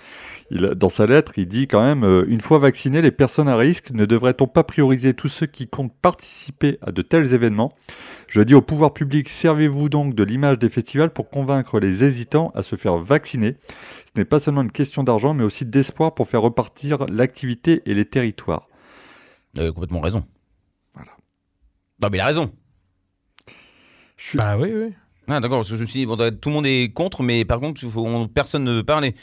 [0.50, 3.56] Il dans sa lettre, il dit quand même euh, Une fois vaccinés, les personnes à
[3.56, 7.74] risque, ne devrait-on pas prioriser tous ceux qui comptent participer à de tels événements?
[8.28, 12.50] Je dis au pouvoir public servez-vous donc de l'image des festivals pour convaincre les hésitants
[12.54, 13.56] à se faire vacciner.
[14.06, 17.94] Ce n'est pas seulement une question d'argent, mais aussi d'espoir pour faire repartir l'activité et
[17.94, 18.68] les territoires.
[19.54, 20.24] Il a complètement raison.
[20.94, 21.12] Voilà.
[22.00, 22.52] Non, mais il a raison.
[24.16, 24.94] Je Bah oui, oui.
[25.28, 27.44] Ah, d'accord, parce que je me suis dit, bon, tout le monde est contre, mais
[27.44, 29.14] par contre, faut- on- personne ne veut parler.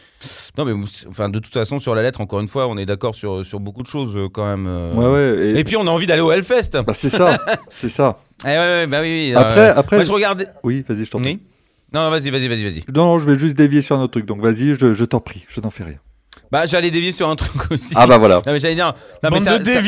[0.58, 0.74] Non, mais
[1.10, 3.60] enfin, de toute façon, sur la lettre, encore une fois, on est d'accord sur, sur
[3.60, 4.68] beaucoup de choses euh, quand même.
[4.68, 4.94] euh.
[4.94, 5.08] Ouais,
[5.40, 5.48] ouais.
[5.56, 6.72] et- Et puis, on a envie d'aller au Hellfest.
[6.86, 7.38] bah, c'est ça,
[7.72, 8.20] c'est ça.
[8.44, 9.30] Eh ouais, ouais, bah oui.
[9.30, 9.96] oui, Après, euh, après.
[9.96, 10.48] Moi, je regardais.
[10.64, 11.32] Oui, vas-y, je t'en prie.
[11.34, 11.40] Oui.
[11.94, 12.84] Non, vas-y, vas-y, vas-y, vas-y.
[12.94, 14.26] Non, non, je vais juste dévier sur un autre truc.
[14.26, 15.98] Donc vas-y, je, je t'en prie, je n'en fais rien.
[16.52, 17.94] Bah, j'allais dévier sur un truc aussi.
[17.96, 18.42] Ah bah voilà.
[18.46, 18.94] Non, mais j'allais dire.
[19.24, 19.80] Non, mais ça, de ça-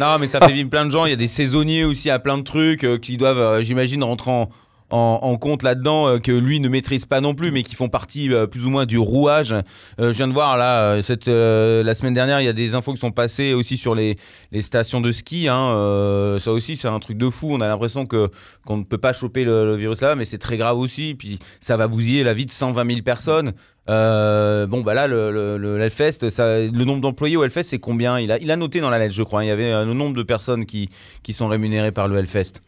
[0.00, 1.04] Non, mais ça fait vivre plein de gens.
[1.04, 4.02] Il y a des saisonniers aussi à plein de trucs euh, qui doivent, euh, j'imagine,
[4.04, 4.48] rentrer en,
[4.90, 8.32] en- compte là-dedans, euh, que lui ne maîtrise pas non plus, mais qui font partie
[8.32, 9.52] euh, plus ou moins du rouage.
[9.52, 12.92] Euh, je viens de voir là, cette, la semaine dernière, il y a des infos
[12.92, 14.16] qui sont passées aussi sur les,
[14.52, 15.48] les stations de ski.
[15.48, 16.36] hein.
[16.38, 17.48] Ça aussi, c'est un truc de fou.
[17.52, 18.30] On a l'impression que
[18.64, 21.14] qu'on ne peut pas choper le, virus là, mais c'est très grave aussi.
[21.14, 23.52] Puis ça va bousiller la vie de 120 000 personnes.
[23.86, 28.18] Bon, bah là, le, le, le le nombre d'employés au Hellfest, c'est combien?
[28.20, 29.44] Il a, il a noté dans la lettre, je crois.
[29.44, 30.88] Il y avait le nombre de personnes qui,
[31.22, 32.62] qui sont rémunérées par le Hellfest.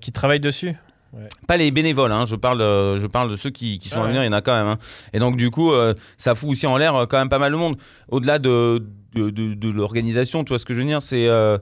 [0.00, 0.74] Qui travaillent dessus?
[1.46, 4.10] Pas les bénévoles, hein, je, parle, euh, je parle de ceux qui, qui sont Ah
[4.10, 4.66] il y en a quand même.
[4.66, 4.78] hein.
[5.12, 7.52] Et donc, du coup, euh, ça fout aussi en l'air euh, quand même pas mal
[7.52, 7.76] de monde.
[8.08, 11.26] Au-delà de, de, de- de l'organisation, tu vois ce que je veux dire C'est.
[11.26, 11.58] euh,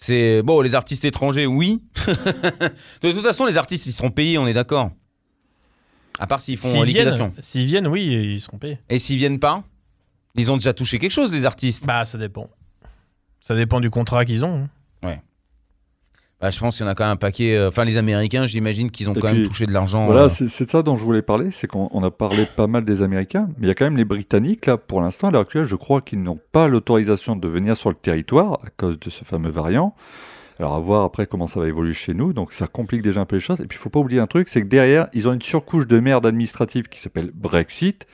[0.00, 1.82] c'est bon, les artistes étrangers, oui.
[3.02, 4.90] de toute façon, les artistes, ils seront payés, on est d'accord.
[6.20, 7.26] À part s'ils font S'ils liquidation.
[7.28, 8.04] viennent, s'ils viennent, oui,
[8.34, 8.78] ils seront payés.
[8.88, 9.62] Et s'ils viennent pas,
[10.36, 11.84] ils ont déjà touché quelque chose, les artistes.
[11.86, 12.48] Bah, ça dépend.
[13.40, 14.68] Ça dépend du contrat qu'ils ont.
[15.04, 15.16] hein.
[16.40, 17.56] Bah, je pense qu'il y en a quand même un paquet.
[17.56, 20.06] euh, Enfin, les Américains, j'imagine qu'ils ont Et quand même touché de l'argent.
[20.06, 20.28] Voilà, euh.
[20.28, 22.84] c'est c'est de ça dont je voulais parler, c'est qu'on on a parlé pas mal
[22.84, 25.42] des Américains, mais il y a quand même les Britanniques, là, pour l'instant, à l'heure
[25.42, 29.10] actuelle, je crois qu'ils n'ont pas l'autorisation de venir sur le territoire à cause de
[29.10, 29.94] ce fameux variant.
[30.60, 33.26] Alors à voir après comment ça va évoluer chez nous, donc ça complique déjà un
[33.26, 33.60] peu les choses.
[33.60, 35.86] Et puis il faut pas oublier un truc, c'est que derrière, ils ont une surcouche
[35.86, 38.06] de merde administrative qui s'appelle Brexit.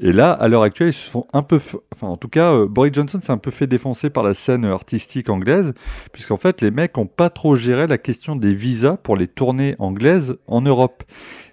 [0.00, 1.56] Et là, à l'heure actuelle, ils se font un peu...
[1.92, 4.64] Enfin, en tout cas, euh, Boris Johnson s'est un peu fait défoncer par la scène
[4.64, 5.74] artistique anglaise,
[6.12, 9.74] puisqu'en fait, les mecs ont pas trop géré la question des visas pour les tournées
[9.78, 11.02] anglaises en Europe.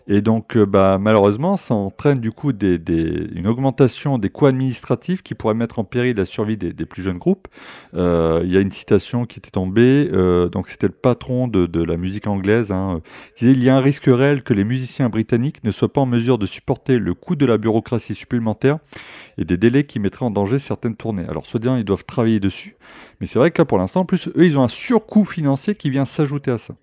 [0.08, 4.46] Et donc, euh, bah, malheureusement, ça entraîne du coup des, des- une augmentation des coûts
[4.46, 7.48] administratifs qui pourraient mettre en péril la survie des, des plus jeunes groupes.
[7.96, 11.66] Euh, Il y a une citation qui était tombée, euh, donc c'était le patron de,
[11.66, 13.02] de la musique anglaise, hein,
[13.36, 16.02] qui disait Il y a un risque réel que les musiciens britanniques ne soient pas
[16.02, 18.78] en mesure de supporter le coût de la bureaucratie supplémentaire
[19.40, 21.26] et des délais qui mettraient en danger certaines tournées.
[21.28, 22.76] Alors, soit disant, ils doivent travailler dessus,
[23.20, 25.74] mais c'est vrai que là, pour l'instant, en plus, eux, ils ont un surcoût financier
[25.74, 26.76] qui vient s'ajouter à ça.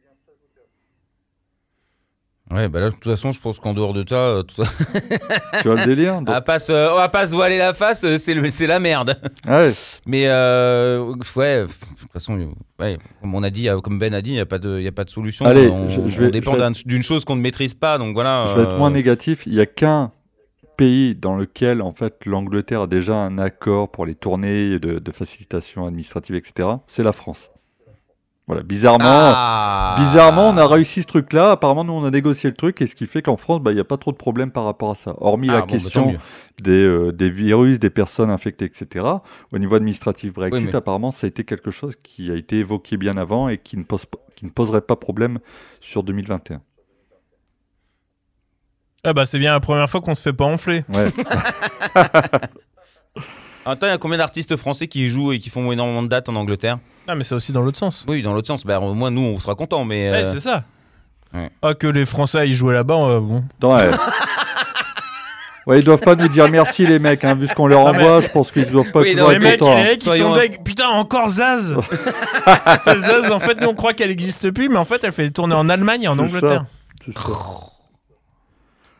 [2.52, 4.70] Ouais, bah là, de toute façon, je pense qu'en dehors de ça, euh, tout ça-
[5.62, 8.04] tu vois le délire on, Donc- va pas se, va pas se voiler la face,
[8.04, 9.16] euh, c'est la merde.
[9.48, 9.70] Ouais.
[10.06, 12.46] Mais euh, ouais, de toute façon, euh,
[12.82, 14.80] ouais, comme on a dit, euh, comme Ben a dit, il n'y a, pas de-
[14.80, 15.46] y a pas de solution.
[15.46, 18.48] Allez, on, je- je on vais- dépend d'une chose qu'on ne maîtrise pas, donc voilà.
[18.50, 19.44] Je vais être euh, moins négatif.
[19.46, 20.12] Il n'y a qu'un
[20.76, 25.10] pays dans lequel, en fait, l'Angleterre a déjà un accord pour les tournées de, de
[25.12, 26.68] facilitation administrative, etc.
[26.86, 27.50] C'est la France.
[28.48, 29.94] Voilà, bizarrement, Ah.
[29.98, 31.52] bizarrement, on a réussi ce truc-là.
[31.52, 33.74] Apparemment, nous, on a négocié le truc, et ce qui fait qu'en France, bah, il
[33.76, 35.14] n'y a pas trop de problèmes par rapport à ça.
[35.20, 36.14] Hormis Ah, la bon, bah, question
[36.60, 39.06] des, euh, des virus, des personnes infectées, etc.
[39.52, 42.58] Au niveau administratif Brexit, Oui, mais- apparemment, ça a été quelque chose qui a été
[42.58, 45.38] évoqué bien avant et qui ne, pose, pas- qui ne poserait pas problème
[45.80, 46.60] sur 2021.
[49.04, 50.84] Ah bah c'est bien la première fois qu'on se fait pas enfler.
[50.92, 51.08] Ouais.
[53.64, 56.28] Attends, il y a combien d'artistes français qui jouent et qui font énormément de dates
[56.28, 58.04] en Angleterre Ah mais c'est aussi dans l'autre sens.
[58.08, 58.64] Oui, dans l'autre sens.
[58.66, 60.10] Bah, au moins, nous, on sera contents, mais.
[60.10, 60.64] Ouais, euh, c'est ça.
[61.32, 61.50] ouais.
[61.62, 63.44] Ah que les Français ils jouaient là-bas, euh, bon.
[63.62, 63.90] Non, ouais.
[65.64, 67.92] Ouais, ils doivent pas nous dire merci les mecs, hein, vu ce qu'on leur Ah,
[67.92, 69.74] mais- envoie, je pense qu'ils doivent pas Oui, toujours non, les être mecs, contents.
[69.76, 69.84] les hein.
[69.84, 70.60] mecs ils Soyons- sont deg.
[70.64, 71.76] Putain encore Zaz.
[72.82, 75.22] C'est Zaz en fait nous on croit qu'elle existe plus, mais en fait elle fait
[75.22, 76.64] des tournées en Allemagne et en C'est Angleterre.
[77.00, 77.20] C'est ça.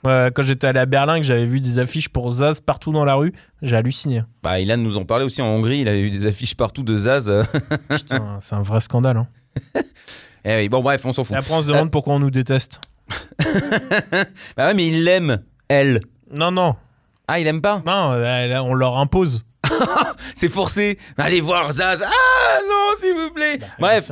[0.05, 3.15] Quand j'étais allé à Berlin, que j'avais vu des affiches pour Zaz partout dans la
[3.15, 4.23] rue, j'ai halluciné.
[4.43, 5.79] Bah, Ilan nous en parlait aussi en Hongrie.
[5.81, 7.29] Il avait eu des affiches partout de Zaz.
[7.29, 7.43] euh.
[7.89, 9.17] Putain, c'est un vrai scandale.
[9.19, 9.29] Hein.
[10.45, 11.37] Eh oui, bon, bref, on s'en Et fout.
[11.37, 12.81] après on se demande pourquoi on nous déteste.
[14.57, 16.01] Bah ouais, mais il l'aime, elle.
[16.33, 16.75] Non non,
[17.29, 17.81] Ah, il aime pas?
[17.87, 18.13] Non,
[18.65, 19.45] on leur impose.
[20.35, 20.99] C'est forcé.
[21.17, 22.03] Allez voir Zaz.
[22.05, 23.61] Ah non, s'il vous plaît.
[23.79, 24.11] Bref.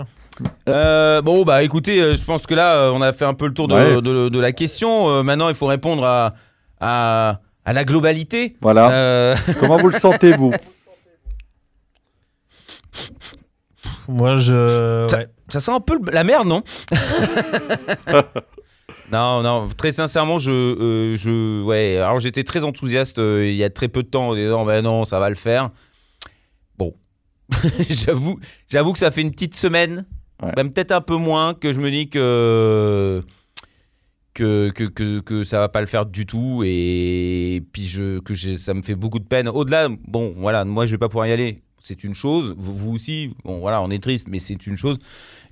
[0.69, 3.47] Euh, bon, bah écoutez, euh, je pense que là, euh, on a fait un peu
[3.47, 4.01] le tour de, Ouais.
[4.03, 5.09] de- de la question.
[5.09, 6.35] Euh, maintenant, il faut répondre à,
[6.81, 8.57] à, à la globalité.
[8.63, 8.91] Voilà.
[8.91, 10.53] Euh, Comment vous le sentez, vous?
[14.09, 15.07] Moi je.
[15.09, 15.29] Ça- ouais.
[15.49, 16.63] ça sent un peu le- la merde, non?
[19.13, 23.65] Non, non, très sincèrement, je, euh, je, ouais, alors j'étais très enthousiaste euh, il y
[23.65, 25.71] a très peu de temps en disant, ben non, ça va le faire.
[26.79, 26.95] Bon,
[27.91, 28.39] j'avoue,
[28.69, 30.07] j'avoue que ça fait une petite semaine,
[30.57, 33.23] Même peut-être un peu moins, que je me dis que
[34.35, 38.75] que, que, que, ça va pas le faire du tout et puis je, que ça
[38.75, 39.49] me fait beaucoup de peine.
[39.49, 41.63] Au-delà, bon, voilà, moi je vais pas pouvoir y aller.
[41.81, 44.99] C'est une chose, vous, aussi, bon voilà, on est triste, mais c'est une chose.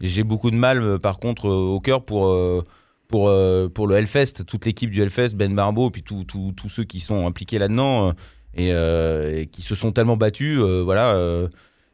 [0.00, 2.62] J'ai beaucoup de mal, euh, par contre, euh, au cœur pour, euh,
[3.08, 3.32] pour,
[3.72, 7.58] pour le Hellfest, toute l'équipe du Hellfest, Ben Barbeau, puis tous ceux qui sont impliqués
[7.58, 8.12] là-dedans
[8.54, 11.48] et, qui se sont tellement battus, voilà.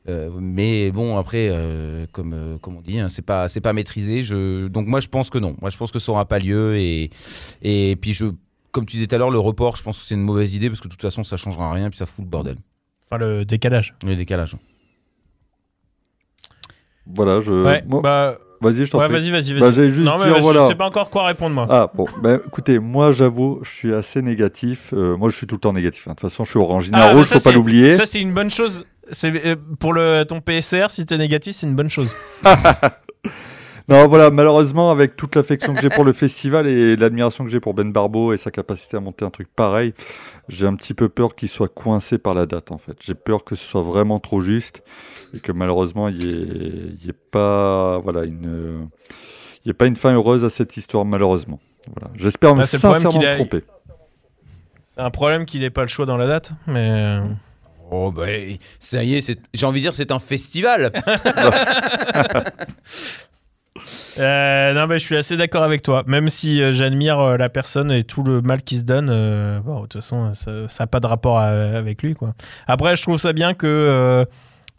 [0.08, 3.72] Euh, mais bon, après, euh, comme, euh, comme on dit, hein, c'est pas, c'est pas
[3.72, 4.22] maîtrisé.
[4.22, 5.56] Je, donc moi, je pense que non.
[5.60, 6.76] Moi, je pense que ça aura pas lieu.
[6.78, 7.10] Et,
[7.62, 8.26] et puis, je,
[8.72, 10.68] comme tu disais tout à l'heure, le report, je pense que c'est une mauvaise idée
[10.68, 11.88] parce que de toute façon, ça changera rien.
[11.90, 12.56] Puis ça fout le bordel.
[13.06, 13.94] Enfin le décalage.
[14.04, 14.56] Le décalage.
[17.06, 17.52] Voilà, je.
[17.52, 17.84] ouais.
[17.86, 19.16] moi- Bah Vas-y, je t'en ouais, prie.
[19.16, 19.60] vas-y vas-y vas-y.
[19.60, 20.66] Bah, juste non mais dire, je voilà.
[20.68, 21.66] sais pas encore quoi répondre moi.
[21.68, 24.94] Ah bon, ben écoutez, moi j'avoue, je suis assez négatif.
[24.94, 26.08] Euh, moi je suis tout le temps négatif.
[26.08, 26.12] hein.
[26.12, 27.92] De toute façon, je suis orangina Ah, rouge, ça, faut pas l'oublier.
[27.92, 28.86] Ça c'est une bonne chose.
[29.10, 32.16] C'est euh, pour le ton PSR si t'es négatif c'est une bonne chose.
[33.86, 37.60] Non, voilà, malheureusement, avec toute l'affection que j'ai pour le festival et l'admiration que j'ai
[37.60, 39.92] pour Ben Barbeau et sa capacité à monter un truc pareil,
[40.48, 42.96] j'ai un petit peu peur qu'il soit coincé par la date en fait.
[43.00, 44.82] J'ai peur que ce soit vraiment trop juste
[45.34, 48.88] et que malheureusement il n'y ait, il y ait pas, voilà, une,
[49.64, 51.60] il y ait pas une fin heureuse à cette histoire malheureusement.
[51.94, 52.10] Voilà.
[52.16, 53.64] J'espère me sincèrement a- tromper.
[54.84, 57.20] C'est un problème qu'il ait pas le choix dans la date mais euh,
[57.90, 58.26] Oh, bah,
[58.78, 60.90] ça y est, j'ai envie de dire, c'est un festival.
[64.18, 66.04] Euh, non, mais je suis assez d'accord avec toi.
[66.06, 69.06] Même si euh, j'admire euh, la personne et tout le mal qui se donne,
[69.64, 72.14] bon, de toute façon, ça n'a pas de rapport à- avec lui.
[72.14, 72.34] Quoi.
[72.68, 74.24] Après, je trouve ça bien que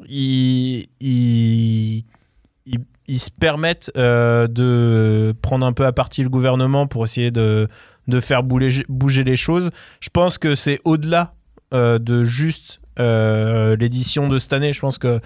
[0.08, 0.88] ils,
[3.20, 7.68] se permettent euh, de prendre un peu à partie le gouvernement pour essayer de,
[8.08, 9.70] de faire bouger, bouger les choses.
[10.02, 11.34] Je pense que c'est au-delà
[11.74, 14.74] euh, de juste l'édition de cette année.
[14.74, 15.20] Je pense que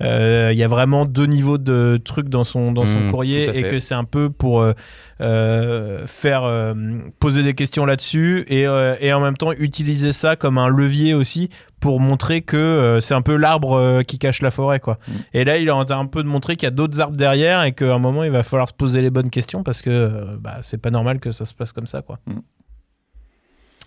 [0.00, 3.56] euh, il y a vraiment deux niveaux de trucs dans son, dans son Mm, courrier
[3.56, 4.72] et que c'est un peu pour euh,
[5.20, 6.74] euh, faire euh,
[7.20, 11.14] poser des questions là-dessus et, euh, et en même temps utiliser ça comme un levier
[11.14, 14.98] aussi pour montrer que euh, c'est un peu l'arbre euh, qui cache la forêt quoi.
[15.06, 15.12] Mm.
[15.34, 17.16] Et là il est en train un peu de montrer qu'il y a d'autres arbres
[17.16, 19.90] derrière et qu'à un moment il va falloir se poser les bonnes questions parce que
[19.90, 22.18] euh, bah, c'est pas normal que ça se passe comme ça quoi.
[22.26, 22.38] Mm.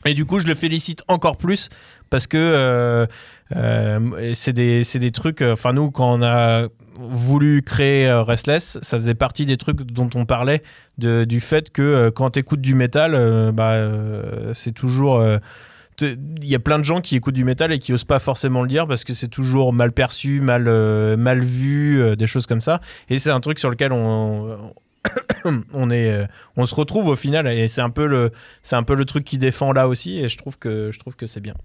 [0.06, 1.69] Et du coup je le félicite encore plus
[2.10, 3.06] parce que euh,
[3.56, 6.68] euh, c'est des, trucs, euh, enfin nous quand on a
[6.99, 10.64] voulu créer euh, Restless, ça faisait partie des trucs dont on parlait,
[10.98, 13.76] du fait que euh, quand tu écoutes du métal, bah,
[14.53, 15.23] c'est toujours...
[16.02, 18.61] il y a plein de gens qui écoutent du métal et qui osent pas forcément
[18.61, 20.65] le dire parce que c'est toujours mal perçu, mal,
[21.18, 22.80] mal vu, des choses comme ça.
[23.10, 24.73] Et c'est un truc sur lequel on,
[25.91, 26.26] est, euh,
[26.57, 28.32] on se retrouve au final et c'est un, peu le-
[28.64, 31.15] c'est un peu le truc qui défend là aussi et je trouve que, je trouve
[31.15, 31.56] que c'est bien.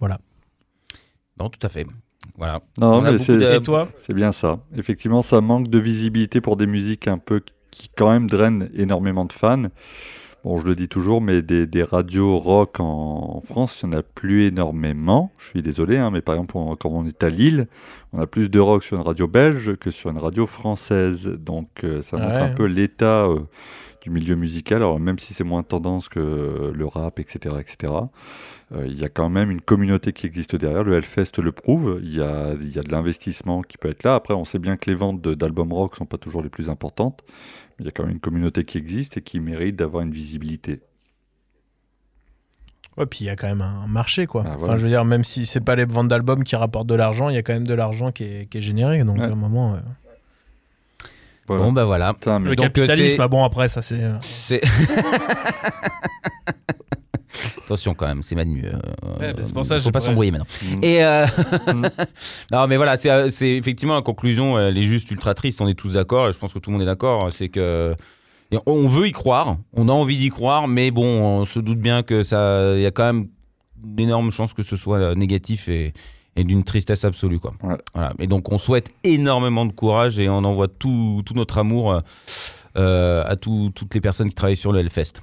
[0.00, 0.18] Voilà.
[1.38, 1.86] Non, tout à fait.
[2.36, 2.60] Voilà.
[2.80, 3.88] Non, On mais c'est de- Et toi?
[4.00, 4.60] c'est bien ça.
[4.76, 9.24] Effectivement, ça manque de visibilité pour des musiques un peu qui quand même drainent énormément
[9.24, 9.64] de fans.
[10.44, 13.96] Bon, je le dis toujours, mais des, des radios rock en, en France, il n'y
[13.96, 15.32] en a plus énormément.
[15.40, 17.66] Je suis désolé, hein, mais par exemple, on- quand on est à Lille,
[18.12, 21.26] on a plus de rock sur une radio belge que sur une radio française.
[21.28, 22.40] Donc, euh, ça montre Ouais.
[22.50, 23.40] un peu l'état euh,
[24.02, 24.76] du milieu musical.
[24.82, 27.92] Alors, même si c'est moins tendance que le rap, etc., etc.,
[28.74, 30.84] euh, il y a quand même une communauté qui existe derrière.
[30.84, 32.00] Le Hellfest le prouve.
[32.02, 34.14] Il y a, il y a de l'investissement qui peut être là.
[34.16, 37.22] Après, on sait bien que les ventes d'albums rock sont pas toujours les plus importantes.
[37.80, 40.80] Il y a quand même une communauté qui existe et qui mérite d'avoir une visibilité.
[42.96, 44.44] Ouais, puis il y a quand même un marché, quoi.
[44.46, 44.76] Ah, Enfin, voilà.
[44.76, 47.34] je veux dire, même si c'est pas les ventes d'albums qui rapportent de l'argent, il
[47.34, 49.02] y a quand même de l'argent qui est, qui est généré.
[49.02, 49.24] Donc, Ouais.
[49.24, 49.74] à un moment.
[49.74, 49.78] euh,
[51.48, 51.62] Voilà.
[51.64, 52.14] Bon, bah voilà.
[52.14, 54.00] Putain, mais Le Donc, capitalisme, ah bon, après, ça, c'est.
[57.64, 57.66] euh.
[57.66, 58.62] Attention quand même, c'est Manu.
[58.64, 58.72] euh,
[59.20, 60.46] Ouais, bah, c'est pour ça, faut pas pas- s'embrouiller maintenant.
[60.82, 61.26] Et euh,
[62.52, 64.58] non, mais voilà, c'est euh, c'est effectivement la conclusion.
[64.58, 65.60] Elle est juste ultra triste.
[65.60, 66.28] On est tous d'accord.
[66.28, 67.30] et Je pense que tout le monde est d'accord.
[67.32, 67.94] C'est que
[68.50, 69.56] et on veut y croire.
[69.74, 71.04] On a envie d'y croire, mais bon,
[71.40, 72.74] on se doute bien que ça.
[72.76, 73.28] Il y a quand même
[73.86, 75.92] une énorme chance que ce soit euh, négatif et,
[76.36, 77.52] et d'une tristesse absolue, quoi.
[77.62, 77.76] Ouais.
[77.94, 78.12] Voilà.
[78.18, 82.00] Et donc, on souhaite énormément de courage et on envoie tout, tout notre amour euh,
[82.76, 85.22] euh, à tout- toutes les personnes qui travaillent sur le Hellfest.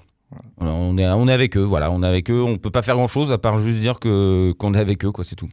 [0.58, 2.41] Voilà, on, est, on est avec eux, voilà, on est avec eux.
[2.41, 5.12] On peut pas faire grand chose à part juste dire que qu'on est avec eux,
[5.12, 5.49] quoi, c'est tout.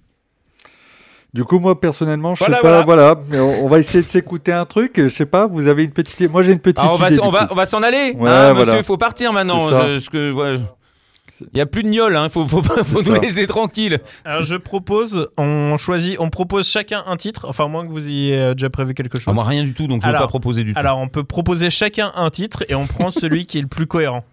[1.35, 3.15] Du coup, moi, personnellement, je Voilà, sais pas, voilà.
[3.35, 4.95] on, on va essayer de s'écouter un truc.
[4.97, 6.29] Je sais pas, vous avez une petite idée.
[6.29, 7.17] Moi, j'ai une petite Ah, on va, idée.
[7.17, 8.55] s- on va, on va s'en aller, Ouais, hein, voilà.
[8.55, 8.79] monsieur.
[8.79, 9.69] Il faut partir maintenant.
[9.69, 10.57] Que- ouais.
[11.53, 12.29] Il y a plus de gnolls, hein.
[12.31, 13.21] Faut, faut, pas- faut C'est nous ça.
[13.23, 13.99] laisser tranquilles.
[14.25, 17.47] Alors, je propose, on choisit, on propose chacun un titre.
[17.49, 19.27] Enfin, à moins que vous ayez euh, déjà prévu quelque chose.
[19.29, 20.81] Ah, moi, rien du tout, donc je ne Alors- pas proposer du tout.
[20.81, 23.87] Alors, on peut proposer chacun un titre et on prend celui qui est le plus
[23.87, 24.25] cohérent.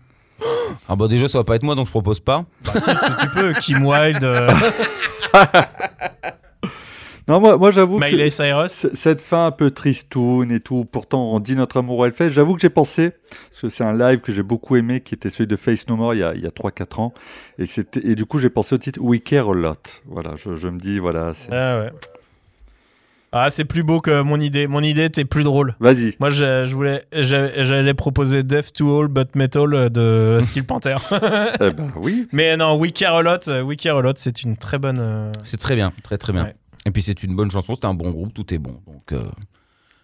[0.87, 2.45] Ah, bah, déjà, ça va pas être moi, donc je propose pas.
[2.63, 3.53] Bah, si, tu, tu peux.
[3.53, 4.49] Kim Wilde, euh,
[7.27, 8.71] Non, moi, moi j'avoue que Miley Cyrus.
[8.71, 12.29] c- cette fin un peu tristoun et tout, pourtant on dit notre amour au Hellfest,
[12.29, 13.13] j'avoue que j'ai pensé,
[13.49, 15.95] parce que c'est un live que j'ai beaucoup aimé, qui était celui de Face No
[15.95, 17.13] More il y a, a 3-4 ans,
[17.57, 20.03] et, c'était- et du coup j'ai pensé au titre We Care a Lot.
[20.05, 21.91] Voilà, je, je me dis, voilà, c'est- Ah ouais.
[23.37, 24.65] Ah, c'est plus beau que mon idée.
[24.65, 25.75] Mon idée était plus drôle.
[25.81, 26.15] vas-y.
[26.21, 30.95] Moi, je, je voulais, j'a- j'allais proposer Death to All But Metal de Steel Panther.
[31.11, 32.27] eh ben oui.
[32.31, 34.99] Mais non, We Care a Lot, euh, We Care a Lot, c'est une très bonne.
[35.01, 36.45] euh, C'est très bien, très très bien.
[36.45, 36.55] Ouais.
[36.85, 38.79] Et puis c'est une bonne chanson, c'est un bon groupe, tout est bon.
[38.87, 39.23] Donc, euh,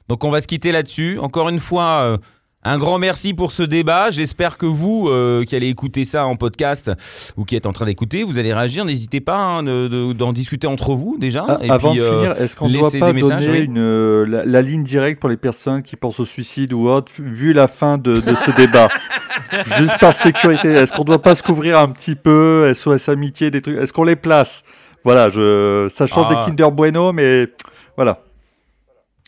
[0.09, 1.17] donc on va se quitter là-dessus.
[1.19, 2.17] Encore une fois, euh,
[2.63, 4.11] un grand merci pour ce débat.
[4.11, 6.91] J'espère que vous, euh, qui allez écouter ça en podcast
[7.35, 8.85] ou qui êtes en train d'écouter, vous allez réagir.
[8.85, 11.45] N'hésitez pas hein, de- de- d'en discuter entre vous déjà.
[11.47, 13.65] Ah, Et avant puis, de euh, finir, est-ce qu'on ne doit pas messages, donner oui.
[13.65, 17.11] une, euh, la, la ligne directe pour les personnes qui pensent au suicide ou autre,
[17.17, 18.87] vu la fin de, de ce débat?
[19.77, 23.49] Juste par sécurité, est-ce qu'on ne doit pas se couvrir un petit peu SOS Amitié,
[23.49, 23.77] des trucs?
[23.77, 24.63] Est-ce qu'on les place?
[25.03, 26.35] Voilà, je, ça change Ah.
[26.35, 27.47] des Kinder Bueno, mais
[27.95, 28.19] voilà.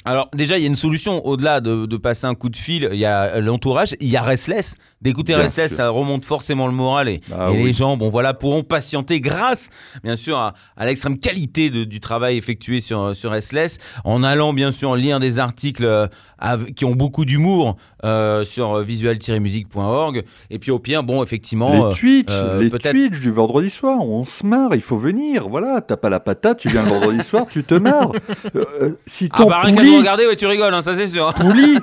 [0.05, 2.89] Alors déjà, il y a une solution au-delà de, de passer un coup de fil.
[2.91, 4.75] Il y a l'entourage, il y a Restless.
[5.03, 5.67] D'écouter sûr.
[5.69, 7.63] ça remonte forcément le moral et, Bah et oui.
[7.65, 9.69] les gens, bon voilà, pourront patienter grâce,
[10.03, 14.53] bien sûr, à, à l'extrême qualité de- du travail effectué sur sur Restless, en allant
[14.53, 16.07] bien sûr lire des articles euh,
[16.75, 18.80] qui ont beaucoup d'humour euh, sur
[19.38, 20.23] visual-musique.org.
[20.49, 21.71] Et puis au pire, bon, effectivement.
[21.73, 25.47] les euh, Twitch, euh, les Twitch du vendredi soir, on se marre, il faut venir.
[25.47, 28.11] Voilà, t'as pas la patate, tu viens le vendredi soir, tu te marres.
[28.55, 31.34] Euh, si Ah ton bah nous poulie, regarder, ouais, tu rigoles, hein, ça c'est sûr.
[31.34, 31.77] Pouli,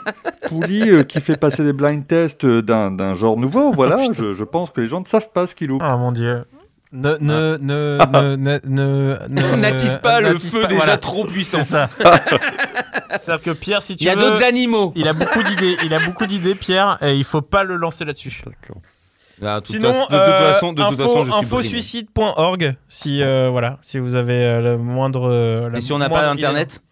[0.49, 4.81] Pouli qui fait passer des blind tests d'un genre nouveau, voilà, je, je pense que
[4.81, 5.83] les gens ne savent pas ce qu'ils loupent.
[5.85, 6.45] Oh mon dieu.
[6.93, 10.99] Ne, ne, ne, ne, ne, ne, ne- N'attise pas le n'attise feu pas- déjà voilà.
[10.99, 11.59] trop puissant.
[11.59, 11.89] C'est ça.
[13.11, 14.93] C'est-à-dire que Pierre, si tu Il y a veux, d'autres animaux.
[14.97, 15.77] il a beaucoup d'idées.
[15.85, 18.43] Il a beaucoup d'idées, Pierre, et il faut pas le lancer là-dessus.
[18.45, 18.83] D'accord.
[19.43, 22.75] Ah, de toute Sinon, façon- de toute euh, façon, de toute info- façon, je infosuicide.org
[22.89, 25.31] si euh, voilà, si vous avez euh, le moindre.
[25.31, 26.83] euh, la Et si on n'a pas internet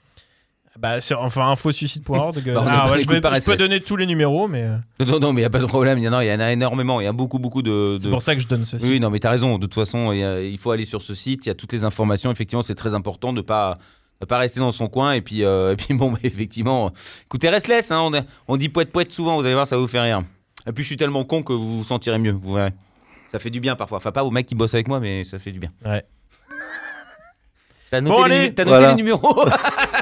[0.81, 2.43] Bah, sur- enfin, infosuicide.org.
[2.55, 4.77] Bah, n'a Ah, ouais, je, vais- je peux donner tous les numéros, mais euh,
[5.07, 5.99] Non, non, mais il n'y a pas de problème.
[5.99, 7.01] Il y en a, il y en a énormément.
[7.01, 7.97] Il y a beaucoup, beaucoup de.
[8.01, 8.89] c'est pour ça que je donne ce site.
[8.89, 9.57] Oui, non, mais tu as raison.
[9.59, 11.47] De toute façon, il, y a- il faut aller sur ce site.
[11.47, 12.31] Il y a toutes les informations.
[12.31, 13.77] Effectivement, c'est très important de ne pas,
[14.21, 15.13] de pas rester dans son coin.
[15.15, 16.93] Et puis, euh, et puis bon, bah, effectivement,
[17.27, 17.91] écoutez, restless.
[17.91, 19.37] Hein, on, a- on dit poète poète souvent.
[19.37, 20.21] Vous allez voir, ça va vous faire rire.
[20.67, 22.33] Et puis, je suis tellement con que vous vous sentirez mieux.
[22.33, 22.71] Vous verrez.
[23.33, 23.99] Ça fait du bien parfois.
[23.99, 25.71] Enfin, pas aux mecs qui bossent avec moi, mais ça fait du bien.
[25.85, 26.03] Ouais.
[27.91, 28.89] T'as noté, Bon, les, t'as noté Voilà.
[28.91, 29.45] les numéros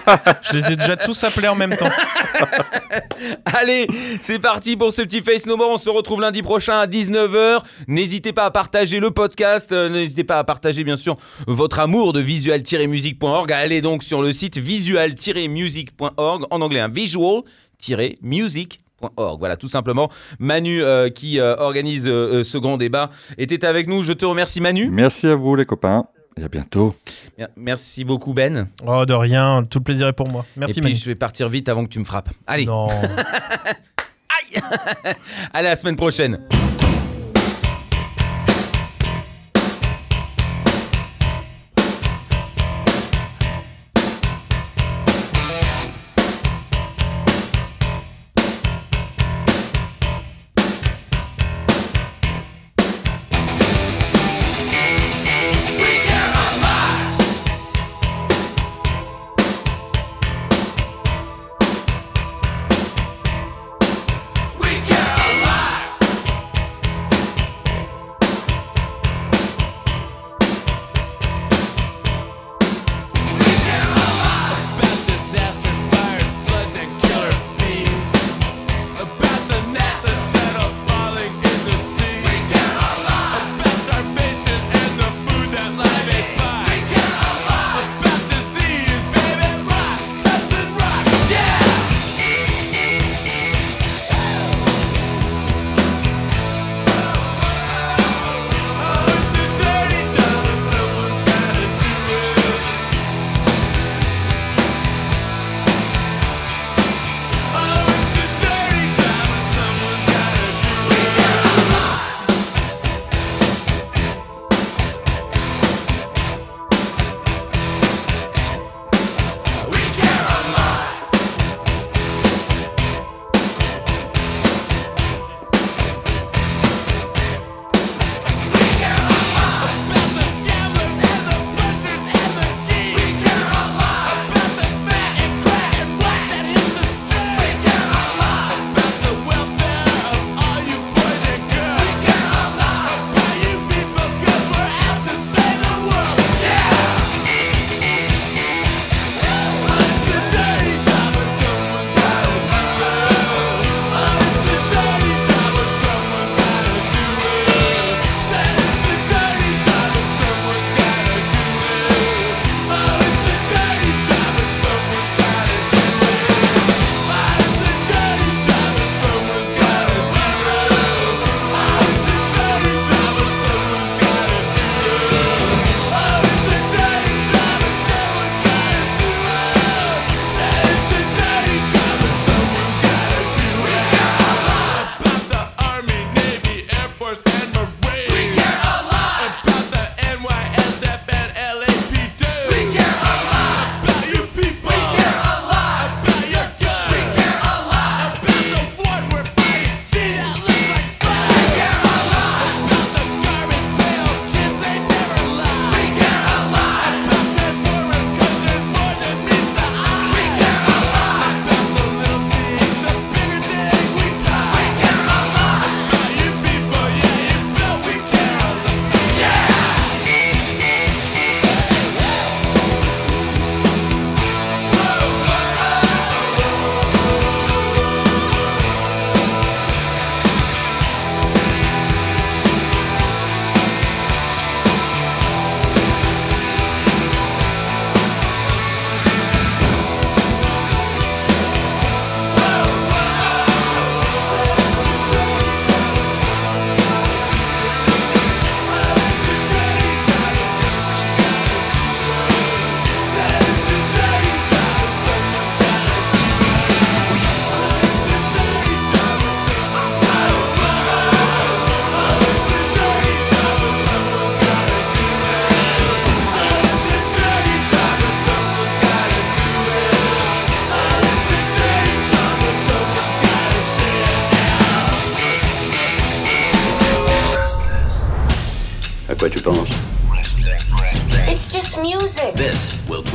[0.53, 1.89] Je les ai déjà tous appelés en même temps.
[3.45, 3.87] Allez,
[4.21, 5.71] c'est parti pour ce petit Face No More.
[5.73, 7.61] On se retrouve lundi prochain à 19h.
[7.89, 9.73] N'hésitez pas à partager le podcast.
[9.73, 13.53] euh, N'hésitez pas à partager, bien sûr, votre amour de visual-music.org.
[13.53, 16.45] Allez donc sur le site visual-music.org.
[16.51, 19.39] En anglais, un visual-music.org.
[19.39, 20.11] Voilà, tout simplement.
[20.39, 24.03] Manu, euh, qui euh, organise euh, ce grand débat, était avec nous.
[24.03, 24.89] Je te remercie, Manu.
[24.91, 26.07] Merci à vous, les copains.
[26.39, 26.95] Et à bientôt.
[27.39, 28.69] Mer- Merci beaucoup, Ben.
[28.87, 30.45] Oh, de rien, tout le plaisir est pour moi.
[30.57, 31.01] Merci, Et puis, Manu.
[31.01, 32.29] je vais partir vite avant que tu me frappes.
[32.47, 32.89] Allez, Non.
[34.53, 34.61] allez,
[35.53, 36.41] à la semaine prochaine.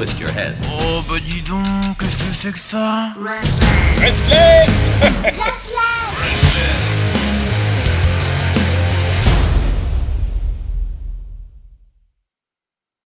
[0.01, 0.55] Twist your head.
[0.65, 1.63] Oh bah dis donc,
[1.99, 3.13] qu'est-ce que c'est que ça?
[3.21, 4.50] Restless Restless!